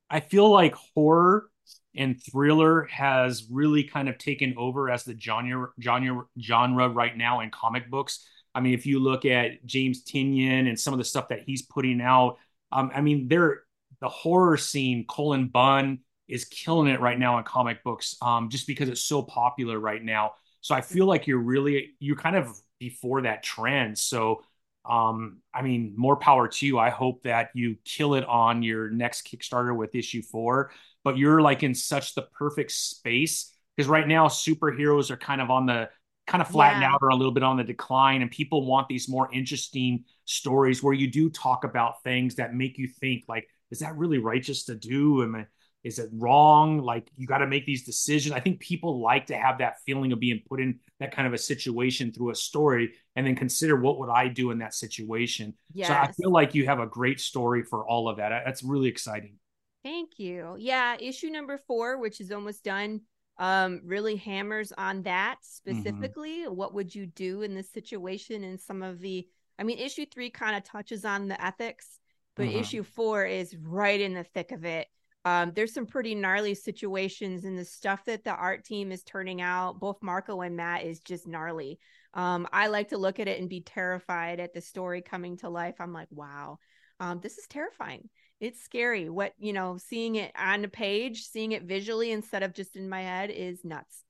I 0.10 0.20
feel 0.20 0.50
like 0.50 0.76
horror 0.96 1.50
and 1.96 2.22
thriller 2.32 2.84
has 2.86 3.48
really 3.52 3.84
kind 3.84 4.10
of 4.10 4.18
taken 4.18 4.56
over 4.58 4.90
as 4.90 5.04
the 5.04 5.18
genre 5.20 5.70
genre 5.80 6.26
genre 6.40 6.90
right 6.90 7.16
now 7.16 7.42
in 7.42 7.52
comic 7.52 7.90
books. 7.90 8.28
I 8.56 8.62
mean, 8.62 8.74
if 8.74 8.86
you 8.86 9.00
look 9.00 9.26
at 9.26 9.66
James 9.66 10.04
Tynion 10.04 10.68
and 10.68 10.80
some 10.80 10.94
of 10.94 10.98
the 10.98 11.04
stuff 11.04 11.30
that 11.30 11.42
he's 11.46 11.62
putting 11.64 12.02
out, 12.02 12.38
um, 12.72 12.92
I 12.94 13.02
mean, 13.02 13.28
they're 13.28 13.64
the 14.02 14.10
horror 14.10 14.58
scene. 14.58 15.06
Cullen 15.08 15.48
Bunn 15.48 16.00
is 16.28 16.46
killing 16.46 16.88
it 16.88 17.02
right 17.02 17.20
now 17.20 17.38
in 17.38 17.44
comic 17.44 17.84
books, 17.84 18.16
um, 18.22 18.50
just 18.50 18.68
because 18.68 18.90
it's 18.90 19.04
so 19.04 19.22
popular 19.22 19.80
right 19.80 20.04
now. 20.04 20.34
So 20.62 20.74
I 20.74 20.82
feel 20.82 21.06
like 21.06 21.28
you're 21.28 21.40
really 21.40 21.92
you're 22.00 22.16
kind 22.16 22.36
of 22.36 22.58
before 22.80 23.22
that 23.24 23.44
trend. 23.44 23.98
So 23.98 24.44
um, 24.86 25.40
I 25.54 25.62
mean, 25.62 25.94
more 25.96 26.18
power 26.18 26.48
to 26.48 26.66
you. 26.66 26.78
I 26.78 26.90
hope 26.90 27.24
that 27.24 27.50
you 27.54 27.78
kill 27.86 28.16
it 28.16 28.26
on 28.26 28.64
your 28.64 28.90
next 28.90 29.28
Kickstarter 29.28 29.76
with 29.76 29.96
issue 29.96 30.22
four. 30.22 30.72
But 31.04 31.18
you're 31.18 31.42
like 31.42 31.64
in 31.64 31.76
such 31.76 32.16
the 32.16 32.24
perfect 32.24 32.72
space 32.72 33.54
because 33.76 33.90
right 33.90 34.08
now 34.08 34.28
superheroes 34.28 35.10
are 35.12 35.18
kind 35.18 35.42
of 35.42 35.50
on 35.50 35.66
the 35.66 35.90
kind 36.28 36.42
of 36.42 36.48
flatten 36.48 36.82
yeah. 36.82 36.94
out 36.94 37.00
or 37.02 37.10
a 37.10 37.16
little 37.16 37.34
bit 37.34 37.44
on 37.44 37.58
the 37.58 37.64
decline 37.64 38.22
and 38.22 38.32
people 38.32 38.66
want 38.66 38.88
these 38.88 39.10
more 39.10 39.30
interesting 39.34 40.06
stories 40.26 40.82
where 40.82 40.94
you 40.94 41.12
do 41.12 41.30
talk 41.30 41.66
about 41.66 42.02
things 42.04 42.36
that 42.36 42.54
make 42.54 42.78
you 42.78 42.88
think 42.88 43.26
like 43.28 43.46
is 43.72 43.80
that 43.80 43.98
really 43.98 44.20
righteous 44.20 44.64
to 44.64 44.76
do 44.76 45.22
am 45.22 45.36
I, 45.36 45.46
is 45.84 46.00
it 46.00 46.10
wrong 46.14 46.80
like 46.80 47.10
you 47.18 47.28
got 47.28 47.40
to 47.40 47.48
make 47.48 47.66
these 47.66 47.84
decisions 47.84 48.34
i 48.34 48.40
think 48.40 48.60
people 48.60 49.02
like 49.02 49.26
to 49.26 49.36
have 49.36 49.58
that 49.58 49.76
feeling 49.86 50.12
of 50.12 50.20
being 50.20 50.42
put 50.48 50.60
in 50.60 50.80
that 51.00 51.14
kind 51.14 51.28
of 51.28 51.34
a 51.34 51.38
situation 51.38 52.12
through 52.12 52.32
a 52.32 52.36
story 52.36 52.94
and 53.16 53.26
then 53.26 53.36
consider 53.36 53.76
what 53.80 54.00
would 54.00 54.10
i 54.10 54.28
do 54.28 54.52
in 54.52 54.58
that 54.60 54.74
situation 54.74 55.54
yes. 55.74 55.88
so 55.88 55.94
i 55.94 56.12
feel 56.12 56.32
like 56.32 56.56
you 56.56 56.66
have 56.66 56.80
a 56.80 56.88
great 56.88 57.20
story 57.20 57.64
for 57.64 57.86
all 57.88 58.08
of 58.08 58.18
that 58.18 58.44
that's 58.46 58.64
really 58.64 58.90
exciting 58.90 59.36
thank 59.84 60.18
you 60.18 60.56
yeah 60.58 60.96
issue 61.00 61.30
number 61.30 61.58
four 61.58 62.00
which 62.00 62.20
is 62.22 62.32
almost 62.32 62.64
done 62.64 63.02
um 63.40 63.82
really 63.84 64.16
hammers 64.16 64.72
on 64.78 65.02
that 65.04 65.38
mm-hmm. 65.42 65.78
specifically 65.78 66.44
mm-hmm. 66.44 66.56
what 66.56 66.74
would 66.74 66.94
you 66.94 67.06
do 67.06 67.42
in 67.42 67.56
this 67.56 67.72
situation 67.72 68.44
and 68.44 68.60
some 68.60 68.82
of 68.82 69.00
the 69.00 69.28
i 69.60 69.64
mean 69.64 69.78
issue 69.78 70.06
three 70.06 70.30
kind 70.30 70.56
of 70.56 70.64
touches 70.64 71.04
on 71.04 71.28
the 71.28 71.44
ethics 71.44 72.00
but 72.36 72.48
mm-hmm. 72.48 72.60
issue 72.60 72.84
four 72.84 73.26
is 73.26 73.56
right 73.58 74.02
in 74.02 74.14
the 74.14 74.24
thick 74.24 74.52
of 74.52 74.66
it 74.66 74.88
um, 75.26 75.54
there's 75.56 75.74
some 75.74 75.86
pretty 75.86 76.16
gnarly 76.16 76.54
situations 76.54 77.46
and 77.46 77.58
the 77.58 77.66
stuff 77.66 78.04
that 78.06 78.24
the 78.24 78.34
art 78.34 78.66
team 78.66 78.92
is 78.92 79.04
turning 79.04 79.42
out. 79.42 79.80
Both 79.80 80.02
marco 80.02 80.42
and 80.42 80.56
matt 80.56 80.84
is 80.84 81.00
just 81.00 81.28
gnarly. 81.28 81.80
Um, 82.16 82.48
i 82.52 82.68
like 82.68 82.90
to 82.90 82.98
look 82.98 83.20
at 83.20 83.28
it 83.28 83.40
and 83.40 83.50
be 83.50 83.62
terrified 83.62 84.40
at 84.40 84.54
the 84.54 84.62
story 84.62 85.02
coming 85.02 85.38
to 85.38 85.50
life. 85.50 85.76
I'm 85.80 85.94
like 85.94 86.10
wow 86.12 86.60
um, 87.00 87.20
this 87.22 87.38
is 87.38 87.48
terrifying. 87.48 88.10
It's 88.40 88.62
scary. 88.62 89.10
What 89.10 89.34
you 89.40 89.54
know 89.54 89.78
seeing 89.78 90.16
it 90.16 90.32
on 90.38 90.64
a 90.64 90.68
page 90.68 91.24
seeing 91.24 91.54
it 91.54 91.64
visually 91.64 92.12
instead 92.12 92.44
of 92.44 92.54
just 92.54 92.76
in 92.76 92.90
my 92.90 93.02
head 93.02 93.30
is 93.30 93.64
nuts. 93.64 94.04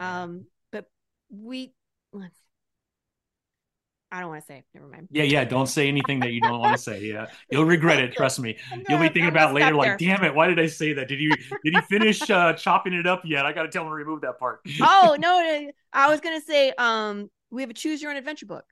Um 0.00 0.46
but 0.72 0.86
we 1.30 1.74
I 4.12 4.20
don't 4.20 4.28
want 4.28 4.42
to 4.42 4.46
say. 4.46 4.64
Never 4.72 4.86
mind. 4.86 5.08
Yeah, 5.10 5.24
yeah. 5.24 5.44
Don't 5.44 5.66
say 5.66 5.88
anything 5.88 6.20
that 6.20 6.32
you 6.32 6.40
don't 6.40 6.60
want 6.60 6.76
to 6.76 6.82
say. 6.82 7.02
Yeah, 7.02 7.26
you'll 7.50 7.64
regret 7.64 7.98
it. 7.98 8.14
Trust 8.14 8.38
me. 8.38 8.56
You'll 8.88 9.00
be 9.00 9.06
thinking 9.06 9.26
about 9.26 9.52
later, 9.52 9.74
like, 9.74 9.98
damn 9.98 10.22
it, 10.24 10.34
why 10.34 10.46
did 10.46 10.60
I 10.60 10.66
say 10.66 10.92
that? 10.92 11.08
Did 11.08 11.20
you 11.20 11.32
did 11.64 11.74
he 11.74 11.80
finish 11.82 12.30
uh, 12.30 12.52
chopping 12.56 12.92
it 12.92 13.06
up 13.06 13.22
yet? 13.24 13.44
I 13.44 13.52
got 13.52 13.64
to 13.64 13.68
tell 13.68 13.82
him 13.82 13.88
to 13.88 13.94
remove 13.94 14.20
that 14.20 14.38
part. 14.38 14.60
oh 14.80 15.16
no, 15.18 15.70
I 15.92 16.08
was 16.08 16.20
gonna 16.20 16.40
say, 16.40 16.72
um, 16.78 17.30
we 17.50 17.62
have 17.62 17.70
a 17.70 17.74
choose 17.74 18.00
your 18.00 18.12
own 18.12 18.16
adventure 18.16 18.46
book. 18.46 18.64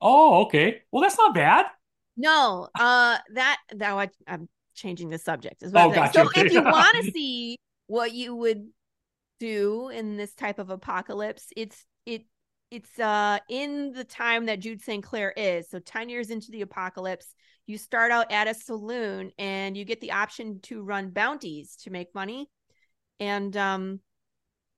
Oh, 0.00 0.42
okay. 0.42 0.82
Well, 0.92 1.02
that's 1.02 1.18
not 1.18 1.34
bad. 1.34 1.66
No, 2.16 2.68
uh, 2.78 3.18
that 3.34 3.58
that 3.74 3.92
I, 3.92 4.10
I'm 4.26 4.48
changing 4.74 5.08
the 5.08 5.18
subject. 5.18 5.62
Is 5.62 5.72
what 5.72 5.86
oh, 5.86 5.94
gotcha. 5.94 6.12
So 6.12 6.26
okay. 6.26 6.46
if 6.46 6.52
you 6.52 6.62
want 6.62 6.96
to 6.96 7.10
see 7.10 7.56
what 7.86 8.12
you 8.12 8.34
would 8.34 8.68
do 9.40 9.88
in 9.88 10.16
this 10.16 10.34
type 10.34 10.58
of 10.58 10.70
apocalypse, 10.70 11.46
it's 11.56 11.84
it 12.06 12.24
it's 12.70 12.98
uh 12.98 13.38
in 13.48 13.92
the 13.92 14.04
time 14.04 14.46
that 14.46 14.60
Jude 14.60 14.82
St. 14.82 15.02
Clair 15.02 15.32
is. 15.36 15.68
So 15.68 15.78
10 15.78 16.08
years 16.08 16.30
into 16.30 16.50
the 16.50 16.62
apocalypse, 16.62 17.34
you 17.66 17.78
start 17.78 18.10
out 18.10 18.30
at 18.30 18.48
a 18.48 18.54
saloon 18.54 19.32
and 19.38 19.76
you 19.76 19.84
get 19.84 20.00
the 20.00 20.12
option 20.12 20.60
to 20.62 20.82
run 20.82 21.10
bounties 21.10 21.76
to 21.84 21.90
make 21.90 22.14
money. 22.14 22.48
And 23.20 23.56
um 23.56 24.00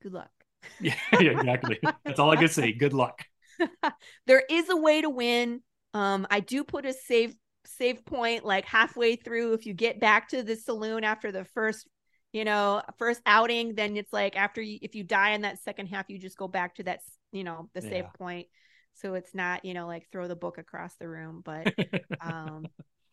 good 0.02 0.12
luck. 0.12 0.30
yeah, 0.80 0.94
yeah, 1.18 1.30
exactly. 1.30 1.78
That's 2.04 2.20
all 2.20 2.30
I 2.30 2.36
can 2.36 2.48
say. 2.48 2.72
Good 2.72 2.92
luck. 2.92 3.24
there 4.26 4.42
is 4.48 4.68
a 4.68 4.76
way 4.76 5.00
to 5.00 5.10
win. 5.10 5.62
Um 5.94 6.26
I 6.30 6.40
do 6.40 6.64
put 6.64 6.86
a 6.86 6.92
save 6.92 7.34
save 7.66 8.04
point 8.04 8.44
like 8.44 8.64
halfway 8.64 9.16
through 9.16 9.52
if 9.52 9.66
you 9.66 9.74
get 9.74 10.00
back 10.00 10.28
to 10.28 10.42
the 10.42 10.56
saloon 10.56 11.04
after 11.04 11.30
the 11.30 11.44
first 11.44 11.86
you 12.32 12.44
know 12.44 12.80
first 12.98 13.20
outing 13.26 13.74
then 13.74 13.96
it's 13.96 14.12
like 14.12 14.36
after 14.36 14.62
you 14.62 14.78
if 14.80 14.94
you 14.94 15.04
die 15.04 15.30
in 15.30 15.42
that 15.42 15.62
second 15.62 15.86
half 15.86 16.08
you 16.08 16.18
just 16.18 16.38
go 16.38 16.48
back 16.48 16.74
to 16.74 16.82
that 16.82 17.00
you 17.32 17.44
know 17.44 17.68
the 17.74 17.86
yeah. 17.86 18.02
point. 18.18 18.46
So 18.94 19.14
it's 19.14 19.34
not 19.34 19.64
you 19.64 19.74
know 19.74 19.86
like 19.86 20.08
throw 20.10 20.28
the 20.28 20.36
book 20.36 20.58
across 20.58 20.94
the 20.96 21.08
room 21.08 21.42
but 21.44 21.72
um 22.20 22.66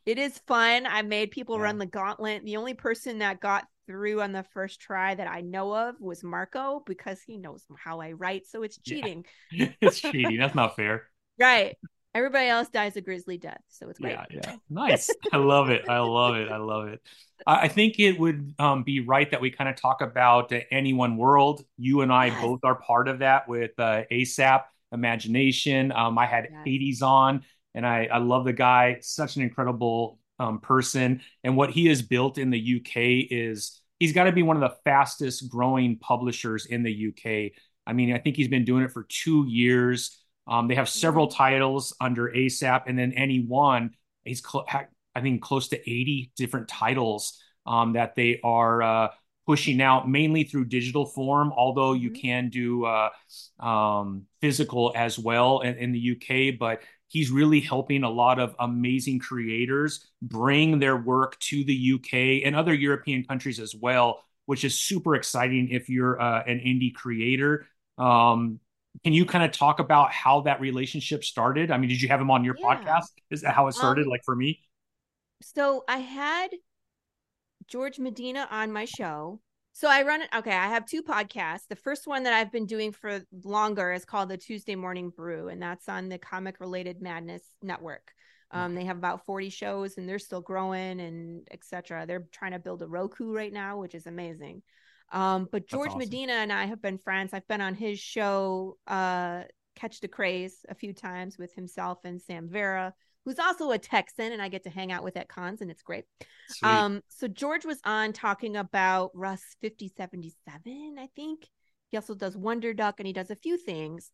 it 0.05 0.17
is 0.17 0.37
fun. 0.47 0.85
I 0.85 1.01
made 1.01 1.31
people 1.31 1.57
yeah. 1.57 1.63
run 1.63 1.77
the 1.77 1.85
gauntlet. 1.85 2.45
The 2.45 2.57
only 2.57 2.73
person 2.73 3.19
that 3.19 3.41
got 3.41 3.65
through 3.87 4.21
on 4.21 4.33
the 4.33 4.43
first 4.43 4.81
try 4.81 5.15
that 5.15 5.29
i 5.29 5.39
know 5.39 5.73
of 5.73 5.95
was 6.01 6.21
marco 6.21 6.83
because 6.85 7.21
he 7.21 7.37
knows 7.37 7.63
how 7.77 8.01
i 8.01 8.11
write 8.11 8.45
so 8.45 8.63
it's 8.63 8.77
cheating. 8.77 9.25
Yeah. 9.49 9.69
it's 9.81 10.01
cheating. 10.01 10.37
That's 10.37 10.55
not 10.55 10.75
fair. 10.75 11.03
Right 11.39 11.77
Everybody 12.17 12.47
else 12.47 12.67
dies 12.69 12.95
a 12.95 13.01
grisly 13.01 13.37
death, 13.37 13.61
so 13.69 13.87
it's 13.89 13.99
great. 13.99 14.13
Yeah, 14.13 14.25
yeah, 14.31 14.55
nice. 14.71 15.07
I 15.31 15.37
love 15.37 15.69
it. 15.69 15.87
I 15.87 15.99
love 15.99 16.35
it. 16.35 16.49
I 16.49 16.57
love 16.57 16.87
it. 16.87 16.99
I 17.45 17.67
think 17.67 17.99
it 17.99 18.19
would 18.19 18.55
um, 18.57 18.81
be 18.81 19.01
right 19.01 19.29
that 19.29 19.39
we 19.39 19.51
kind 19.51 19.69
of 19.69 19.75
talk 19.75 20.01
about 20.01 20.51
uh, 20.51 20.61
any 20.71 20.93
one 20.93 21.15
world. 21.15 21.63
You 21.77 22.01
and 22.01 22.11
I 22.11 22.25
yes. 22.27 22.41
both 22.41 22.61
are 22.63 22.73
part 22.73 23.07
of 23.07 23.19
that 23.19 23.47
with 23.47 23.69
uh, 23.77 24.01
ASAP 24.11 24.63
Imagination. 24.91 25.91
Um, 25.91 26.17
I 26.17 26.25
had 26.25 26.47
yes. 26.51 26.61
Hades 26.65 27.01
on, 27.03 27.43
and 27.75 27.85
I, 27.85 28.09
I 28.11 28.17
love 28.17 28.45
the 28.45 28.53
guy. 28.53 28.97
Such 29.01 29.35
an 29.35 29.43
incredible 29.43 30.17
um, 30.39 30.59
person, 30.59 31.21
and 31.43 31.55
what 31.55 31.69
he 31.69 31.85
has 31.85 32.01
built 32.01 32.39
in 32.39 32.49
the 32.49 32.81
UK 32.81 33.29
is 33.29 33.79
he's 33.99 34.13
got 34.13 34.23
to 34.23 34.31
be 34.31 34.41
one 34.41 34.57
of 34.57 34.61
the 34.61 34.75
fastest 34.85 35.47
growing 35.49 35.99
publishers 35.99 36.65
in 36.65 36.81
the 36.81 37.09
UK. 37.09 37.51
I 37.85 37.93
mean, 37.93 38.11
I 38.11 38.17
think 38.17 38.37
he's 38.37 38.47
been 38.47 38.65
doing 38.65 38.83
it 38.83 38.91
for 38.91 39.05
two 39.07 39.45
years. 39.47 40.17
Um, 40.47 40.67
they 40.67 40.75
have 40.75 40.89
several 40.89 41.27
mm-hmm. 41.27 41.37
titles 41.37 41.95
under 41.99 42.29
ASAP, 42.29 42.83
and 42.87 42.97
then 42.97 43.13
any 43.13 43.41
one, 43.41 43.91
he's 44.23 44.41
cl- 44.41 44.67
I 45.15 45.21
think 45.21 45.41
close 45.41 45.69
to 45.69 45.77
80 45.77 46.31
different 46.35 46.67
titles 46.67 47.41
um, 47.65 47.93
that 47.93 48.15
they 48.15 48.39
are 48.43 48.81
uh, 48.81 49.07
pushing 49.45 49.81
out, 49.81 50.09
mainly 50.09 50.43
through 50.43 50.65
digital 50.65 51.05
form. 51.05 51.51
Although 51.55 51.93
you 51.93 52.11
mm-hmm. 52.11 52.21
can 52.21 52.49
do 52.49 52.85
uh, 52.85 53.09
um, 53.59 54.23
physical 54.41 54.93
as 54.95 55.17
well 55.17 55.61
in, 55.61 55.75
in 55.75 55.91
the 55.91 56.11
UK, 56.11 56.59
but 56.59 56.81
he's 57.07 57.31
really 57.31 57.61
helping 57.61 58.03
a 58.03 58.09
lot 58.09 58.39
of 58.39 58.55
amazing 58.59 59.19
creators 59.19 60.05
bring 60.21 60.79
their 60.79 60.97
work 60.97 61.39
to 61.39 61.63
the 61.63 61.93
UK 61.95 62.45
and 62.45 62.55
other 62.55 62.73
European 62.73 63.23
countries 63.23 63.59
as 63.59 63.73
well, 63.73 64.23
which 64.45 64.63
is 64.63 64.77
super 64.77 65.15
exciting 65.15 65.69
if 65.69 65.89
you're 65.89 66.21
uh, 66.21 66.43
an 66.43 66.59
indie 66.59 66.93
creator. 66.93 67.65
Um, 67.97 68.59
can 69.03 69.13
you 69.13 69.25
kind 69.25 69.43
of 69.43 69.51
talk 69.51 69.79
about 69.79 70.11
how 70.11 70.41
that 70.41 70.59
relationship 70.59 71.23
started? 71.23 71.71
I 71.71 71.77
mean, 71.77 71.89
did 71.89 72.01
you 72.01 72.07
have 72.07 72.21
him 72.21 72.31
on 72.31 72.43
your 72.43 72.55
yeah. 72.59 72.75
podcast? 72.75 73.11
Is 73.29 73.41
that 73.41 73.53
how 73.53 73.67
it 73.67 73.73
started? 73.73 74.05
Um, 74.05 74.09
like 74.09 74.21
for 74.23 74.35
me? 74.35 74.59
So 75.41 75.83
I 75.87 75.97
had 75.97 76.49
George 77.67 77.99
Medina 77.99 78.47
on 78.49 78.71
my 78.71 78.85
show. 78.85 79.39
So 79.73 79.87
I 79.87 80.01
run 80.01 80.23
it. 80.23 80.29
Okay, 80.35 80.55
I 80.55 80.67
have 80.69 80.87
two 80.87 81.03
podcasts. 81.03 81.67
The 81.69 81.75
first 81.75 82.07
one 82.07 82.23
that 82.23 82.33
I've 82.33 82.51
been 82.51 82.65
doing 82.65 82.91
for 82.91 83.21
longer 83.43 83.93
is 83.93 84.05
called 84.05 84.29
the 84.29 84.37
Tuesday 84.37 84.75
Morning 84.75 85.11
Brew, 85.11 85.49
and 85.49 85.61
that's 85.61 85.87
on 85.87 86.09
the 86.09 86.17
Comic 86.17 86.59
Related 86.59 86.99
Madness 86.99 87.43
Network. 87.61 88.11
Um, 88.51 88.75
they 88.75 88.85
have 88.85 88.97
about 88.97 89.25
40 89.25 89.49
shows 89.49 89.97
and 89.97 90.07
they're 90.07 90.19
still 90.19 90.41
growing 90.41 91.01
and 91.01 91.47
etc. 91.51 92.05
They're 92.07 92.27
trying 92.31 92.53
to 92.53 92.59
build 92.59 92.81
a 92.81 92.87
Roku 92.87 93.33
right 93.33 93.51
now, 93.51 93.77
which 93.77 93.93
is 93.93 94.07
amazing. 94.07 94.61
Um, 95.11 95.47
but 95.51 95.67
George 95.67 95.89
awesome. 95.89 95.99
Medina 95.99 96.33
and 96.33 96.51
I 96.51 96.65
have 96.65 96.81
been 96.81 96.97
friends. 96.97 97.33
I've 97.33 97.47
been 97.47 97.61
on 97.61 97.75
his 97.75 97.99
show, 97.99 98.77
uh, 98.87 99.43
Catch 99.75 100.01
the 100.01 100.07
Craze, 100.07 100.65
a 100.69 100.75
few 100.75 100.93
times 100.93 101.37
with 101.37 101.53
himself 101.53 101.99
and 102.03 102.21
Sam 102.21 102.49
Vera, 102.49 102.93
who's 103.25 103.39
also 103.39 103.71
a 103.71 103.77
Texan, 103.77 104.31
and 104.31 104.41
I 104.41 104.49
get 104.49 104.63
to 104.63 104.69
hang 104.69 104.91
out 104.91 105.03
with 105.03 105.17
at 105.17 105.29
cons, 105.29 105.61
and 105.61 105.69
it's 105.69 105.83
great. 105.83 106.05
Sweet. 106.49 106.69
Um, 106.69 107.01
so 107.09 107.27
George 107.27 107.65
was 107.65 107.79
on 107.85 108.13
talking 108.13 108.55
about 108.57 109.11
Russ 109.13 109.43
5077, 109.61 110.95
I 110.99 111.07
think. 111.15 111.47
He 111.89 111.97
also 111.97 112.15
does 112.15 112.35
Wonder 112.35 112.73
Duck, 112.73 112.95
and 112.99 113.07
he 113.07 113.13
does 113.13 113.31
a 113.31 113.35
few 113.35 113.57
things. 113.57 114.11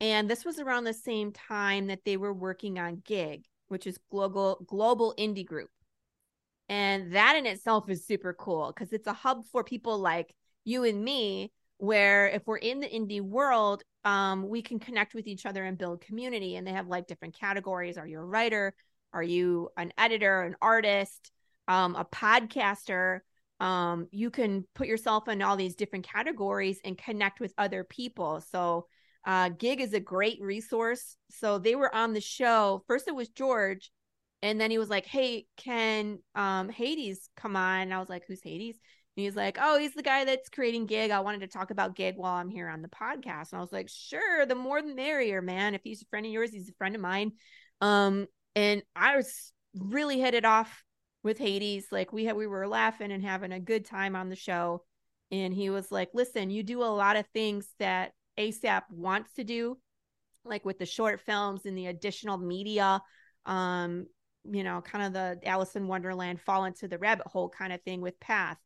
And 0.00 0.28
this 0.28 0.44
was 0.44 0.58
around 0.58 0.84
the 0.84 0.92
same 0.92 1.32
time 1.32 1.86
that 1.86 2.04
they 2.04 2.16
were 2.16 2.34
working 2.34 2.78
on 2.78 3.02
Gig, 3.04 3.44
which 3.68 3.86
is 3.86 3.98
global 4.10 4.62
global 4.66 5.14
indie 5.18 5.46
group. 5.46 5.70
And 6.68 7.12
that 7.14 7.36
in 7.36 7.46
itself 7.46 7.88
is 7.88 8.06
super 8.06 8.34
cool 8.34 8.72
because 8.74 8.92
it's 8.92 9.06
a 9.06 9.12
hub 9.12 9.44
for 9.52 9.62
people 9.62 9.98
like 9.98 10.34
you 10.64 10.84
and 10.84 11.02
me, 11.04 11.52
where 11.78 12.28
if 12.28 12.46
we're 12.46 12.56
in 12.56 12.80
the 12.80 12.88
indie 12.88 13.20
world, 13.20 13.82
um, 14.04 14.48
we 14.48 14.62
can 14.62 14.78
connect 14.78 15.14
with 15.14 15.26
each 15.26 15.46
other 15.46 15.64
and 15.64 15.78
build 15.78 16.00
community. 16.00 16.56
And 16.56 16.66
they 16.66 16.72
have 16.72 16.88
like 16.88 17.06
different 17.06 17.38
categories. 17.38 17.98
Are 17.98 18.06
you 18.06 18.18
a 18.18 18.24
writer? 18.24 18.74
Are 19.12 19.22
you 19.22 19.70
an 19.76 19.92
editor, 19.96 20.42
an 20.42 20.56
artist, 20.60 21.30
um, 21.68 21.94
a 21.94 22.04
podcaster? 22.04 23.20
Um, 23.60 24.08
you 24.10 24.30
can 24.30 24.66
put 24.74 24.88
yourself 24.88 25.28
in 25.28 25.40
all 25.40 25.56
these 25.56 25.76
different 25.76 26.06
categories 26.06 26.80
and 26.84 26.98
connect 26.98 27.40
with 27.40 27.54
other 27.56 27.84
people. 27.84 28.42
So, 28.50 28.86
uh, 29.24 29.48
Gig 29.48 29.80
is 29.80 29.94
a 29.94 30.00
great 30.00 30.40
resource. 30.40 31.16
So, 31.30 31.58
they 31.58 31.74
were 31.74 31.94
on 31.94 32.12
the 32.12 32.20
show. 32.20 32.84
First, 32.86 33.08
it 33.08 33.14
was 33.14 33.28
George, 33.28 33.90
and 34.46 34.60
then 34.60 34.70
he 34.70 34.78
was 34.78 34.88
like, 34.88 35.06
Hey, 35.06 35.46
can 35.56 36.20
um 36.36 36.68
Hades 36.68 37.28
come 37.36 37.56
on? 37.56 37.80
And 37.82 37.94
I 37.94 37.98
was 37.98 38.08
like, 38.08 38.22
Who's 38.28 38.42
Hades? 38.42 38.78
And 39.16 39.24
he's 39.24 39.34
like, 39.34 39.58
Oh, 39.60 39.76
he's 39.76 39.94
the 39.94 40.02
guy 40.02 40.24
that's 40.24 40.48
creating 40.48 40.86
Gig. 40.86 41.10
I 41.10 41.20
wanted 41.20 41.40
to 41.40 41.48
talk 41.48 41.72
about 41.72 41.96
Gig 41.96 42.14
while 42.16 42.34
I'm 42.34 42.48
here 42.48 42.68
on 42.68 42.80
the 42.80 42.88
podcast. 42.88 43.50
And 43.50 43.58
I 43.58 43.60
was 43.60 43.72
like, 43.72 43.88
Sure, 43.88 44.46
the 44.46 44.54
more 44.54 44.80
the 44.80 44.94
merrier, 44.94 45.42
man. 45.42 45.74
If 45.74 45.82
he's 45.82 46.02
a 46.02 46.06
friend 46.06 46.24
of 46.24 46.30
yours, 46.30 46.50
he's 46.52 46.68
a 46.68 46.74
friend 46.74 46.94
of 46.94 47.00
mine. 47.00 47.32
Um, 47.80 48.26
and 48.54 48.82
I 48.94 49.16
was 49.16 49.52
really 49.74 50.20
hit 50.20 50.34
it 50.34 50.44
off 50.44 50.84
with 51.24 51.38
Hades. 51.38 51.88
Like 51.90 52.12
we 52.12 52.24
had 52.24 52.36
we 52.36 52.46
were 52.46 52.68
laughing 52.68 53.10
and 53.10 53.24
having 53.24 53.50
a 53.50 53.60
good 53.60 53.84
time 53.84 54.14
on 54.14 54.28
the 54.28 54.36
show. 54.36 54.84
And 55.32 55.52
he 55.52 55.70
was 55.70 55.90
like, 55.90 56.10
Listen, 56.14 56.50
you 56.50 56.62
do 56.62 56.84
a 56.84 56.86
lot 56.86 57.16
of 57.16 57.26
things 57.34 57.66
that 57.80 58.12
ASAP 58.38 58.82
wants 58.92 59.32
to 59.34 59.44
do, 59.44 59.76
like 60.44 60.64
with 60.64 60.78
the 60.78 60.86
short 60.86 61.20
films 61.20 61.66
and 61.66 61.76
the 61.76 61.86
additional 61.86 62.38
media 62.38 63.02
um 63.46 64.06
you 64.50 64.64
know, 64.64 64.80
kind 64.80 65.06
of 65.06 65.12
the 65.12 65.48
Alice 65.48 65.76
in 65.76 65.88
Wonderland 65.88 66.40
fall 66.40 66.64
into 66.64 66.88
the 66.88 66.98
rabbit 66.98 67.26
hole 67.26 67.48
kind 67.48 67.72
of 67.72 67.82
thing 67.82 68.00
with 68.00 68.18
Path. 68.20 68.58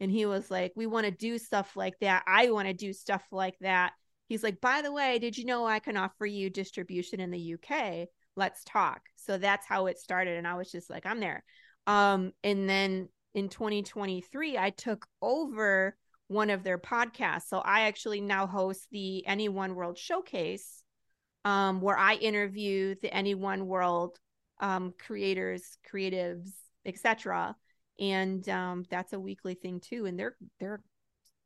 And 0.00 0.10
he 0.10 0.26
was 0.26 0.50
like, 0.50 0.72
We 0.76 0.86
want 0.86 1.06
to 1.06 1.10
do 1.10 1.38
stuff 1.38 1.76
like 1.76 1.98
that. 2.00 2.24
I 2.26 2.50
want 2.50 2.68
to 2.68 2.74
do 2.74 2.92
stuff 2.92 3.24
like 3.32 3.56
that. 3.60 3.92
He's 4.28 4.42
like, 4.42 4.60
By 4.60 4.82
the 4.82 4.92
way, 4.92 5.18
did 5.18 5.36
you 5.36 5.44
know 5.44 5.66
I 5.66 5.78
can 5.78 5.96
offer 5.96 6.26
you 6.26 6.50
distribution 6.50 7.20
in 7.20 7.30
the 7.30 7.54
UK? 7.54 8.08
Let's 8.36 8.62
talk. 8.64 9.02
So 9.16 9.38
that's 9.38 9.66
how 9.66 9.86
it 9.86 9.98
started. 9.98 10.36
And 10.36 10.46
I 10.46 10.54
was 10.54 10.70
just 10.70 10.88
like, 10.90 11.06
I'm 11.06 11.20
there. 11.20 11.42
Um, 11.86 12.32
and 12.44 12.68
then 12.68 13.08
in 13.34 13.48
2023, 13.48 14.58
I 14.58 14.70
took 14.70 15.06
over 15.20 15.96
one 16.28 16.50
of 16.50 16.62
their 16.62 16.78
podcasts. 16.78 17.48
So 17.48 17.58
I 17.58 17.82
actually 17.82 18.20
now 18.20 18.46
host 18.46 18.86
the 18.92 19.26
Any 19.26 19.48
One 19.48 19.74
World 19.74 19.98
Showcase, 19.98 20.82
um, 21.44 21.80
where 21.80 21.96
I 21.96 22.14
interview 22.14 22.94
the 23.00 23.12
Any 23.12 23.34
One 23.34 23.66
World 23.66 24.18
um, 24.60 24.94
creators, 24.98 25.78
creatives, 25.90 26.50
etc. 26.84 27.56
And 28.00 28.48
um, 28.48 28.84
that's 28.90 29.12
a 29.12 29.20
weekly 29.20 29.54
thing 29.54 29.80
too. 29.80 30.06
And 30.06 30.18
there 30.18 30.36
there 30.60 30.72
are 30.72 30.82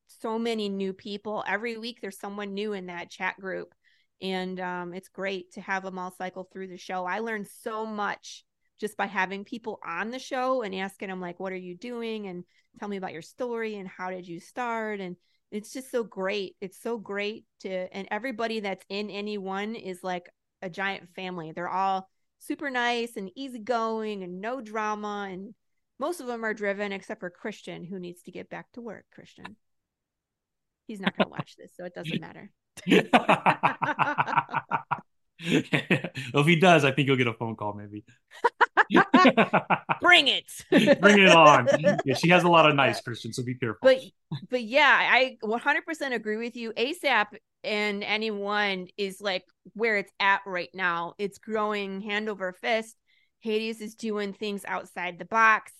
so 0.07 0.39
many 0.39 0.69
new 0.69 0.93
people 0.93 1.45
every 1.47 1.77
week. 1.79 1.99
There's 2.01 2.19
someone 2.19 2.55
new 2.55 2.73
in 2.73 2.87
that 2.87 3.11
chat 3.11 3.39
group, 3.41 3.75
and 4.21 4.59
um, 4.61 4.95
it's 4.95 5.09
great 5.09 5.53
to 5.53 5.61
have 5.61 5.83
them 5.83 5.99
all 5.99 6.15
cycle 6.17 6.49
through 6.53 6.69
the 6.69 6.77
show. 6.77 7.05
I 7.05 7.21
learned 7.21 7.49
so 7.63 7.87
much 7.87 8.45
just 8.81 8.97
by 8.97 9.07
having 9.07 9.45
people 9.45 9.79
on 9.87 10.11
the 10.11 10.19
show 10.19 10.63
and 10.63 10.75
asking 10.75 11.09
them 11.09 11.21
like, 11.21 11.41
"What 11.41 11.53
are 11.53 11.57
you 11.57 11.77
doing?" 11.77 12.27
and 12.27 12.45
tell 12.79 12.89
me 12.89 12.97
about 12.97 13.13
your 13.13 13.23
story 13.23 13.77
and 13.77 13.89
how 13.89 14.11
did 14.11 14.27
you 14.27 14.41
start 14.41 14.99
and 15.01 15.17
it's 15.53 15.73
just 15.73 15.91
so 15.91 16.03
great. 16.03 16.57
It's 16.63 16.81
so 16.81 16.97
great 16.99 17.45
to 17.61 17.95
and 17.95 18.09
everybody 18.11 18.61
that's 18.61 18.85
in 18.89 19.11
any 19.11 19.37
one 19.37 19.75
is 19.75 20.03
like 20.03 20.31
a 20.63 20.71
giant 20.71 21.11
family. 21.15 21.53
They're 21.53 21.69
all 21.69 22.09
super 22.43 22.71
nice 22.71 23.17
and 23.17 23.31
easygoing 23.37 24.23
and 24.23 24.41
no 24.41 24.61
drama. 24.61 25.29
And 25.31 25.55
most 25.99 26.21
of 26.21 26.27
them 26.27 26.45
are 26.45 26.55
driven, 26.55 26.93
except 26.93 27.21
for 27.21 27.31
Christian, 27.31 27.85
who 27.85 27.99
needs 27.99 28.23
to 28.23 28.33
get 28.33 28.51
back 28.51 28.73
to 28.73 28.81
work. 28.81 29.05
Christian. 29.15 29.57
He's 30.87 31.01
not 31.01 31.17
going 31.17 31.29
to 31.29 31.31
watch 31.31 31.57
this, 31.57 31.73
so 31.77 31.85
it 31.85 31.95
doesn't 31.95 32.21
matter. 32.29 32.51
if 35.39 36.47
he 36.47 36.57
does, 36.57 36.85
I 36.85 36.91
think 36.93 37.07
you'll 37.09 37.17
get 37.17 37.29
a 37.29 37.35
phone 37.35 37.57
call, 37.57 37.75
maybe. 37.75 38.05
Bring 40.01 40.29
it. 40.29 40.51
Bring 41.01 41.19
it 41.19 41.29
on. 41.29 41.69
Yeah, 42.05 42.15
she 42.15 42.29
has 42.31 42.45
a 42.45 42.49
lot 42.49 42.69
of 42.69 42.75
nice 42.75 43.01
Christian, 43.01 43.33
so 43.33 43.43
be 43.43 43.55
careful. 43.55 43.79
But 43.83 43.99
but 44.51 44.63
yeah, 44.63 45.09
I 45.11 45.37
100% 45.43 46.15
agree 46.15 46.37
with 46.37 46.57
you. 46.57 46.73
ASAP 46.73 47.27
and 47.65 48.03
anyone 48.03 48.89
is 48.97 49.21
like 49.21 49.45
where 49.75 49.99
it's 49.99 50.13
at 50.21 50.41
right 50.47 50.71
now. 50.75 51.15
It's 51.19 51.39
growing 51.39 52.01
hand 52.01 52.29
over 52.29 52.53
fist. 52.53 52.97
Hades 53.41 53.81
is 53.81 53.95
doing 53.95 54.33
things 54.33 54.65
outside 54.67 55.19
the 55.19 55.25
box. 55.25 55.73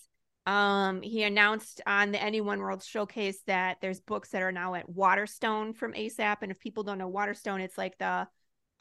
Um, 0.45 1.01
he 1.01 1.23
announced 1.23 1.81
on 1.87 2.11
the 2.11 2.21
Anyone 2.21 2.59
World 2.59 2.83
Showcase 2.83 3.39
that 3.47 3.77
there's 3.81 4.01
books 4.01 4.29
that 4.29 4.41
are 4.41 4.51
now 4.51 4.75
at 4.75 4.89
Waterstone 4.89 5.73
from 5.73 5.93
ASAP. 5.93 6.37
And 6.41 6.51
if 6.51 6.59
people 6.59 6.83
don't 6.83 6.97
know 6.97 7.07
Waterstone, 7.07 7.61
it's 7.61 7.77
like 7.77 7.97
the 7.97 8.27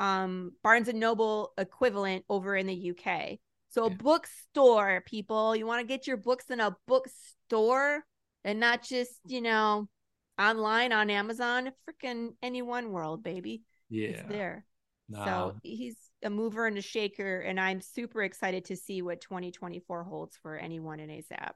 um 0.00 0.52
Barnes 0.64 0.88
and 0.88 0.98
Noble 0.98 1.52
equivalent 1.56 2.24
over 2.28 2.56
in 2.56 2.66
the 2.66 2.90
UK. 2.90 3.38
So 3.72 3.88
yeah. 3.88 3.94
bookstore, 3.94 5.02
people, 5.06 5.56
you 5.56 5.66
want 5.66 5.80
to 5.80 5.86
get 5.86 6.06
your 6.06 6.18
books 6.18 6.50
in 6.50 6.60
a 6.60 6.76
bookstore 6.86 8.04
and 8.44 8.60
not 8.60 8.82
just, 8.82 9.18
you 9.24 9.40
know, 9.40 9.88
online 10.38 10.92
on 10.92 11.08
Amazon, 11.08 11.72
freaking 11.88 12.34
any 12.42 12.60
one 12.60 12.92
world, 12.92 13.22
baby. 13.22 13.62
Yeah. 13.88 14.08
It's 14.08 14.22
there. 14.28 14.66
Nah. 15.08 15.24
So 15.24 15.56
he's 15.62 15.96
a 16.22 16.30
mover 16.30 16.66
and 16.66 16.76
a 16.76 16.82
shaker, 16.82 17.40
and 17.40 17.58
I'm 17.58 17.80
super 17.80 18.22
excited 18.22 18.66
to 18.66 18.76
see 18.76 19.02
what 19.02 19.20
2024 19.22 20.04
holds 20.04 20.36
for 20.36 20.56
anyone 20.56 21.00
in 21.00 21.08
ASAP. 21.08 21.52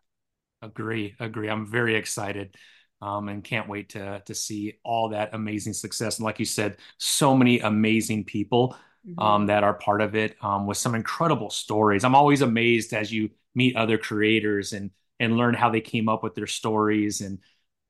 Agree, 0.62 1.14
agree. 1.20 1.48
I'm 1.48 1.66
very 1.66 1.96
excited. 1.96 2.56
Um, 3.02 3.28
and 3.28 3.44
can't 3.44 3.68
wait 3.68 3.90
to 3.90 4.22
to 4.24 4.34
see 4.34 4.78
all 4.82 5.10
that 5.10 5.34
amazing 5.34 5.74
success. 5.74 6.16
And 6.16 6.24
like 6.24 6.38
you 6.38 6.46
said, 6.46 6.78
so 6.96 7.36
many 7.36 7.60
amazing 7.60 8.24
people 8.24 8.74
mm-hmm. 9.07 9.18
um, 9.18 9.46
that 9.46 9.64
are 9.64 9.74
part 9.74 10.00
of 10.00 10.14
it 10.14 10.36
um, 10.42 10.66
with 10.66 10.76
some 10.76 10.94
incredible 10.94 11.50
stories. 11.50 12.04
I'm 12.04 12.14
always 12.14 12.42
amazed 12.42 12.92
as 12.92 13.12
you 13.12 13.30
meet 13.54 13.76
other 13.76 13.98
creators 13.98 14.72
and 14.72 14.90
and 15.18 15.36
learn 15.36 15.54
how 15.54 15.70
they 15.70 15.80
came 15.80 16.09
up 16.09 16.22
with 16.22 16.34
their 16.34 16.46
stories 16.46 17.22
and 17.22 17.38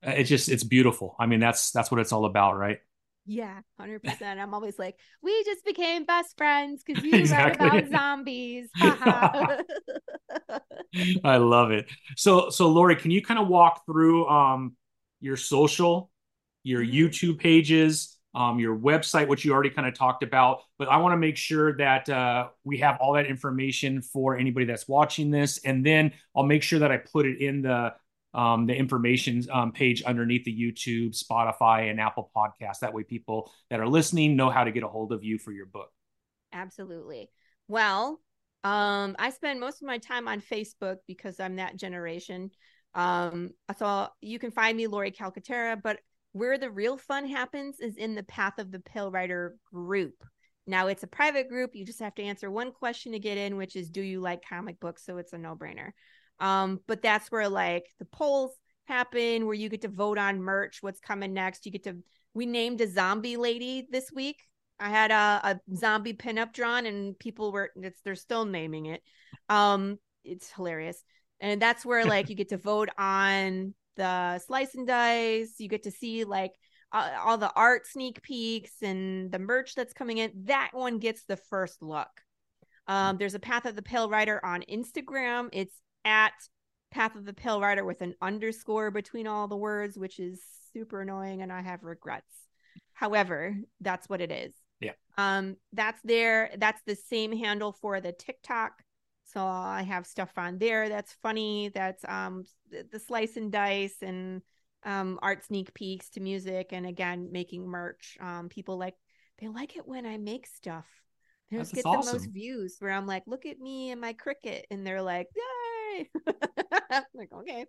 uh, 0.05 0.11
it's 0.11 0.29
just 0.29 0.49
it's 0.49 0.63
beautiful. 0.63 1.15
I 1.19 1.25
mean 1.25 1.39
that's 1.39 1.71
that's 1.71 1.91
what 1.91 1.99
it's 1.99 2.11
all 2.11 2.25
about, 2.25 2.57
right? 2.57 2.79
Yeah, 3.25 3.59
hundred 3.77 4.03
percent. 4.03 4.39
I'm 4.39 4.53
always 4.53 4.79
like, 4.79 4.97
we 5.21 5.43
just 5.43 5.65
became 5.65 6.05
best 6.05 6.37
friends 6.37 6.83
because 6.83 7.03
you 7.03 7.13
exactly. 7.13 7.69
read 7.69 7.87
about 7.87 7.91
zombies. 7.91 8.69
I 11.23 11.37
love 11.37 11.71
it. 11.71 11.87
So, 12.15 12.49
so 12.49 12.69
Laurie, 12.69 12.95
can 12.95 13.11
you 13.11 13.21
kind 13.21 13.39
of 13.39 13.47
walk 13.47 13.85
through 13.85 14.27
um 14.27 14.75
your 15.19 15.37
social, 15.37 16.09
your 16.63 16.81
mm-hmm. 16.81 16.95
YouTube 16.95 17.39
pages, 17.39 18.16
um, 18.37 18.59
your 18.59 18.77
website, 18.77 19.27
which 19.27 19.43
you 19.43 19.51
already 19.51 19.71
kind 19.71 19.87
of 19.87 19.95
talked 19.95 20.21
about. 20.21 20.59
But 20.77 20.89
I 20.89 20.97
want 20.97 21.13
to 21.13 21.17
make 21.17 21.37
sure 21.37 21.75
that 21.77 22.07
uh, 22.07 22.49
we 22.63 22.77
have 22.77 22.97
all 23.01 23.13
that 23.13 23.25
information 23.25 23.99
for 24.03 24.37
anybody 24.37 24.67
that's 24.67 24.87
watching 24.87 25.31
this, 25.31 25.57
and 25.65 25.83
then 25.83 26.13
I'll 26.35 26.43
make 26.43 26.61
sure 26.61 26.77
that 26.77 26.91
I 26.91 26.97
put 26.97 27.25
it 27.25 27.41
in 27.41 27.63
the 27.63 27.93
um, 28.35 28.67
the 28.67 28.75
information 28.75 29.43
um, 29.51 29.71
page 29.71 30.03
underneath 30.03 30.43
the 30.43 30.55
YouTube, 30.55 31.19
Spotify, 31.19 31.89
and 31.89 31.99
Apple 31.99 32.29
Podcast. 32.35 32.81
That 32.81 32.93
way, 32.93 33.01
people 33.01 33.51
that 33.71 33.79
are 33.79 33.87
listening 33.87 34.35
know 34.35 34.51
how 34.51 34.63
to 34.63 34.71
get 34.71 34.83
a 34.83 34.87
hold 34.87 35.11
of 35.11 35.23
you 35.23 35.39
for 35.39 35.51
your 35.51 35.65
book. 35.65 35.89
Absolutely. 36.53 37.31
Well, 37.67 38.21
um, 38.63 39.15
I 39.17 39.31
spend 39.31 39.59
most 39.59 39.81
of 39.81 39.87
my 39.87 39.97
time 39.97 40.27
on 40.27 40.41
Facebook 40.41 40.97
because 41.07 41.39
I'm 41.39 41.55
that 41.55 41.75
generation. 41.75 42.51
Um, 42.93 43.51
so 43.77 44.09
you 44.21 44.37
can 44.37 44.51
find 44.51 44.77
me, 44.77 44.85
Laurie 44.85 45.11
Calcaterra, 45.11 45.81
but 45.81 45.99
where 46.37 46.57
the 46.57 46.69
real 46.69 46.97
fun 46.97 47.27
happens 47.27 47.79
is 47.79 47.97
in 47.97 48.15
the 48.15 48.23
Path 48.23 48.59
of 48.59 48.71
the 48.71 48.79
Pale 48.79 49.11
Rider 49.11 49.55
group. 49.73 50.23
Now 50.65 50.87
it's 50.87 51.03
a 51.03 51.07
private 51.07 51.49
group. 51.49 51.71
You 51.73 51.85
just 51.85 51.99
have 52.01 52.15
to 52.15 52.23
answer 52.23 52.51
one 52.51 52.71
question 52.71 53.13
to 53.13 53.19
get 53.19 53.37
in, 53.37 53.55
which 53.55 53.75
is 53.75 53.89
do 53.89 54.01
you 54.01 54.19
like 54.19 54.47
comic 54.47 54.79
books? 54.79 55.05
So 55.05 55.17
it's 55.17 55.33
a 55.33 55.37
no-brainer. 55.37 55.91
Um, 56.39 56.81
but 56.87 57.01
that's 57.01 57.31
where 57.31 57.49
like 57.49 57.85
the 57.99 58.05
polls 58.05 58.51
happen 58.85 59.45
where 59.45 59.55
you 59.55 59.69
get 59.69 59.81
to 59.81 59.87
vote 59.87 60.17
on 60.17 60.41
merch, 60.41 60.79
what's 60.81 60.99
coming 60.99 61.33
next. 61.33 61.65
You 61.65 61.71
get 61.71 61.83
to 61.85 61.97
we 62.33 62.45
named 62.45 62.81
a 62.81 62.87
zombie 62.87 63.37
lady 63.37 63.87
this 63.89 64.11
week. 64.13 64.43
I 64.79 64.89
had 64.89 65.11
a, 65.11 65.15
a 65.43 65.75
zombie 65.75 66.13
pinup 66.13 66.53
drawn 66.53 66.85
and 66.85 67.17
people 67.17 67.51
were 67.51 67.71
it's 67.77 68.01
they're 68.01 68.15
still 68.15 68.45
naming 68.45 68.87
it. 68.87 69.01
Um, 69.49 69.97
it's 70.23 70.51
hilarious. 70.51 71.01
And 71.39 71.61
that's 71.61 71.85
where 71.85 72.05
like 72.05 72.29
you 72.29 72.35
get 72.35 72.49
to 72.49 72.57
vote 72.57 72.89
on 72.97 73.73
the 73.97 74.39
slice 74.39 74.75
and 74.75 74.87
dice. 74.87 75.55
You 75.57 75.67
get 75.67 75.83
to 75.83 75.91
see 75.91 76.23
like 76.23 76.53
uh, 76.91 77.11
all 77.23 77.37
the 77.37 77.51
art 77.53 77.85
sneak 77.85 78.21
peeks 78.21 78.81
and 78.81 79.31
the 79.31 79.39
merch 79.39 79.75
that's 79.75 79.93
coming 79.93 80.19
in. 80.19 80.31
That 80.45 80.69
one 80.71 80.99
gets 80.99 81.25
the 81.25 81.37
first 81.37 81.81
look. 81.81 82.09
Um, 82.87 83.17
there's 83.17 83.35
a 83.35 83.39
Path 83.39 83.65
of 83.65 83.75
the 83.75 83.81
Pale 83.81 84.09
Rider 84.09 84.43
on 84.45 84.63
Instagram. 84.71 85.49
It's 85.51 85.75
at 86.05 86.31
Path 86.91 87.15
of 87.15 87.25
the 87.25 87.33
Pale 87.33 87.59
Rider 87.59 87.83
with 87.83 88.01
an 88.01 88.15
underscore 88.21 88.91
between 88.91 89.27
all 89.27 89.49
the 89.49 89.57
words, 89.57 89.97
which 89.97 90.19
is 90.19 90.41
super 90.73 91.01
annoying, 91.01 91.41
and 91.41 91.51
I 91.51 91.61
have 91.61 91.83
regrets. 91.83 92.31
However, 92.93 93.57
that's 93.81 94.07
what 94.07 94.21
it 94.21 94.31
is. 94.31 94.53
Yeah. 94.79 94.93
Um, 95.17 95.57
that's 95.73 95.99
there. 96.03 96.51
That's 96.57 96.81
the 96.85 96.95
same 96.95 97.35
handle 97.35 97.73
for 97.73 97.99
the 97.99 98.13
TikTok. 98.13 98.71
So 99.33 99.45
I 99.45 99.83
have 99.83 100.05
stuff 100.05 100.31
on 100.37 100.57
there 100.57 100.89
that's 100.89 101.13
funny. 101.21 101.69
That's 101.73 102.03
um 102.07 102.45
the 102.71 102.99
slice 102.99 103.35
and 103.37 103.51
dice 103.51 103.97
and 104.01 104.41
um 104.83 105.19
art 105.21 105.43
sneak 105.45 105.73
peeks 105.73 106.09
to 106.11 106.21
music 106.21 106.69
and 106.71 106.85
again 106.85 107.29
making 107.31 107.67
merch. 107.67 108.17
Um 108.21 108.49
people 108.49 108.77
like 108.77 108.95
they 109.39 109.47
like 109.47 109.75
it 109.75 109.87
when 109.87 110.05
I 110.05 110.17
make 110.17 110.47
stuff. 110.47 110.85
They 111.51 111.57
just 111.57 111.73
get 111.73 111.85
awesome. 111.85 112.05
the 112.05 112.19
most 112.19 112.33
views 112.33 112.77
where 112.79 112.91
I'm 112.91 113.07
like, 113.07 113.23
look 113.25 113.45
at 113.45 113.59
me 113.59 113.91
and 113.91 114.01
my 114.01 114.13
Cricut. 114.13 114.63
and 114.71 114.85
they're 114.85 115.01
like, 115.01 115.27
yay! 115.35 116.09
like, 117.13 117.31
okay. 117.33 117.65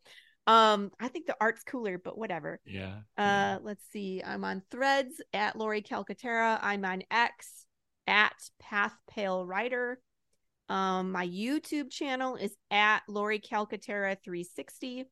Um, 0.46 0.90
I 0.98 1.08
think 1.08 1.26
the 1.26 1.36
art's 1.40 1.62
cooler, 1.62 1.98
but 1.98 2.18
whatever. 2.18 2.58
Yeah. 2.64 3.00
Uh, 3.16 3.58
let's 3.62 3.84
see. 3.92 4.22
I'm 4.24 4.44
on 4.44 4.62
Threads 4.70 5.20
at 5.32 5.56
Laurie 5.56 5.82
Calcaterra. 5.82 6.58
I'm 6.60 6.84
on 6.84 7.02
X 7.10 7.66
at 8.06 8.34
Path 8.58 8.96
Pale 9.08 9.46
Rider. 9.46 10.00
Um, 10.68 11.12
my 11.12 11.26
YouTube 11.26 11.90
channel 11.90 12.36
is 12.36 12.54
at 12.70 13.00
Laurie 13.08 13.40
Calcaterra 13.40 14.16
360. 14.22 15.04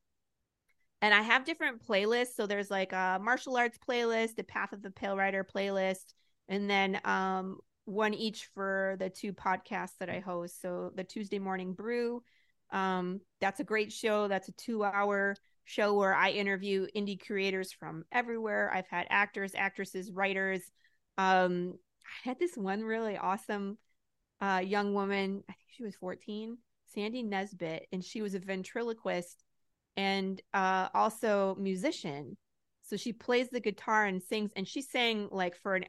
And 1.01 1.13
I 1.13 1.21
have 1.21 1.45
different 1.45 1.85
playlists. 1.85 2.35
So 2.35 2.47
there's 2.47 2.71
like 2.71 2.91
a 2.93 3.19
martial 3.21 3.57
arts 3.57 3.77
playlist, 3.87 4.35
the 4.35 4.43
Path 4.43 4.73
of 4.73 4.81
the 4.81 4.91
Pale 4.91 5.17
Rider 5.17 5.43
playlist, 5.43 6.13
and 6.47 6.69
then 6.69 6.99
um 7.05 7.57
one 7.85 8.13
each 8.13 8.49
for 8.53 8.97
the 8.99 9.09
two 9.09 9.31
podcasts 9.31 9.97
that 9.99 10.09
I 10.09 10.19
host. 10.19 10.61
So 10.61 10.91
the 10.95 11.03
Tuesday 11.03 11.39
Morning 11.39 11.73
Brew. 11.73 12.21
Um, 12.71 13.21
that's 13.39 13.61
a 13.61 13.63
great 13.63 13.93
show. 13.93 14.27
That's 14.27 14.49
a 14.49 14.53
two 14.53 14.83
hour 14.83 15.35
show 15.63 15.93
where 15.93 16.13
I 16.13 16.31
interview 16.31 16.87
indie 16.95 17.19
creators 17.19 17.71
from 17.71 18.03
everywhere. 18.11 18.71
I've 18.73 18.87
had 18.87 19.07
actors, 19.09 19.53
actresses, 19.55 20.11
writers. 20.11 20.61
Um, 21.17 21.75
I 22.05 22.29
had 22.29 22.39
this 22.39 22.55
one 22.55 22.83
really 22.83 23.17
awesome 23.17 23.77
uh, 24.41 24.61
young 24.63 24.93
woman. 24.93 25.43
I 25.49 25.53
think 25.53 25.69
she 25.75 25.83
was 25.83 25.95
14, 25.95 26.57
Sandy 26.93 27.23
Nesbitt, 27.23 27.87
and 27.91 28.03
she 28.03 28.21
was 28.21 28.35
a 28.35 28.39
ventriloquist 28.39 29.43
and 29.95 30.41
uh, 30.53 30.89
also 30.93 31.55
musician. 31.59 32.37
So 32.83 32.95
she 32.95 33.11
plays 33.11 33.49
the 33.49 33.59
guitar 33.59 34.05
and 34.05 34.21
sings, 34.21 34.51
and 34.55 34.67
she 34.67 34.81
sang 34.81 35.27
like 35.31 35.57
for 35.57 35.75
an 35.75 35.85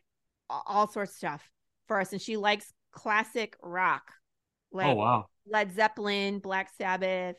all 0.51 0.88
sorts 0.88 1.12
of 1.12 1.16
stuff 1.16 1.51
for 1.86 2.01
us. 2.01 2.12
And 2.12 2.20
she 2.20 2.36
likes 2.36 2.72
classic 2.90 3.57
rock, 3.62 4.11
like 4.72 4.88
oh 4.88 4.94
wow, 4.94 5.26
Led 5.46 5.74
Zeppelin, 5.74 6.40
Black 6.40 6.70
Sabbath. 6.76 7.36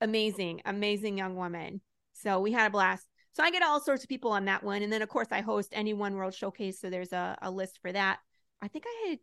Amazing, 0.00 0.62
amazing 0.64 1.18
young 1.18 1.34
woman. 1.34 1.80
So 2.12 2.40
we 2.40 2.52
had 2.52 2.68
a 2.68 2.70
blast. 2.70 3.04
So 3.32 3.42
I 3.42 3.50
get 3.50 3.62
all 3.62 3.80
sorts 3.80 4.04
of 4.04 4.08
people 4.08 4.30
on 4.32 4.46
that 4.46 4.62
one, 4.64 4.82
and 4.82 4.92
then 4.92 5.02
of 5.02 5.08
course 5.08 5.28
I 5.30 5.42
host 5.42 5.68
any 5.72 5.92
One 5.92 6.14
World 6.14 6.34
Showcase, 6.34 6.80
so 6.80 6.88
there's 6.88 7.12
a, 7.12 7.36
a 7.42 7.50
list 7.50 7.80
for 7.82 7.92
that. 7.92 8.18
I 8.62 8.68
think 8.68 8.84
I 8.86 9.10
had 9.10 9.18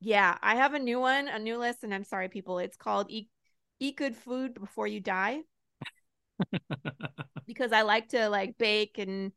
yeah, 0.00 0.36
I 0.42 0.56
have 0.56 0.74
a 0.74 0.78
new 0.78 1.00
one, 1.00 1.28
a 1.28 1.38
new 1.38 1.58
list, 1.58 1.84
and 1.84 1.92
I'm 1.92 2.04
sorry, 2.04 2.28
people. 2.28 2.58
It's 2.58 2.76
called 2.76 3.06
Eat, 3.08 3.28
Eat 3.80 3.96
Good 3.96 4.16
Food 4.16 4.54
Before 4.54 4.86
You 4.86 5.00
Die. 5.00 5.40
because 7.46 7.72
I 7.72 7.82
like 7.82 8.10
to 8.10 8.28
like 8.28 8.58
bake 8.58 8.98
and 8.98 9.32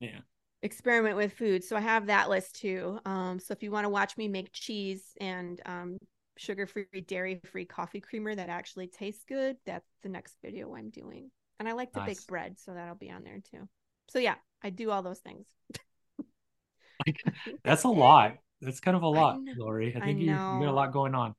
yeah 0.00 0.20
experiment 0.62 1.16
with 1.16 1.32
food. 1.32 1.64
So 1.64 1.76
I 1.76 1.80
have 1.80 2.06
that 2.06 2.28
list 2.28 2.56
too. 2.60 2.98
Um, 3.04 3.38
so 3.38 3.52
if 3.52 3.62
you 3.62 3.70
want 3.70 3.84
to 3.84 3.90
watch 3.90 4.16
me 4.16 4.28
make 4.28 4.52
cheese 4.52 5.14
and 5.20 5.60
um, 5.64 5.98
sugar 6.36 6.66
free, 6.66 6.86
dairy 7.06 7.40
free 7.44 7.64
coffee 7.64 8.00
creamer 8.00 8.34
that 8.34 8.48
actually 8.48 8.88
tastes 8.88 9.24
good, 9.26 9.56
that's 9.64 9.88
the 10.02 10.08
next 10.08 10.36
video 10.42 10.74
I'm 10.74 10.90
doing. 10.90 11.30
And 11.58 11.68
I 11.68 11.72
like 11.72 11.92
to 11.92 12.00
nice. 12.00 12.18
bake 12.18 12.26
bread, 12.26 12.58
so 12.58 12.74
that'll 12.74 12.96
be 12.96 13.10
on 13.10 13.22
there 13.22 13.40
too. 13.50 13.68
So 14.10 14.18
yeah, 14.18 14.34
I 14.62 14.70
do 14.70 14.90
all 14.90 15.02
those 15.02 15.20
things. 15.20 15.46
that's 17.64 17.84
a 17.84 17.88
lot. 17.88 18.36
That's 18.60 18.80
kind 18.80 18.96
of 18.96 19.02
a 19.02 19.08
lot, 19.08 19.36
I 19.36 19.54
Laurie. 19.56 19.94
I 19.94 20.00
think 20.00 20.18
I 20.18 20.20
you, 20.20 20.30
you 20.30 20.36
got 20.36 20.68
a 20.68 20.72
lot 20.72 20.92
going 20.92 21.14
on. 21.14 21.34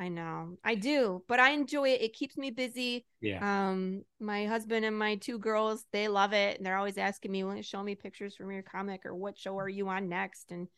I 0.00 0.08
know. 0.08 0.56
I 0.62 0.76
do, 0.76 1.24
but 1.26 1.40
I 1.40 1.50
enjoy 1.50 1.88
it. 1.88 2.02
It 2.02 2.12
keeps 2.12 2.36
me 2.36 2.50
busy. 2.50 3.04
Yeah. 3.20 3.40
Um, 3.70 4.04
my 4.20 4.46
husband 4.46 4.84
and 4.84 4.96
my 4.96 5.16
two 5.16 5.40
girls, 5.40 5.84
they 5.92 6.06
love 6.06 6.32
it. 6.32 6.56
And 6.56 6.64
they're 6.64 6.76
always 6.76 6.98
asking 6.98 7.32
me, 7.32 7.42
"Want 7.42 7.56
to 7.56 7.64
show 7.64 7.82
me 7.82 7.96
pictures 7.96 8.36
from 8.36 8.52
your 8.52 8.62
comic 8.62 9.04
or 9.04 9.14
what 9.14 9.36
show 9.36 9.58
are 9.58 9.68
you 9.68 9.88
on 9.88 10.08
next?" 10.08 10.52
And 10.52 10.68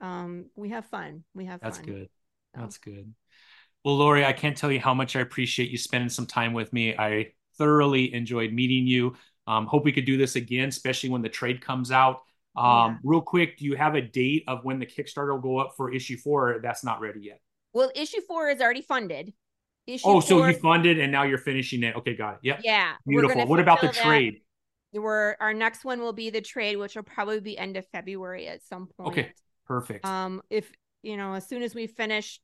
um, 0.00 0.46
we 0.56 0.70
have 0.70 0.86
fun. 0.86 1.24
We 1.34 1.44
have 1.46 1.60
fun. 1.60 1.70
That's 1.70 1.78
fun. 1.78 1.86
good. 1.86 2.08
So. 2.54 2.60
That's 2.62 2.78
good. 2.78 3.12
Well, 3.84 3.96
Laurie, 3.96 4.24
I 4.24 4.32
can't 4.32 4.56
tell 4.56 4.72
you 4.72 4.80
how 4.80 4.94
much 4.94 5.16
I 5.16 5.20
appreciate 5.20 5.70
you 5.70 5.76
spending 5.76 6.08
some 6.08 6.26
time 6.26 6.54
with 6.54 6.72
me. 6.72 6.96
I 6.96 7.32
thoroughly 7.58 8.14
enjoyed 8.14 8.52
meeting 8.52 8.86
you. 8.86 9.16
Um, 9.46 9.66
hope 9.66 9.84
we 9.84 9.92
could 9.92 10.04
do 10.06 10.16
this 10.16 10.36
again, 10.36 10.68
especially 10.68 11.10
when 11.10 11.20
the 11.22 11.28
trade 11.28 11.60
comes 11.60 11.90
out. 11.90 12.22
Um, 12.56 12.64
yeah. 12.64 12.96
Real 13.04 13.20
quick, 13.20 13.58
do 13.58 13.64
you 13.64 13.76
have 13.76 13.94
a 13.94 14.02
date 14.02 14.44
of 14.46 14.64
when 14.64 14.78
the 14.78 14.86
Kickstarter 14.86 15.32
will 15.32 15.40
go 15.40 15.58
up 15.58 15.72
for 15.76 15.92
issue 15.92 16.16
four? 16.16 16.60
That's 16.62 16.84
not 16.84 17.00
ready 17.00 17.20
yet. 17.20 17.40
Well, 17.72 17.90
issue 17.94 18.20
four 18.28 18.50
is 18.50 18.60
already 18.60 18.82
funded. 18.82 19.32
Issue 19.86 20.06
oh, 20.06 20.20
so 20.20 20.46
you 20.46 20.54
funded 20.54 21.00
and 21.00 21.10
now 21.10 21.24
you're 21.24 21.38
finishing 21.38 21.82
it. 21.82 21.96
Okay, 21.96 22.14
got 22.14 22.34
it. 22.34 22.40
Yep. 22.42 22.60
Yeah. 22.62 22.92
Beautiful. 23.06 23.46
What 23.46 23.58
about 23.58 23.80
the 23.80 23.88
trade? 23.88 24.42
We're 24.92 25.36
our 25.40 25.54
next 25.54 25.84
one 25.84 26.00
will 26.00 26.12
be 26.12 26.30
the 26.30 26.42
trade, 26.42 26.76
which 26.76 26.94
will 26.94 27.02
probably 27.02 27.40
be 27.40 27.56
end 27.56 27.76
of 27.76 27.86
February 27.88 28.46
at 28.46 28.62
some 28.62 28.88
point. 28.96 29.08
Okay, 29.08 29.32
perfect. 29.66 30.04
Um, 30.04 30.42
if 30.50 30.70
you 31.02 31.16
know, 31.16 31.32
as 31.32 31.48
soon 31.48 31.62
as 31.62 31.74
we 31.74 31.86
finish 31.86 32.38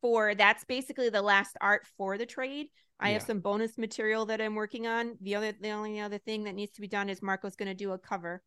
four, 0.00 0.34
that's 0.34 0.64
basically 0.64 1.10
the 1.10 1.22
last 1.22 1.56
art 1.60 1.86
for 1.96 2.16
the 2.16 2.26
trade. 2.26 2.68
I 2.98 3.08
yeah. 3.08 3.14
have 3.14 3.22
some 3.22 3.40
bonus 3.40 3.78
material 3.78 4.26
that 4.26 4.40
I'm 4.40 4.54
working 4.54 4.86
on. 4.86 5.16
The 5.20 5.34
other, 5.34 5.52
the 5.60 5.70
only 5.70 6.00
other 6.00 6.18
thing 6.18 6.44
that 6.44 6.54
needs 6.54 6.72
to 6.72 6.80
be 6.80 6.88
done 6.88 7.08
is 7.08 7.20
Marco's 7.20 7.56
going 7.56 7.68
to 7.68 7.74
do 7.74 7.92
a 7.92 7.98
cover, 7.98 8.42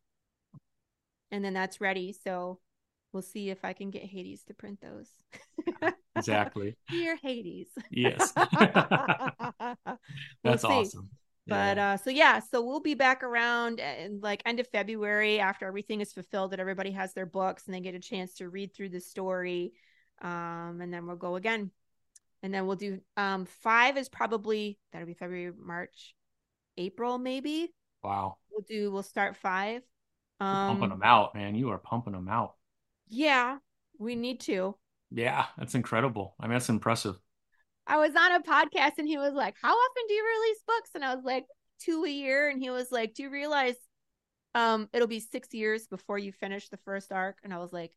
and 1.30 1.44
then 1.44 1.54
that's 1.54 1.80
ready. 1.80 2.12
So 2.12 2.60
we'll 3.12 3.22
see 3.22 3.50
if 3.50 3.64
I 3.64 3.72
can 3.72 3.90
get 3.90 4.02
Hades 4.02 4.44
to 4.44 4.54
print 4.54 4.80
those. 4.80 5.08
exactly. 6.14 6.76
Dear 6.90 7.16
Hades. 7.16 7.68
Yes. 7.90 8.32
That's 10.44 10.62
we'll 10.62 10.72
awesome. 10.72 11.10
But 11.48 11.76
yeah. 11.76 11.92
uh 11.92 11.96
so 11.96 12.10
yeah, 12.10 12.40
so 12.40 12.60
we'll 12.60 12.80
be 12.80 12.94
back 12.94 13.22
around 13.22 13.78
in 13.78 14.20
like 14.20 14.42
end 14.44 14.60
of 14.60 14.66
February 14.68 15.38
after 15.38 15.66
everything 15.66 16.00
is 16.00 16.12
fulfilled 16.12 16.50
that 16.50 16.60
everybody 16.60 16.90
has 16.90 17.14
their 17.14 17.26
books 17.26 17.66
and 17.66 17.74
they 17.74 17.80
get 17.80 17.94
a 17.94 18.00
chance 18.00 18.34
to 18.34 18.48
read 18.48 18.74
through 18.74 18.90
the 18.90 19.00
story. 19.00 19.72
Um 20.20 20.80
and 20.80 20.92
then 20.92 21.06
we'll 21.06 21.16
go 21.16 21.36
again. 21.36 21.70
And 22.42 22.52
then 22.52 22.66
we'll 22.66 22.76
do 22.76 23.00
um 23.16 23.46
5 23.46 23.96
is 23.96 24.08
probably 24.08 24.78
that'll 24.92 25.06
be 25.06 25.14
February, 25.14 25.52
March, 25.56 26.14
April 26.76 27.16
maybe. 27.16 27.72
Wow. 28.02 28.36
We'll 28.50 28.64
do 28.68 28.90
we'll 28.90 29.02
start 29.02 29.36
5. 29.36 29.82
Um 30.40 30.78
pumping 30.78 30.90
them 30.90 31.02
out, 31.02 31.34
man. 31.34 31.54
You 31.54 31.70
are 31.70 31.78
pumping 31.78 32.12
them 32.12 32.28
out. 32.28 32.54
Yeah, 33.08 33.58
we 33.98 34.16
need 34.16 34.40
to. 34.40 34.76
Yeah, 35.10 35.46
that's 35.56 35.74
incredible. 35.74 36.34
I 36.40 36.44
mean, 36.46 36.54
that's 36.54 36.68
impressive. 36.68 37.16
I 37.86 37.98
was 37.98 38.14
on 38.16 38.32
a 38.32 38.40
podcast 38.42 38.98
and 38.98 39.06
he 39.08 39.18
was 39.18 39.32
like, 39.34 39.54
How 39.62 39.72
often 39.72 40.02
do 40.08 40.14
you 40.14 40.24
release 40.24 40.62
books? 40.66 40.90
And 40.94 41.04
I 41.04 41.14
was 41.14 41.24
like, 41.24 41.46
Two 41.80 42.04
a 42.04 42.10
year. 42.10 42.48
And 42.48 42.60
he 42.60 42.70
was 42.70 42.90
like, 42.90 43.14
Do 43.14 43.22
you 43.22 43.30
realize 43.30 43.76
um 44.54 44.88
it'll 44.92 45.08
be 45.08 45.20
six 45.20 45.52
years 45.54 45.86
before 45.86 46.18
you 46.18 46.32
finish 46.32 46.68
the 46.68 46.78
first 46.78 47.12
arc? 47.12 47.38
And 47.44 47.54
I 47.54 47.58
was 47.58 47.72
like, 47.72 47.92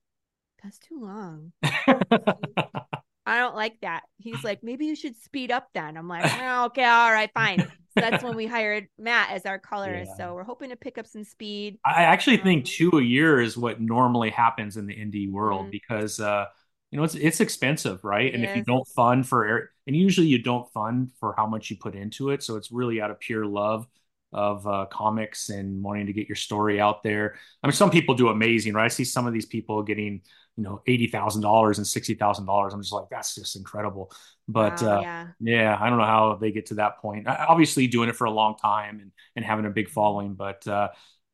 That's 0.64 0.80
too 0.80 1.02
long. 1.02 1.54
I 3.30 3.38
don't 3.40 3.56
like 3.56 3.80
that. 3.82 4.04
He's 4.18 4.44
like, 4.44 4.64
maybe 4.64 4.86
you 4.86 4.96
should 4.96 5.16
speed 5.18 5.52
up 5.52 5.68
then. 5.74 5.98
I'm 5.98 6.08
like, 6.08 6.32
oh, 6.42 6.66
okay, 6.66 6.86
all 6.86 7.12
right, 7.12 7.30
fine. 7.34 7.60
So 7.60 8.02
that's 8.02 8.24
when 8.24 8.36
we 8.36 8.46
hired 8.48 8.88
Matt 8.98 9.32
as 9.32 9.46
our 9.46 9.60
colorist. 9.60 10.12
Yeah. 10.18 10.28
So 10.28 10.34
we're 10.34 10.44
hoping 10.44 10.70
to 10.70 10.76
pick 10.76 10.98
up 10.98 11.08
some 11.08 11.24
speed. 11.24 11.78
I 11.86 12.04
actually 12.04 12.38
um, 12.40 12.44
think 12.44 12.66
two 12.66 12.92
a 12.94 13.02
year 13.02 13.40
is 13.40 13.58
what 13.58 13.80
normally 13.80 14.30
happens 14.30 14.78
in 14.78 14.86
the 14.86 14.96
indie 14.96 15.32
world 15.32 15.64
mm-hmm. 15.64 15.72
because 15.72 16.20
uh, 16.20 16.46
you 16.92 16.98
know 16.98 17.04
it's 17.04 17.16
it's 17.16 17.40
expensive 17.40 18.04
right 18.04 18.34
and 18.34 18.44
if 18.44 18.56
you 18.56 18.64
don't 18.64 18.88
fund 18.88 19.28
for 19.28 19.70
and 19.86 19.96
usually 19.96 20.28
you 20.28 20.42
don't 20.42 20.72
fund 20.72 21.12
for 21.20 21.34
how 21.38 21.46
much 21.46 21.70
you 21.70 21.78
put 21.78 21.96
into 21.96 22.30
it 22.32 22.42
so 22.42 22.56
it's 22.56 22.72
really 22.72 23.02
out 23.02 23.12
of 23.12 23.20
pure 23.20 23.46
love 23.46 23.88
of 24.32 24.66
uh, 24.68 24.86
comics 24.92 25.50
and 25.50 25.84
wanting 25.84 26.06
to 26.06 26.14
get 26.14 26.28
your 26.28 26.36
story 26.36 26.80
out 26.80 27.04
there 27.04 27.36
i 27.64 27.68
mean 27.68 27.74
some 27.74 27.92
people 27.92 28.16
do 28.16 28.30
amazing 28.30 28.74
right 28.74 28.86
i 28.86 28.88
see 28.88 29.04
some 29.04 29.28
of 29.28 29.34
these 29.34 29.46
people 29.46 29.84
getting 29.84 30.22
you 30.60 30.66
know 30.66 30.82
$80000 30.88 31.78
and 31.78 32.20
$60000 32.20 32.74
i'm 32.74 32.82
just 32.82 32.94
like 32.94 33.10
that's 33.10 33.34
just 33.34 33.56
incredible 33.56 34.12
but 34.48 34.82
wow, 34.82 34.98
uh, 34.98 35.02
yeah. 35.02 35.28
yeah. 35.40 35.78
i 35.80 35.90
don't 35.90 35.98
know 35.98 36.06
how 36.06 36.38
they 36.40 36.52
get 36.52 36.68
to 36.68 36.76
that 36.76 36.98
point 37.00 37.28
obviously 37.28 37.88
doing 37.88 38.10
it 38.10 38.16
for 38.16 38.26
a 38.26 38.32
long 38.32 38.58
time 38.58 39.00
and, 39.00 39.12
and 39.36 39.46
having 39.46 39.66
a 39.66 39.70
big 39.70 39.90
following 39.90 40.34
but 40.34 40.68
uh, 40.68 40.90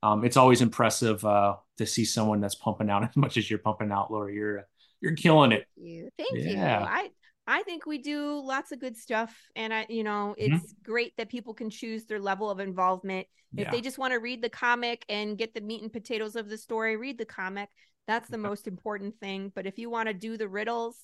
um, 0.05 0.23
it's 0.23 0.37
always 0.37 0.61
impressive 0.61 1.25
uh, 1.25 1.55
to 1.79 1.85
see 1.87 2.05
someone 2.05 2.39
that's 2.39 2.53
pumping 2.53 2.91
out 2.91 3.03
as 3.09 3.15
much 3.15 3.37
as 3.37 3.49
you're 3.49 3.59
pumping 3.59 3.91
out 3.91 4.11
Laurie. 4.11 4.35
You're 4.35 4.67
you're 5.01 5.15
killing 5.15 5.51
it. 5.51 5.65
Thank 5.75 5.87
you. 5.87 6.09
Thank 6.17 6.29
yeah. 6.35 6.79
you. 6.79 6.85
I 6.85 7.09
I 7.47 7.63
think 7.63 7.85
we 7.85 7.97
do 7.99 8.39
lots 8.43 8.71
of 8.71 8.79
good 8.79 8.97
stuff. 8.97 9.35
And 9.55 9.73
I, 9.73 9.85
you 9.89 10.03
know, 10.03 10.35
mm-hmm. 10.39 10.53
it's 10.53 10.73
mm-hmm. 10.73 10.91
great 10.91 11.13
that 11.17 11.29
people 11.29 11.53
can 11.53 11.69
choose 11.69 12.05
their 12.05 12.19
level 12.19 12.49
of 12.49 12.59
involvement. 12.59 13.27
If 13.55 13.65
yeah. 13.65 13.71
they 13.71 13.81
just 13.81 13.97
want 13.97 14.13
to 14.13 14.19
read 14.19 14.41
the 14.41 14.49
comic 14.49 15.05
and 15.09 15.37
get 15.37 15.53
the 15.53 15.61
meat 15.61 15.81
and 15.81 15.93
potatoes 15.93 16.35
of 16.35 16.49
the 16.49 16.57
story, 16.57 16.97
read 16.97 17.17
the 17.17 17.25
comic. 17.25 17.69
That's 18.07 18.29
the 18.29 18.37
most 18.37 18.67
important 18.67 19.19
thing. 19.19 19.51
But 19.55 19.65
if 19.65 19.79
you 19.79 19.89
want 19.89 20.07
to 20.07 20.13
do 20.13 20.37
the 20.37 20.47
riddles 20.47 20.97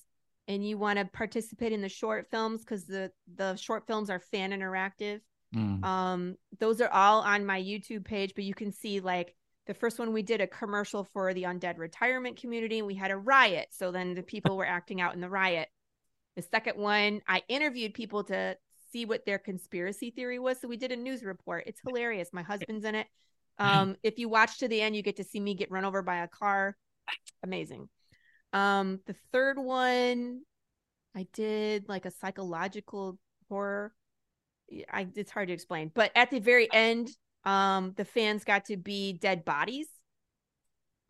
and 0.48 0.66
you 0.66 0.78
want 0.78 0.98
to 0.98 1.04
participate 1.04 1.72
in 1.72 1.80
the 1.80 1.88
short 1.88 2.28
films, 2.30 2.60
because 2.60 2.84
the 2.86 3.10
the 3.34 3.56
short 3.56 3.86
films 3.86 4.10
are 4.10 4.20
fan 4.20 4.52
interactive, 4.52 5.20
mm. 5.54 5.84
um, 5.84 6.36
those 6.58 6.80
are 6.80 6.90
all 6.90 7.20
on 7.20 7.44
my 7.44 7.60
YouTube 7.60 8.04
page, 8.04 8.32
but 8.34 8.44
you 8.44 8.54
can 8.54 8.72
see 8.72 9.00
like 9.00 9.34
the 9.66 9.74
first 9.74 9.98
one 9.98 10.12
we 10.12 10.22
did 10.22 10.40
a 10.40 10.46
commercial 10.46 11.04
for 11.04 11.32
the 11.34 11.44
undead 11.44 11.78
retirement 11.78 12.36
community 12.36 12.78
and 12.78 12.86
we 12.86 12.94
had 12.94 13.10
a 13.10 13.16
riot. 13.16 13.68
So 13.70 13.92
then 13.92 14.14
the 14.14 14.22
people 14.22 14.56
were 14.56 14.66
acting 14.66 15.00
out 15.00 15.14
in 15.14 15.20
the 15.20 15.28
riot. 15.28 15.68
The 16.36 16.42
second 16.42 16.78
one 16.78 17.20
i 17.28 17.42
interviewed 17.48 17.94
people 17.94 18.24
to 18.24 18.56
see 18.90 19.04
what 19.04 19.24
their 19.24 19.38
conspiracy 19.38 20.10
theory 20.10 20.38
was 20.38 20.60
so 20.60 20.68
we 20.68 20.76
did 20.76 20.92
a 20.92 20.96
news 20.96 21.24
report. 21.24 21.64
It's 21.66 21.80
hilarious. 21.86 22.30
My 22.32 22.42
husband's 22.42 22.84
in 22.84 22.94
it. 22.94 23.06
Um, 23.58 23.96
if 24.02 24.18
you 24.18 24.30
watch 24.30 24.58
to 24.58 24.66
the 24.66 24.80
end 24.80 24.96
you 24.96 25.02
get 25.02 25.18
to 25.18 25.24
see 25.24 25.38
me 25.38 25.54
get 25.54 25.70
run 25.70 25.84
over 25.84 26.00
by 26.00 26.24
a 26.24 26.26
car 26.26 26.74
amazing. 27.42 27.88
Um, 28.52 29.00
the 29.06 29.16
third 29.32 29.58
one 29.58 30.42
i 31.14 31.26
did 31.34 31.90
like 31.90 32.06
a 32.06 32.10
psychological 32.10 33.18
horror. 33.50 33.92
I, 34.90 35.06
it's 35.14 35.30
hard 35.30 35.48
to 35.48 35.54
explain 35.54 35.90
but 35.94 36.10
at 36.14 36.30
the 36.30 36.40
very 36.40 36.72
end 36.72 37.10
um, 37.44 37.94
the 37.96 38.04
fans 38.04 38.44
got 38.44 38.66
to 38.66 38.76
be 38.76 39.12
dead 39.14 39.44
bodies, 39.44 39.88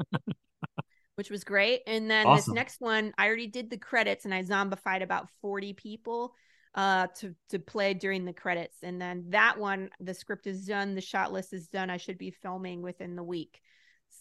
which 1.16 1.30
was 1.30 1.44
great. 1.44 1.82
And 1.86 2.10
then 2.10 2.26
awesome. 2.26 2.52
this 2.52 2.54
next 2.54 2.80
one, 2.80 3.12
I 3.18 3.26
already 3.26 3.48
did 3.48 3.70
the 3.70 3.76
credits 3.76 4.24
and 4.24 4.32
I 4.32 4.42
zombified 4.42 5.02
about 5.02 5.28
40 5.40 5.72
people 5.74 6.34
uh 6.74 7.06
to 7.14 7.34
to 7.50 7.58
play 7.58 7.92
during 7.92 8.24
the 8.24 8.32
credits. 8.32 8.78
And 8.82 8.98
then 8.98 9.26
that 9.28 9.58
one 9.58 9.90
the 10.00 10.14
script 10.14 10.46
is 10.46 10.64
done 10.64 10.94
the 10.94 11.02
shot 11.02 11.30
list 11.30 11.52
is 11.52 11.68
done. 11.68 11.90
I 11.90 11.98
should 11.98 12.16
be 12.16 12.30
filming 12.30 12.80
within 12.80 13.14
the 13.14 13.22
week. 13.22 13.60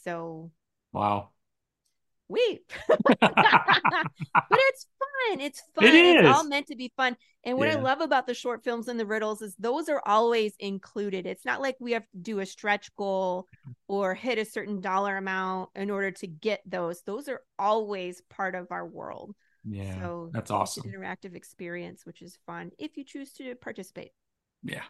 So 0.03 0.51
wow 0.91 1.29
we 2.31 2.59
but 2.87 3.17
it's 3.21 4.87
fun. 4.99 5.39
It's 5.39 5.61
fun. 5.75 5.85
It 5.85 5.93
is. 5.93 6.25
it's 6.25 6.35
all 6.37 6.47
meant 6.47 6.67
to 6.67 6.75
be 6.75 6.91
fun. 6.95 7.15
And 7.43 7.57
what 7.57 7.67
yeah. 7.67 7.77
i 7.77 7.79
love 7.79 8.01
about 8.01 8.27
the 8.27 8.33
short 8.33 8.63
films 8.63 8.87
and 8.87 8.99
the 8.99 9.05
riddles 9.05 9.41
is 9.41 9.55
those 9.59 9.89
are 9.89 10.01
always 10.05 10.55
included. 10.59 11.25
It's 11.25 11.45
not 11.45 11.61
like 11.61 11.75
we 11.79 11.91
have 11.91 12.03
to 12.03 12.17
do 12.21 12.39
a 12.39 12.45
stretch 12.45 12.95
goal 12.95 13.47
or 13.87 14.13
hit 14.13 14.37
a 14.37 14.45
certain 14.45 14.79
dollar 14.79 15.17
amount 15.17 15.69
in 15.75 15.89
order 15.89 16.11
to 16.11 16.27
get 16.27 16.61
those. 16.65 17.01
Those 17.03 17.27
are 17.27 17.41
always 17.59 18.21
part 18.29 18.55
of 18.55 18.71
our 18.71 18.87
world. 18.87 19.35
Yeah 19.69 20.01
so 20.01 20.29
that's 20.33 20.49
awesome. 20.49 20.91
interactive 20.91 21.35
experience 21.35 22.03
which 22.03 22.23
is 22.23 22.35
fun 22.47 22.71
if 22.79 22.97
you 22.97 23.03
choose 23.03 23.33
to 23.33 23.53
participate. 23.55 24.11
Yeah 24.63 24.83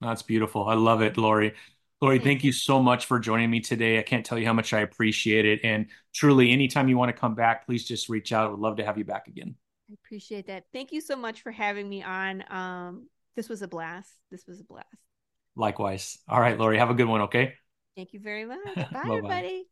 that's 0.00 0.22
beautiful. 0.22 0.64
I 0.66 0.74
love 0.74 1.02
it 1.02 1.16
laurie 1.16 1.54
Laurie, 2.00 2.20
thank 2.20 2.44
you 2.44 2.52
so 2.52 2.80
much 2.80 3.06
for 3.06 3.18
joining 3.18 3.50
me 3.50 3.58
today. 3.58 3.98
I 3.98 4.02
can't 4.02 4.24
tell 4.24 4.38
you 4.38 4.46
how 4.46 4.52
much 4.52 4.72
I 4.72 4.80
appreciate 4.80 5.44
it. 5.44 5.60
And 5.64 5.86
truly, 6.14 6.52
anytime 6.52 6.88
you 6.88 6.96
want 6.96 7.08
to 7.08 7.18
come 7.18 7.34
back, 7.34 7.66
please 7.66 7.84
just 7.84 8.08
reach 8.08 8.32
out. 8.32 8.46
I 8.46 8.50
would 8.50 8.60
love 8.60 8.76
to 8.76 8.84
have 8.84 8.98
you 8.98 9.04
back 9.04 9.26
again. 9.26 9.56
I 9.90 9.94
appreciate 9.94 10.46
that. 10.46 10.66
Thank 10.72 10.92
you 10.92 11.00
so 11.00 11.16
much 11.16 11.42
for 11.42 11.50
having 11.50 11.88
me 11.88 12.04
on. 12.04 12.44
Um, 12.50 13.08
this 13.34 13.48
was 13.48 13.62
a 13.62 13.68
blast. 13.68 14.12
This 14.30 14.46
was 14.46 14.60
a 14.60 14.64
blast. 14.64 14.86
Likewise. 15.56 16.18
All 16.28 16.40
right, 16.40 16.56
Laurie, 16.56 16.78
have 16.78 16.90
a 16.90 16.94
good 16.94 17.08
one, 17.08 17.22
okay? 17.22 17.54
Thank 17.96 18.12
you 18.12 18.20
very 18.20 18.44
much. 18.44 18.64
Bye, 18.92 19.02
everybody. 19.04 19.66